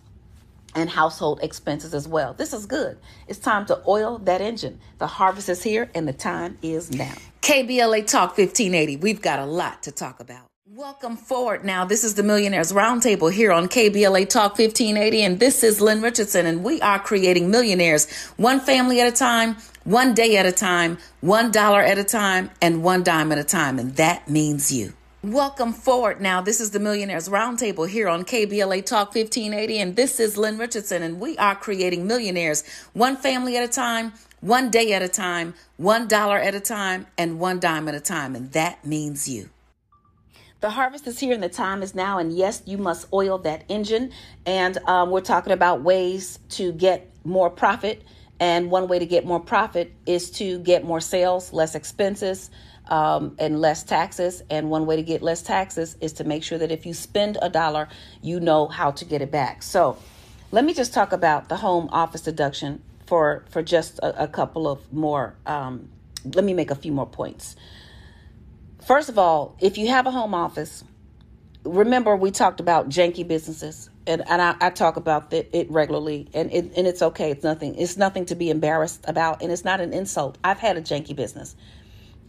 and 0.74 0.90
household 0.90 1.40
expenses 1.42 1.94
as 1.94 2.06
well. 2.06 2.34
This 2.34 2.52
is 2.52 2.66
good. 2.66 2.98
It's 3.28 3.38
time 3.38 3.64
to 3.66 3.80
oil 3.86 4.18
that 4.18 4.40
engine. 4.40 4.80
The 4.98 5.06
harvest 5.06 5.48
is 5.48 5.62
here 5.62 5.90
and 5.94 6.06
the 6.06 6.12
time 6.12 6.58
is 6.60 6.90
now. 6.90 7.14
KBLA 7.40 8.06
Talk 8.06 8.36
1580. 8.36 8.96
We've 8.96 9.22
got 9.22 9.38
a 9.38 9.46
lot 9.46 9.82
to 9.84 9.92
talk 9.92 10.20
about. 10.20 10.46
Welcome 10.72 11.18
forward 11.18 11.62
now. 11.62 11.84
This 11.84 12.04
is 12.04 12.14
the 12.14 12.22
Millionaires 12.22 12.72
Roundtable 12.72 13.30
here 13.30 13.52
on 13.52 13.68
KBLA 13.68 14.26
Talk 14.30 14.52
1580, 14.58 15.22
and 15.22 15.38
this 15.38 15.62
is 15.62 15.78
Lynn 15.78 16.00
Richardson, 16.00 16.46
and 16.46 16.64
we 16.64 16.80
are 16.80 16.98
creating 16.98 17.50
millionaires 17.50 18.10
one 18.38 18.60
family 18.60 18.98
at 18.98 19.06
a 19.06 19.14
time, 19.14 19.56
one 19.84 20.14
day 20.14 20.38
at 20.38 20.46
a 20.46 20.52
time, 20.52 20.96
one 21.20 21.50
dollar 21.50 21.82
at 21.82 21.98
a 21.98 22.02
time, 22.02 22.50
and 22.62 22.82
one 22.82 23.02
dime 23.02 23.30
at 23.30 23.36
a 23.36 23.44
time, 23.44 23.78
and 23.78 23.94
that 23.96 24.26
means 24.26 24.72
you. 24.72 24.94
Welcome 25.22 25.74
forward 25.74 26.22
now. 26.22 26.40
This 26.40 26.62
is 26.62 26.70
the 26.70 26.80
Millionaires 26.80 27.28
Roundtable 27.28 27.86
here 27.86 28.08
on 28.08 28.24
KBLA 28.24 28.86
Talk 28.86 29.14
1580, 29.14 29.78
and 29.78 29.96
this 29.96 30.18
is 30.18 30.38
Lynn 30.38 30.56
Richardson, 30.56 31.02
and 31.02 31.20
we 31.20 31.36
are 31.36 31.56
creating 31.56 32.06
millionaires 32.06 32.64
one 32.94 33.18
family 33.18 33.58
at 33.58 33.64
a 33.64 33.68
time, 33.68 34.14
one 34.40 34.70
day 34.70 34.94
at 34.94 35.02
a 35.02 35.08
time, 35.08 35.52
one 35.76 36.08
dollar 36.08 36.38
at 36.38 36.54
a 36.54 36.60
time, 36.60 37.06
and 37.18 37.38
one 37.38 37.60
dime 37.60 37.86
at 37.86 37.94
a 37.94 38.00
time, 38.00 38.34
and 38.34 38.50
that 38.52 38.86
means 38.86 39.28
you. 39.28 39.50
The 40.64 40.70
harvest 40.70 41.06
is 41.06 41.20
here 41.20 41.34
and 41.34 41.42
the 41.42 41.50
time 41.50 41.82
is 41.82 41.94
now. 41.94 42.16
And 42.16 42.34
yes, 42.34 42.62
you 42.64 42.78
must 42.78 43.06
oil 43.12 43.36
that 43.40 43.64
engine. 43.68 44.12
And 44.46 44.78
um, 44.86 45.10
we're 45.10 45.20
talking 45.20 45.52
about 45.52 45.82
ways 45.82 46.38
to 46.52 46.72
get 46.72 47.14
more 47.22 47.50
profit. 47.50 48.02
And 48.40 48.70
one 48.70 48.88
way 48.88 48.98
to 48.98 49.04
get 49.04 49.26
more 49.26 49.40
profit 49.40 49.92
is 50.06 50.30
to 50.38 50.58
get 50.60 50.82
more 50.82 51.02
sales, 51.02 51.52
less 51.52 51.74
expenses, 51.74 52.50
um, 52.88 53.36
and 53.38 53.60
less 53.60 53.82
taxes. 53.82 54.42
And 54.48 54.70
one 54.70 54.86
way 54.86 54.96
to 54.96 55.02
get 55.02 55.20
less 55.20 55.42
taxes 55.42 55.98
is 56.00 56.14
to 56.14 56.24
make 56.24 56.42
sure 56.42 56.56
that 56.56 56.72
if 56.72 56.86
you 56.86 56.94
spend 56.94 57.36
a 57.42 57.50
dollar, 57.50 57.90
you 58.22 58.40
know 58.40 58.66
how 58.66 58.90
to 58.92 59.04
get 59.04 59.20
it 59.20 59.30
back. 59.30 59.62
So 59.62 59.98
let 60.50 60.64
me 60.64 60.72
just 60.72 60.94
talk 60.94 61.12
about 61.12 61.50
the 61.50 61.56
home 61.56 61.90
office 61.92 62.22
deduction 62.22 62.80
for 63.04 63.44
for 63.50 63.62
just 63.62 63.98
a, 63.98 64.22
a 64.22 64.28
couple 64.28 64.66
of 64.66 64.90
more. 64.94 65.34
Um, 65.44 65.90
let 66.24 66.42
me 66.42 66.54
make 66.54 66.70
a 66.70 66.74
few 66.74 66.92
more 66.92 67.06
points. 67.06 67.54
First 68.86 69.08
of 69.08 69.18
all, 69.18 69.56
if 69.60 69.78
you 69.78 69.88
have 69.88 70.06
a 70.06 70.10
home 70.10 70.34
office, 70.34 70.84
remember 71.64 72.16
we 72.16 72.30
talked 72.30 72.60
about 72.60 72.90
janky 72.90 73.26
businesses, 73.26 73.88
and, 74.06 74.22
and 74.28 74.42
I, 74.42 74.56
I 74.60 74.68
talk 74.68 74.96
about 74.96 75.32
it, 75.32 75.48
it 75.54 75.70
regularly, 75.70 76.28
and 76.34 76.52
it, 76.52 76.72
and 76.76 76.86
it's 76.86 77.00
okay. 77.00 77.30
It's 77.30 77.42
nothing. 77.42 77.76
It's 77.76 77.96
nothing 77.96 78.26
to 78.26 78.34
be 78.34 78.50
embarrassed 78.50 79.02
about, 79.08 79.40
and 79.40 79.50
it's 79.50 79.64
not 79.64 79.80
an 79.80 79.94
insult. 79.94 80.36
I've 80.44 80.58
had 80.58 80.76
a 80.76 80.82
janky 80.82 81.16
business. 81.16 81.56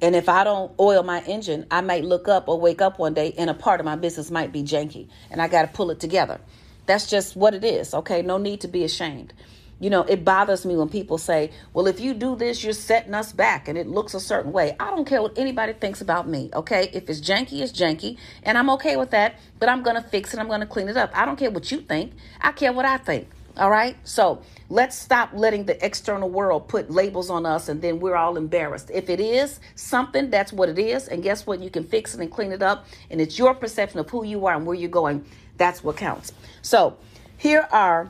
And 0.01 0.15
if 0.15 0.29
I 0.29 0.45
don't 0.45 0.71
oil 0.79 1.03
my 1.03 1.21
engine, 1.23 1.65
I 1.71 1.81
might 1.81 2.05
look 2.05 2.29
up 2.29 2.47
or 2.47 2.59
wake 2.59 2.81
up 2.81 2.99
one 2.99 3.13
day 3.13 3.33
and 3.37 3.49
a 3.49 3.53
part 3.53 3.79
of 3.79 3.85
my 3.85 3.95
business 3.95 4.29
might 4.29 4.51
be 4.51 4.61
janky 4.61 5.07
and 5.31 5.41
I 5.41 5.47
got 5.47 5.61
to 5.61 5.67
pull 5.69 5.89
it 5.89 5.99
together. 6.01 6.39
That's 6.85 7.09
just 7.09 7.35
what 7.35 7.53
it 7.53 7.63
is, 7.63 7.93
okay? 7.93 8.21
No 8.21 8.37
need 8.37 8.61
to 8.61 8.67
be 8.67 8.83
ashamed. 8.83 9.33
You 9.79 9.89
know, 9.89 10.03
it 10.03 10.23
bothers 10.23 10.65
me 10.65 10.77
when 10.77 10.87
people 10.87 11.17
say, 11.17 11.51
well, 11.73 11.85
if 11.87 11.99
you 11.99 12.13
do 12.13 12.37
this, 12.37 12.63
you're 12.63 12.71
setting 12.71 13.13
us 13.13 13.33
back 13.33 13.67
and 13.67 13.77
it 13.77 13.87
looks 13.87 14.13
a 14.13 14.21
certain 14.21 14.53
way. 14.53 14.73
I 14.79 14.89
don't 14.89 15.05
care 15.05 15.21
what 15.21 15.37
anybody 15.37 15.73
thinks 15.73 15.99
about 15.99 16.29
me, 16.29 16.49
okay? 16.53 16.89
If 16.93 17.09
it's 17.09 17.19
janky, 17.19 17.59
it's 17.59 17.73
janky, 17.73 18.17
and 18.43 18.57
I'm 18.57 18.69
okay 18.71 18.95
with 18.95 19.11
that, 19.11 19.35
but 19.59 19.67
I'm 19.67 19.83
gonna 19.83 20.01
fix 20.01 20.33
it, 20.33 20.39
I'm 20.39 20.47
gonna 20.47 20.65
clean 20.65 20.87
it 20.87 20.95
up. 20.95 21.11
I 21.13 21.25
don't 21.25 21.37
care 21.37 21.51
what 21.51 21.69
you 21.71 21.81
think, 21.81 22.13
I 22.39 22.53
care 22.53 22.71
what 22.71 22.85
I 22.85 22.95
think, 22.95 23.27
all 23.57 23.69
right? 23.69 23.97
So 24.05 24.41
let's 24.69 24.97
stop 24.97 25.31
letting 25.33 25.65
the 25.65 25.85
external 25.85 26.29
world 26.29 26.69
put 26.69 26.89
labels 26.89 27.29
on 27.29 27.45
us 27.45 27.67
and 27.67 27.81
then 27.81 27.99
we're 27.99 28.15
all 28.15 28.37
embarrassed. 28.37 28.89
If 28.93 29.09
it 29.09 29.19
is 29.19 29.59
something, 29.75 30.29
that's 30.29 30.53
what 30.53 30.69
it 30.69 30.79
is, 30.79 31.09
and 31.09 31.21
guess 31.21 31.45
what? 31.45 31.59
You 31.59 31.69
can 31.69 31.83
fix 31.83 32.15
it 32.15 32.21
and 32.21 32.31
clean 32.31 32.53
it 32.53 32.63
up, 32.63 32.85
and 33.11 33.19
it's 33.19 33.37
your 33.37 33.53
perception 33.53 33.99
of 33.99 34.09
who 34.09 34.23
you 34.23 34.45
are 34.45 34.55
and 34.55 34.65
where 34.65 34.77
you're 34.77 34.89
going. 34.89 35.25
That's 35.57 35.83
what 35.83 35.97
counts. 35.97 36.31
So 36.61 36.95
here 37.37 37.67
are 37.73 38.09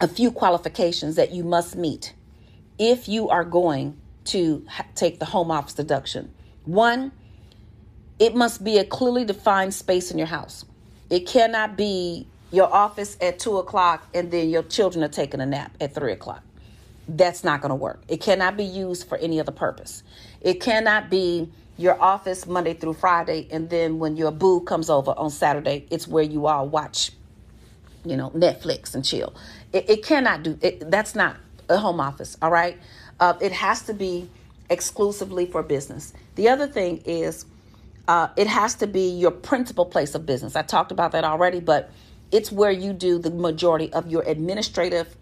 a 0.00 0.08
few 0.08 0.30
qualifications 0.30 1.16
that 1.16 1.32
you 1.32 1.44
must 1.44 1.76
meet 1.76 2.14
if 2.78 3.08
you 3.08 3.28
are 3.28 3.44
going 3.44 3.98
to 4.24 4.64
ha- 4.68 4.86
take 4.94 5.18
the 5.18 5.24
home 5.24 5.50
office 5.50 5.74
deduction. 5.74 6.32
One, 6.64 7.12
it 8.18 8.34
must 8.34 8.62
be 8.62 8.78
a 8.78 8.84
clearly 8.84 9.24
defined 9.24 9.74
space 9.74 10.10
in 10.10 10.18
your 10.18 10.26
house. 10.26 10.64
It 11.10 11.26
cannot 11.26 11.76
be 11.76 12.26
your 12.52 12.72
office 12.72 13.16
at 13.20 13.38
two 13.38 13.58
o'clock 13.58 14.06
and 14.14 14.30
then 14.30 14.50
your 14.50 14.62
children 14.62 15.04
are 15.04 15.08
taking 15.08 15.40
a 15.40 15.46
nap 15.46 15.72
at 15.80 15.94
three 15.94 16.12
o'clock. 16.12 16.42
That's 17.08 17.42
not 17.42 17.60
going 17.60 17.70
to 17.70 17.74
work. 17.76 18.02
It 18.08 18.20
cannot 18.20 18.56
be 18.56 18.64
used 18.64 19.08
for 19.08 19.18
any 19.18 19.40
other 19.40 19.52
purpose. 19.52 20.02
It 20.40 20.60
cannot 20.60 21.10
be 21.10 21.50
your 21.76 22.00
office 22.00 22.46
Monday 22.46 22.74
through 22.74 22.94
Friday 22.94 23.48
and 23.50 23.70
then 23.70 23.98
when 23.98 24.16
your 24.16 24.30
boo 24.30 24.60
comes 24.60 24.90
over 24.90 25.12
on 25.16 25.30
Saturday, 25.30 25.86
it's 25.90 26.06
where 26.06 26.24
you 26.24 26.46
all 26.46 26.68
watch, 26.68 27.12
you 28.08 28.16
know, 28.16 28.30
Netflix 28.30 28.94
and 28.94 29.04
chill. 29.04 29.34
It, 29.72 29.88
it 29.88 30.04
cannot 30.04 30.42
do 30.42 30.58
it. 30.62 30.90
That's 30.90 31.14
not 31.14 31.36
a 31.68 31.78
home 31.78 32.00
office. 32.00 32.36
All 32.40 32.50
right. 32.50 32.78
Uh, 33.20 33.34
it 33.40 33.52
has 33.52 33.82
to 33.82 33.94
be 33.94 34.28
exclusively 34.70 35.46
for 35.46 35.62
business. 35.62 36.12
The 36.36 36.48
other 36.48 36.66
thing 36.66 37.02
is, 37.04 37.46
uh, 38.06 38.28
it 38.36 38.46
has 38.46 38.74
to 38.76 38.86
be 38.86 39.10
your 39.10 39.30
principal 39.30 39.84
place 39.84 40.14
of 40.14 40.24
business. 40.24 40.56
I 40.56 40.62
talked 40.62 40.92
about 40.92 41.12
that 41.12 41.24
already, 41.24 41.60
but 41.60 41.90
it's 42.32 42.50
where 42.52 42.70
you 42.70 42.92
do 42.92 43.18
the 43.18 43.30
majority 43.30 43.92
of 43.92 44.10
your 44.10 44.22
administrative, 44.22 45.14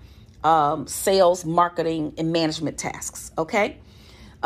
um, 0.45 0.87
sales, 0.87 1.45
marketing, 1.45 2.15
and 2.19 2.33
management 2.33 2.79
tasks. 2.79 3.33
Okay. 3.39 3.79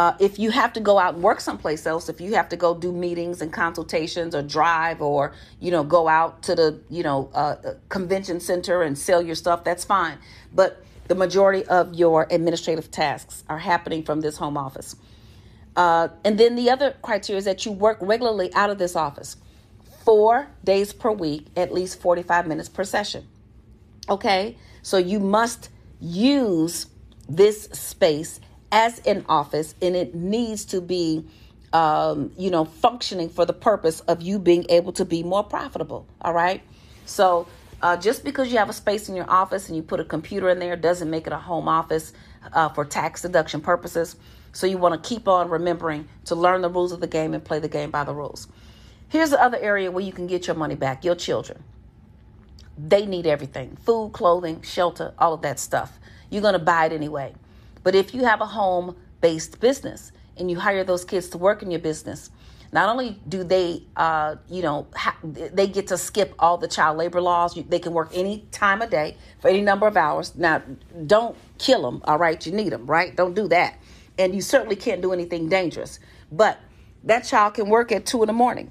Uh, 0.00 0.16
if 0.18 0.38
you 0.38 0.50
have 0.50 0.72
to 0.72 0.80
go 0.80 0.98
out 0.98 1.12
and 1.12 1.22
work 1.22 1.42
someplace 1.42 1.86
else, 1.86 2.08
if 2.08 2.22
you 2.22 2.32
have 2.32 2.48
to 2.48 2.56
go 2.56 2.74
do 2.74 2.90
meetings 2.90 3.42
and 3.42 3.52
consultations 3.52 4.34
or 4.34 4.40
drive 4.40 5.02
or, 5.02 5.34
you 5.60 5.70
know, 5.70 5.84
go 5.84 6.08
out 6.08 6.42
to 6.42 6.54
the, 6.54 6.80
you 6.88 7.02
know, 7.02 7.28
uh, 7.34 7.56
uh, 7.62 7.74
convention 7.90 8.40
center 8.40 8.80
and 8.80 8.96
sell 8.96 9.20
your 9.20 9.34
stuff, 9.34 9.62
that's 9.62 9.84
fine. 9.84 10.16
But 10.54 10.82
the 11.08 11.14
majority 11.14 11.66
of 11.66 11.92
your 11.92 12.26
administrative 12.30 12.90
tasks 12.90 13.44
are 13.46 13.58
happening 13.58 14.02
from 14.02 14.22
this 14.22 14.38
home 14.38 14.56
office. 14.56 14.96
Uh, 15.76 16.08
and 16.24 16.40
then 16.40 16.56
the 16.56 16.70
other 16.70 16.96
criteria 17.02 17.36
is 17.36 17.44
that 17.44 17.66
you 17.66 17.72
work 17.72 17.98
regularly 18.00 18.50
out 18.54 18.70
of 18.70 18.78
this 18.78 18.96
office 18.96 19.36
four 20.02 20.48
days 20.64 20.94
per 20.94 21.10
week, 21.10 21.48
at 21.58 21.74
least 21.74 22.00
45 22.00 22.46
minutes 22.46 22.70
per 22.70 22.84
session. 22.84 23.28
Okay? 24.08 24.56
So 24.80 24.96
you 24.96 25.20
must 25.20 25.68
use 26.00 26.86
this 27.28 27.64
space 27.64 28.40
as 28.72 28.98
an 29.00 29.24
office 29.28 29.74
and 29.82 29.96
it 29.96 30.14
needs 30.14 30.64
to 30.66 30.80
be 30.80 31.26
um, 31.72 32.32
you 32.36 32.50
know 32.50 32.64
functioning 32.64 33.28
for 33.28 33.46
the 33.46 33.52
purpose 33.52 34.00
of 34.00 34.22
you 34.22 34.38
being 34.38 34.66
able 34.68 34.92
to 34.92 35.04
be 35.04 35.22
more 35.22 35.44
profitable 35.44 36.06
all 36.22 36.32
right? 36.32 36.62
So 37.06 37.46
uh, 37.82 37.96
just 37.96 38.24
because 38.24 38.52
you 38.52 38.58
have 38.58 38.68
a 38.68 38.74
space 38.74 39.08
in 39.08 39.16
your 39.16 39.30
office 39.30 39.68
and 39.68 39.76
you 39.76 39.82
put 39.82 40.00
a 40.00 40.04
computer 40.04 40.48
in 40.50 40.58
there 40.58 40.76
doesn't 40.76 41.08
make 41.08 41.26
it 41.26 41.32
a 41.32 41.38
home 41.38 41.68
office 41.68 42.12
uh, 42.52 42.68
for 42.68 42.84
tax 42.84 43.22
deduction 43.22 43.60
purposes. 43.60 44.16
So 44.52 44.66
you 44.66 44.78
want 44.78 45.02
to 45.02 45.08
keep 45.08 45.28
on 45.28 45.48
remembering 45.48 46.08
to 46.26 46.34
learn 46.34 46.60
the 46.60 46.68
rules 46.68 46.92
of 46.92 47.00
the 47.00 47.06
game 47.06 47.34
and 47.34 47.44
play 47.44 47.58
the 47.58 47.68
game 47.68 47.90
by 47.90 48.04
the 48.04 48.14
rules. 48.14 48.48
Here's 49.08 49.30
the 49.30 49.42
other 49.42 49.58
area 49.58 49.90
where 49.90 50.04
you 50.04 50.12
can 50.12 50.26
get 50.26 50.46
your 50.46 50.56
money 50.56 50.74
back 50.74 51.04
your 51.04 51.14
children. 51.14 51.62
They 52.76 53.06
need 53.06 53.26
everything 53.26 53.76
food 53.76 54.12
clothing 54.12 54.62
shelter 54.62 55.14
all 55.18 55.32
of 55.32 55.42
that 55.42 55.58
stuff. 55.58 55.98
You're 56.30 56.42
going 56.42 56.54
to 56.54 56.58
buy 56.58 56.86
it 56.86 56.92
anyway 56.92 57.34
but 57.82 57.94
if 57.94 58.14
you 58.14 58.24
have 58.24 58.40
a 58.40 58.46
home 58.46 58.96
based 59.20 59.60
business 59.60 60.12
and 60.36 60.50
you 60.50 60.58
hire 60.58 60.84
those 60.84 61.04
kids 61.04 61.28
to 61.30 61.38
work 61.38 61.62
in 61.62 61.70
your 61.70 61.80
business, 61.80 62.30
not 62.72 62.88
only 62.88 63.20
do 63.28 63.42
they, 63.42 63.82
uh, 63.96 64.36
you 64.48 64.62
know, 64.62 64.86
ha- 64.94 65.16
they 65.24 65.66
get 65.66 65.88
to 65.88 65.98
skip 65.98 66.34
all 66.38 66.56
the 66.56 66.68
child 66.68 66.98
labor 66.98 67.20
laws. 67.20 67.56
You, 67.56 67.64
they 67.68 67.80
can 67.80 67.92
work 67.92 68.10
any 68.14 68.46
time 68.52 68.80
of 68.80 68.90
day 68.90 69.16
for 69.40 69.48
any 69.48 69.60
number 69.60 69.86
of 69.86 69.96
hours. 69.96 70.36
Now, 70.36 70.62
don't 71.06 71.36
kill 71.58 71.82
them, 71.82 72.00
all 72.04 72.18
right? 72.18 72.44
You 72.46 72.52
need 72.52 72.70
them, 72.70 72.86
right? 72.86 73.14
Don't 73.16 73.34
do 73.34 73.48
that. 73.48 73.78
And 74.18 74.34
you 74.34 74.40
certainly 74.40 74.76
can't 74.76 75.02
do 75.02 75.12
anything 75.12 75.48
dangerous. 75.48 75.98
But 76.30 76.58
that 77.04 77.24
child 77.24 77.54
can 77.54 77.68
work 77.68 77.90
at 77.90 78.06
two 78.06 78.22
in 78.22 78.28
the 78.28 78.32
morning. 78.32 78.70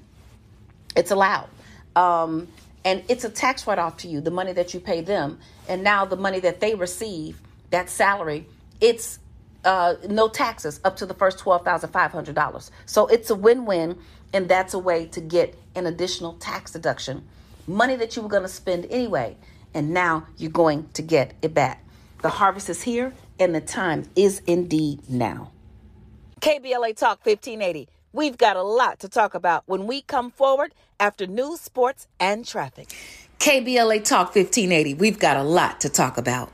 It's 0.96 1.10
allowed. 1.10 1.48
Um, 1.94 2.48
and 2.84 3.02
it's 3.08 3.24
a 3.24 3.30
tax 3.30 3.66
write 3.66 3.78
off 3.78 3.98
to 3.98 4.08
you, 4.08 4.22
the 4.22 4.30
money 4.30 4.54
that 4.54 4.72
you 4.72 4.80
pay 4.80 5.02
them. 5.02 5.38
And 5.68 5.82
now 5.84 6.06
the 6.06 6.16
money 6.16 6.40
that 6.40 6.60
they 6.60 6.74
receive, 6.74 7.38
that 7.70 7.90
salary, 7.90 8.46
it's 8.80 9.18
uh, 9.64 9.94
no 10.08 10.28
taxes 10.28 10.80
up 10.84 10.96
to 10.96 11.06
the 11.06 11.14
first 11.14 11.38
$12,500. 11.38 12.70
So 12.86 13.06
it's 13.06 13.30
a 13.30 13.34
win 13.34 13.66
win, 13.66 13.98
and 14.32 14.48
that's 14.48 14.74
a 14.74 14.78
way 14.78 15.06
to 15.06 15.20
get 15.20 15.54
an 15.74 15.86
additional 15.86 16.34
tax 16.34 16.72
deduction. 16.72 17.26
Money 17.66 17.96
that 17.96 18.16
you 18.16 18.22
were 18.22 18.28
going 18.28 18.42
to 18.42 18.48
spend 18.48 18.86
anyway, 18.90 19.36
and 19.74 19.90
now 19.90 20.26
you're 20.36 20.50
going 20.50 20.88
to 20.94 21.02
get 21.02 21.34
it 21.42 21.54
back. 21.54 21.84
The 22.22 22.30
harvest 22.30 22.68
is 22.68 22.82
here, 22.82 23.14
and 23.38 23.54
the 23.54 23.60
time 23.60 24.08
is 24.16 24.42
indeed 24.46 25.08
now. 25.08 25.50
KBLA 26.40 26.96
Talk 26.96 27.24
1580. 27.24 27.88
We've 28.12 28.36
got 28.36 28.56
a 28.56 28.62
lot 28.62 28.98
to 29.00 29.08
talk 29.08 29.34
about 29.34 29.62
when 29.66 29.86
we 29.86 30.02
come 30.02 30.30
forward 30.30 30.74
after 30.98 31.26
news, 31.26 31.60
sports, 31.60 32.08
and 32.18 32.46
traffic. 32.46 32.88
KBLA 33.38 34.04
Talk 34.04 34.34
1580. 34.34 34.94
We've 34.94 35.18
got 35.18 35.36
a 35.36 35.42
lot 35.42 35.80
to 35.82 35.88
talk 35.88 36.18
about. 36.18 36.50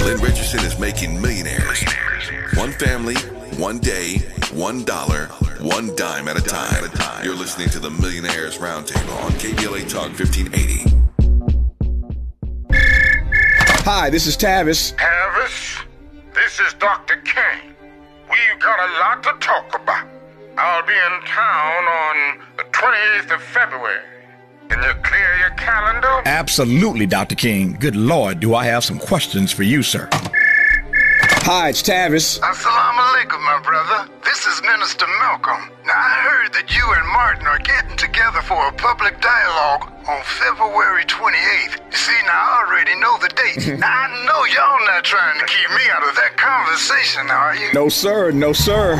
Lynn 0.00 0.20
Richardson 0.20 0.60
is 0.60 0.78
making 0.78 1.20
millionaires. 1.20 1.84
One 2.54 2.72
family, 2.72 3.16
one 3.56 3.78
day, 3.78 4.18
one 4.52 4.84
dollar, 4.84 5.26
one 5.60 5.94
dime 5.96 6.28
at 6.28 6.36
a 6.36 6.42
time. 6.42 6.90
You're 7.24 7.34
listening 7.34 7.70
to 7.70 7.78
the 7.78 7.90
Millionaires 7.90 8.58
Roundtable 8.58 9.16
on 9.24 9.32
KBLA 9.32 9.88
Talk 9.88 10.12
1580. 10.18 11.04
Hi, 13.84 14.10
this 14.10 14.26
is 14.26 14.36
Tavis. 14.36 14.94
Tavis, 14.96 15.84
this 16.34 16.60
is 16.60 16.74
Dr. 16.74 17.16
King. 17.16 17.74
We've 18.30 18.60
got 18.60 18.78
a 18.78 18.92
lot 19.00 19.22
to 19.22 19.46
talk 19.46 19.74
about. 19.80 20.06
I'll 20.56 20.86
be 20.86 20.92
in 20.92 21.26
town 21.26 21.84
on 21.84 22.40
the 22.56 22.64
28th 22.64 23.34
of 23.34 23.42
February. 23.42 24.13
Can 24.68 24.82
you 24.82 24.94
clear 25.02 25.36
your 25.38 25.50
calendar? 25.50 26.22
Absolutely, 26.24 27.06
Dr. 27.06 27.34
King. 27.34 27.76
Good 27.78 27.96
Lord, 27.96 28.40
do 28.40 28.54
I 28.54 28.64
have 28.66 28.84
some 28.84 28.98
questions 28.98 29.52
for 29.52 29.62
you, 29.62 29.82
sir. 29.82 30.08
Hi, 31.44 31.68
it's 31.68 31.82
Tavis. 31.82 32.40
Assalamu 32.40 33.04
alaikum, 33.04 33.40
my 33.44 33.60
brother. 33.62 34.08
This 34.24 34.46
is 34.46 34.62
Minister 34.62 35.04
Malcolm. 35.20 35.68
Now, 35.84 35.92
I 35.92 36.24
heard 36.24 36.54
that 36.54 36.72
you 36.74 36.80
and 36.80 37.06
Martin 37.12 37.46
are 37.46 37.58
getting 37.58 37.96
together 37.98 38.40
for 38.40 38.56
a 38.66 38.72
public 38.72 39.20
dialogue 39.20 39.92
on 40.08 40.22
February 40.24 41.04
28th. 41.04 41.84
You 41.92 41.98
see, 41.98 42.16
now 42.24 42.32
I 42.32 42.64
already 42.64 42.96
know 42.98 43.18
the 43.20 43.28
date. 43.28 43.78
now, 43.78 43.92
I 43.92 44.08
know 44.24 44.40
y'all 44.56 44.86
not 44.88 45.04
trying 45.04 45.38
to 45.38 45.44
keep 45.44 45.68
me 45.76 45.84
out 45.92 46.08
of 46.08 46.16
that 46.16 46.36
conversation, 46.40 47.28
are 47.28 47.54
you? 47.54 47.72
No, 47.74 47.90
sir. 47.90 48.30
No, 48.30 48.54
sir. 48.54 48.96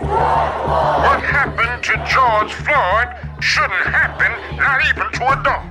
What 0.00 1.20
happened 1.28 1.84
to 1.84 1.92
George 2.08 2.52
Floyd 2.64 3.27
shouldn't 3.40 3.86
happen, 3.86 4.32
not 4.56 4.80
even 4.84 5.10
to 5.12 5.24
a 5.32 5.42
dog. 5.42 5.64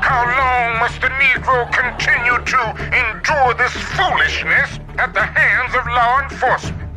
How 0.00 0.24
long 0.24 0.80
must 0.80 1.00
the 1.00 1.08
Negro 1.08 1.70
continue 1.72 2.38
to 2.44 2.60
endure 2.92 3.54
this 3.54 3.72
foolishness 3.96 4.80
at 4.98 5.14
the 5.14 5.22
hands 5.22 5.74
of 5.74 5.86
law 5.86 6.22
enforcement? 6.22 6.90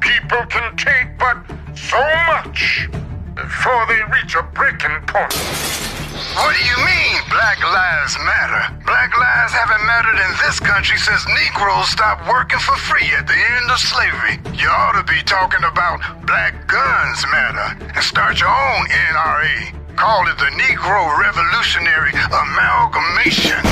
People 0.00 0.44
can 0.46 0.76
take 0.76 1.18
but 1.18 1.38
so 1.76 2.00
much 2.26 2.88
before 3.34 3.86
they 3.86 4.02
reach 4.12 4.34
a 4.34 4.42
breaking 4.54 5.00
point. 5.06 5.89
What 6.10 6.56
do 6.56 6.62
you 6.64 6.78
mean, 6.82 7.16
Black 7.30 7.62
Lives 7.62 8.18
Matter? 8.26 8.82
Black 8.84 9.16
lives 9.16 9.52
haven't 9.52 9.86
mattered 9.86 10.18
in 10.18 10.32
this 10.42 10.58
country 10.58 10.98
since 10.98 11.22
Negroes 11.28 11.88
stopped 11.88 12.26
working 12.28 12.58
for 12.58 12.74
free 12.76 13.06
at 13.16 13.26
the 13.26 13.38
end 13.38 13.70
of 13.70 13.78
slavery. 13.78 14.42
You 14.58 14.68
ought 14.68 14.98
to 14.98 15.04
be 15.06 15.22
talking 15.22 15.62
about 15.62 16.02
Black 16.26 16.66
Guns 16.66 17.24
Matter 17.30 17.86
and 17.94 18.02
start 18.02 18.40
your 18.40 18.50
own 18.50 18.86
NRA. 18.88 19.96
Call 19.96 20.26
it 20.26 20.38
the 20.38 20.50
Negro 20.58 21.18
Revolutionary 21.18 22.12
Amalgamation. 22.34 23.62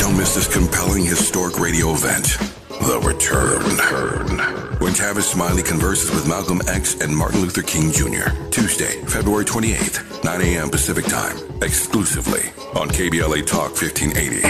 Don't 0.00 0.16
miss 0.16 0.34
this 0.34 0.48
compelling 0.48 1.04
historic 1.04 1.58
radio 1.58 1.92
event. 1.92 2.59
The 2.80 2.98
Return. 3.04 3.60
Heard. 3.78 4.80
When 4.80 4.94
Tavis 4.94 5.24
Smiley 5.24 5.62
converses 5.62 6.10
with 6.10 6.26
Malcolm 6.26 6.60
X 6.66 6.98
and 7.00 7.14
Martin 7.14 7.40
Luther 7.40 7.60
King 7.62 7.92
Jr. 7.92 8.30
Tuesday, 8.50 9.02
February 9.04 9.44
28th, 9.44 10.24
9 10.24 10.40
a.m. 10.40 10.70
Pacific 10.70 11.04
Time, 11.04 11.36
exclusively 11.62 12.48
on 12.74 12.88
KBLA 12.88 13.46
Talk 13.46 13.76
1580. 13.76 14.40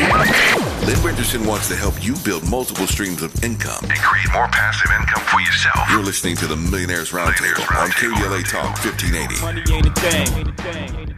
Lynn 0.87 1.03
Richardson 1.03 1.45
wants 1.45 1.67
to 1.69 1.75
help 1.77 2.03
you 2.05 2.15
build 2.25 2.49
multiple 2.49 2.87
streams 2.87 3.23
of 3.23 3.35
income 3.43 3.83
and 3.83 3.99
create 3.99 4.31
more 4.33 4.47
passive 4.49 4.91
income 4.93 5.25
for 5.25 5.41
yourself. 5.41 5.91
You're 5.91 6.05
listening 6.05 6.37
to 6.37 6.47
the 6.47 6.57
Millionaires 6.57 7.11
Roundtable 7.11 7.67
on 7.77 7.91
KBLA 7.91 8.49
Talk 8.49 8.79
1580. 8.85 11.10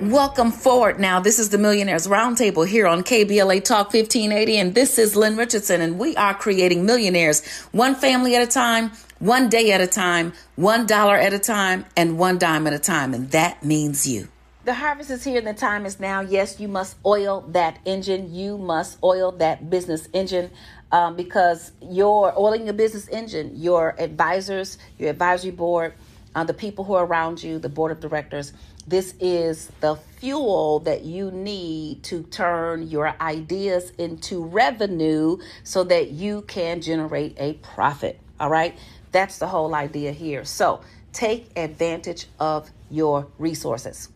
Welcome 0.00 0.52
forward 0.52 1.00
now. 1.00 1.18
This 1.18 1.40
is 1.40 1.48
the 1.48 1.58
Millionaires 1.58 2.06
Roundtable 2.06 2.64
here 2.64 2.86
on 2.86 3.02
KBLA 3.02 3.64
Talk 3.64 3.92
1580, 3.92 4.56
and 4.56 4.72
this 4.72 4.96
is 4.96 5.16
Lynn 5.16 5.36
Richardson, 5.36 5.80
and 5.80 5.98
we 5.98 6.14
are 6.14 6.34
creating 6.34 6.86
millionaires 6.86 7.44
one 7.72 7.96
family 7.96 8.36
at 8.36 8.42
a 8.42 8.46
time, 8.46 8.92
one 9.18 9.48
day 9.48 9.72
at 9.72 9.80
a 9.80 9.88
time, 9.88 10.34
one 10.54 10.86
dollar 10.86 11.16
at 11.16 11.32
a 11.32 11.38
time, 11.40 11.84
and 11.96 12.16
one 12.16 12.38
dime 12.38 12.68
at 12.68 12.72
a 12.72 12.78
time, 12.78 13.12
and 13.12 13.32
that 13.32 13.64
means 13.64 14.06
you. 14.06 14.28
The 14.66 14.74
harvest 14.74 15.10
is 15.10 15.24
here 15.24 15.38
and 15.38 15.46
the 15.48 15.52
time 15.52 15.84
is 15.84 15.98
now. 15.98 16.20
Yes, 16.20 16.60
you 16.60 16.68
must 16.68 16.96
oil 17.04 17.40
that 17.48 17.80
engine. 17.84 18.32
You 18.32 18.56
must 18.56 18.98
oil 19.02 19.32
that 19.32 19.68
business 19.68 20.08
engine 20.12 20.52
um, 20.92 21.16
because 21.16 21.72
you're 21.82 22.32
oiling 22.38 22.66
your 22.66 22.74
business 22.74 23.08
engine. 23.08 23.50
Your 23.56 23.96
advisors, 23.98 24.78
your 24.96 25.10
advisory 25.10 25.50
board, 25.50 25.94
uh, 26.36 26.44
the 26.44 26.54
people 26.54 26.84
who 26.84 26.94
are 26.94 27.04
around 27.04 27.42
you, 27.42 27.58
the 27.58 27.68
board 27.68 27.90
of 27.90 27.98
directors, 27.98 28.52
this 28.88 29.14
is 29.20 29.70
the 29.80 29.96
fuel 30.18 30.80
that 30.80 31.04
you 31.04 31.30
need 31.30 32.02
to 32.04 32.22
turn 32.22 32.88
your 32.88 33.14
ideas 33.20 33.92
into 33.98 34.42
revenue 34.42 35.36
so 35.62 35.84
that 35.84 36.10
you 36.10 36.42
can 36.42 36.80
generate 36.80 37.36
a 37.38 37.52
profit. 37.54 38.18
All 38.40 38.48
right. 38.48 38.78
That's 39.12 39.38
the 39.38 39.46
whole 39.46 39.74
idea 39.74 40.12
here. 40.12 40.44
So 40.44 40.80
take 41.12 41.50
advantage 41.56 42.26
of 42.40 42.70
your 42.90 43.26
resources. 43.38 44.08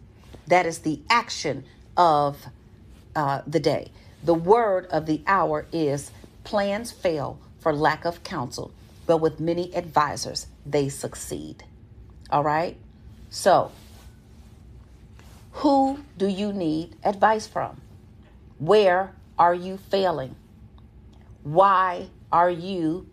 That 0.46 0.64
is 0.64 0.78
the 0.80 1.00
action 1.10 1.64
of 1.96 2.38
uh, 3.14 3.42
the 3.46 3.60
day. 3.60 3.90
The 4.24 4.34
word 4.34 4.86
of 4.86 5.04
the 5.06 5.22
hour 5.26 5.66
is 5.72 6.10
plans 6.44 6.92
fail 6.92 7.38
for 7.60 7.74
lack 7.74 8.04
of 8.04 8.22
counsel, 8.24 8.72
but 9.06 9.18
with 9.18 9.38
many 9.38 9.74
advisors, 9.74 10.46
they 10.64 10.88
succeed. 10.88 11.64
All 12.30 12.42
right. 12.42 12.76
So, 13.30 13.72
who 15.52 16.00
do 16.16 16.26
you 16.26 16.52
need 16.52 16.96
advice 17.04 17.46
from? 17.46 17.80
Where 18.58 19.14
are 19.38 19.54
you 19.54 19.76
failing? 19.76 20.36
Why 21.42 22.08
are 22.30 22.50
you 22.50 23.08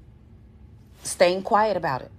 staying 1.04 1.44
quiet 1.44 1.76
about 1.76 2.02
it? 2.02 2.12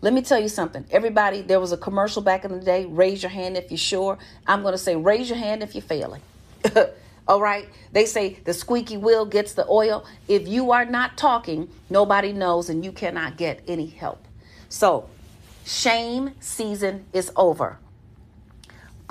Let 0.00 0.12
me 0.12 0.22
tell 0.22 0.40
you 0.40 0.48
something. 0.48 0.84
Everybody, 0.90 1.42
there 1.42 1.60
was 1.60 1.70
a 1.70 1.76
commercial 1.76 2.22
back 2.22 2.44
in 2.44 2.50
the 2.52 2.64
day. 2.64 2.86
Raise 2.86 3.22
your 3.22 3.30
hand 3.30 3.56
if 3.56 3.70
you're 3.70 3.78
sure. 3.78 4.18
I'm 4.46 4.62
going 4.62 4.72
to 4.72 4.78
say, 4.78 4.96
raise 4.96 5.28
your 5.28 5.38
hand 5.38 5.62
if 5.62 5.74
you're 5.74 5.82
failing. 5.82 6.22
All 7.28 7.40
right. 7.40 7.68
They 7.92 8.06
say 8.06 8.40
the 8.44 8.52
squeaky 8.52 8.96
wheel 8.96 9.24
gets 9.24 9.54
the 9.54 9.66
oil. 9.68 10.04
If 10.26 10.48
you 10.48 10.72
are 10.72 10.84
not 10.84 11.16
talking, 11.16 11.68
nobody 11.88 12.32
knows 12.32 12.68
and 12.68 12.84
you 12.84 12.90
cannot 12.90 13.36
get 13.36 13.62
any 13.68 13.86
help. 13.86 14.24
So, 14.68 15.08
shame 15.64 16.32
season 16.40 17.04
is 17.12 17.30
over. 17.36 17.78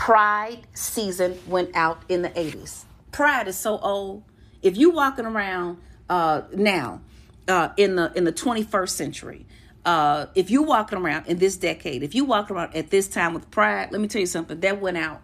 Pride 0.01 0.61
season 0.73 1.37
went 1.45 1.75
out 1.75 2.01
in 2.09 2.23
the 2.23 2.31
80s. 2.31 2.85
Pride 3.11 3.47
is 3.47 3.55
so 3.55 3.77
old. 3.77 4.23
If 4.63 4.75
you 4.75 4.89
walking 4.89 5.27
around 5.27 5.77
uh, 6.09 6.41
now 6.55 7.01
uh, 7.47 7.69
in 7.77 7.97
the 7.97 8.11
in 8.15 8.23
the 8.23 8.33
21st 8.33 8.89
century, 8.89 9.45
uh, 9.85 10.25
if 10.33 10.49
you 10.49 10.63
walking 10.63 10.97
around 10.97 11.27
in 11.27 11.37
this 11.37 11.55
decade, 11.55 12.01
if 12.01 12.15
you 12.15 12.25
walking 12.25 12.55
around 12.55 12.75
at 12.75 12.89
this 12.89 13.07
time 13.07 13.35
with 13.35 13.51
pride, 13.51 13.91
let 13.91 14.01
me 14.01 14.07
tell 14.07 14.19
you 14.19 14.25
something. 14.25 14.59
That 14.61 14.81
went 14.81 14.97
out 14.97 15.21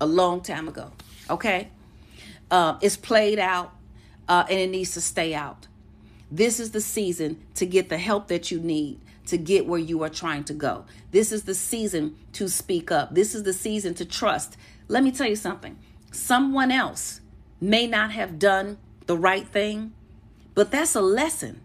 a 0.00 0.06
long 0.06 0.40
time 0.40 0.66
ago. 0.66 0.90
Okay, 1.30 1.68
uh, 2.50 2.78
it's 2.82 2.96
played 2.96 3.38
out, 3.38 3.76
uh, 4.26 4.44
and 4.50 4.58
it 4.58 4.70
needs 4.70 4.94
to 4.94 5.00
stay 5.00 5.34
out. 5.34 5.68
This 6.32 6.58
is 6.58 6.72
the 6.72 6.80
season 6.80 7.46
to 7.54 7.64
get 7.64 7.90
the 7.90 7.98
help 7.98 8.26
that 8.26 8.50
you 8.50 8.58
need 8.58 8.98
to 9.26 9.36
get 9.36 9.66
where 9.66 9.80
you 9.80 10.02
are 10.02 10.08
trying 10.08 10.44
to 10.44 10.54
go. 10.54 10.84
This 11.10 11.32
is 11.32 11.44
the 11.44 11.54
season 11.54 12.16
to 12.32 12.48
speak 12.48 12.90
up. 12.90 13.14
This 13.14 13.34
is 13.34 13.42
the 13.42 13.52
season 13.52 13.94
to 13.94 14.04
trust. 14.04 14.56
Let 14.88 15.02
me 15.02 15.10
tell 15.12 15.28
you 15.28 15.36
something. 15.36 15.78
Someone 16.12 16.70
else 16.70 17.20
may 17.60 17.86
not 17.86 18.12
have 18.12 18.38
done 18.38 18.78
the 19.06 19.16
right 19.16 19.46
thing, 19.46 19.92
but 20.54 20.70
that's 20.70 20.94
a 20.94 21.00
lesson 21.00 21.60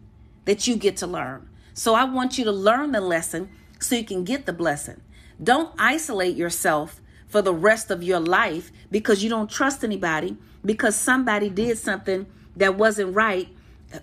that 0.46 0.68
you 0.68 0.76
get 0.76 0.98
to 0.98 1.08
learn. 1.08 1.48
So 1.74 1.94
I 1.94 2.04
want 2.04 2.38
you 2.38 2.44
to 2.46 2.52
learn 2.52 2.92
the 2.92 3.02
lesson 3.02 3.50
so 3.80 3.96
you 3.96 4.04
can 4.04 4.24
get 4.24 4.46
the 4.46 4.54
blessing. 4.54 5.02
Don't 5.42 5.74
isolate 5.80 6.36
yourself 6.36 7.02
for 7.28 7.42
the 7.42 7.54
rest 7.54 7.90
of 7.90 8.04
your 8.04 8.20
life 8.20 8.72
because 8.92 9.24
you 9.24 9.30
don't 9.30 9.50
trust 9.50 9.84
anybody 9.84 10.38
because 10.66 10.96
somebody 10.96 11.50
did 11.50 11.78
something 11.78 12.28
that 12.56 12.78
wasn't 12.78 13.16
right 13.16 13.48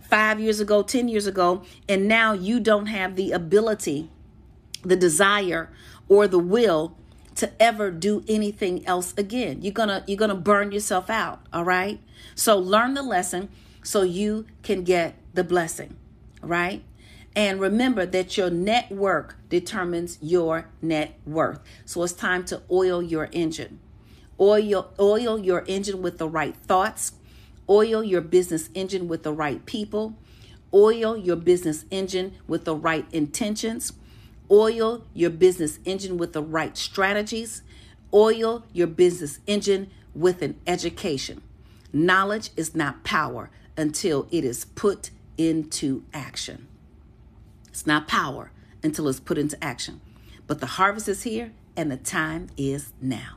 five 0.08 0.40
years 0.40 0.60
ago, 0.60 0.82
10 0.82 1.08
years 1.08 1.26
ago, 1.26 1.62
and 1.88 2.08
now 2.08 2.32
you 2.32 2.60
don't 2.60 2.86
have 2.86 3.16
the 3.16 3.32
ability, 3.32 4.10
the 4.82 4.96
desire, 4.96 5.70
or 6.08 6.26
the 6.26 6.38
will 6.38 6.96
to 7.36 7.50
ever 7.62 7.90
do 7.90 8.24
anything 8.26 8.84
else 8.86 9.14
again. 9.16 9.62
You're 9.62 9.72
gonna 9.72 10.02
you're 10.06 10.18
gonna 10.18 10.34
burn 10.34 10.72
yourself 10.72 11.08
out, 11.08 11.40
all 11.52 11.64
right? 11.64 12.00
So 12.34 12.58
learn 12.58 12.94
the 12.94 13.02
lesson 13.02 13.48
so 13.82 14.02
you 14.02 14.46
can 14.62 14.82
get 14.82 15.14
the 15.34 15.44
blessing, 15.44 15.96
right? 16.42 16.82
And 17.36 17.60
remember 17.60 18.04
that 18.06 18.36
your 18.36 18.50
network 18.50 19.36
determines 19.48 20.18
your 20.20 20.68
net 20.82 21.16
worth. 21.24 21.60
So 21.84 22.02
it's 22.02 22.12
time 22.12 22.44
to 22.46 22.62
oil 22.70 23.00
your 23.00 23.28
engine. 23.30 23.78
Oil, 24.40 24.92
oil 24.98 25.38
your 25.38 25.64
engine 25.68 26.02
with 26.02 26.18
the 26.18 26.28
right 26.28 26.56
thoughts. 26.56 27.12
Oil 27.70 28.02
your 28.02 28.20
business 28.20 28.70
engine 28.74 29.08
with 29.08 29.22
the 29.22 29.32
right 29.32 29.64
people. 29.66 30.14
Oil 30.72 31.16
your 31.16 31.36
business 31.36 31.84
engine 31.90 32.34
with 32.46 32.64
the 32.64 32.74
right 32.74 33.06
intentions. 33.12 33.92
Oil 34.50 35.04
your 35.14 35.30
business 35.30 35.78
engine 35.84 36.16
with 36.16 36.32
the 36.32 36.42
right 36.42 36.76
strategies. 36.76 37.62
Oil 38.12 38.64
your 38.72 38.86
business 38.86 39.40
engine 39.46 39.90
with 40.14 40.40
an 40.42 40.58
education. 40.66 41.42
Knowledge 41.92 42.50
is 42.56 42.74
not 42.74 43.04
power 43.04 43.50
until 43.76 44.26
it 44.30 44.44
is 44.44 44.64
put 44.64 45.10
into 45.36 46.04
action. 46.12 46.66
It's 47.68 47.86
not 47.86 48.08
power 48.08 48.50
until 48.82 49.08
it's 49.08 49.20
put 49.20 49.38
into 49.38 49.62
action. 49.62 50.00
But 50.46 50.60
the 50.60 50.66
harvest 50.66 51.08
is 51.08 51.22
here 51.22 51.52
and 51.76 51.90
the 51.90 51.96
time 51.96 52.48
is 52.56 52.92
now. 53.00 53.36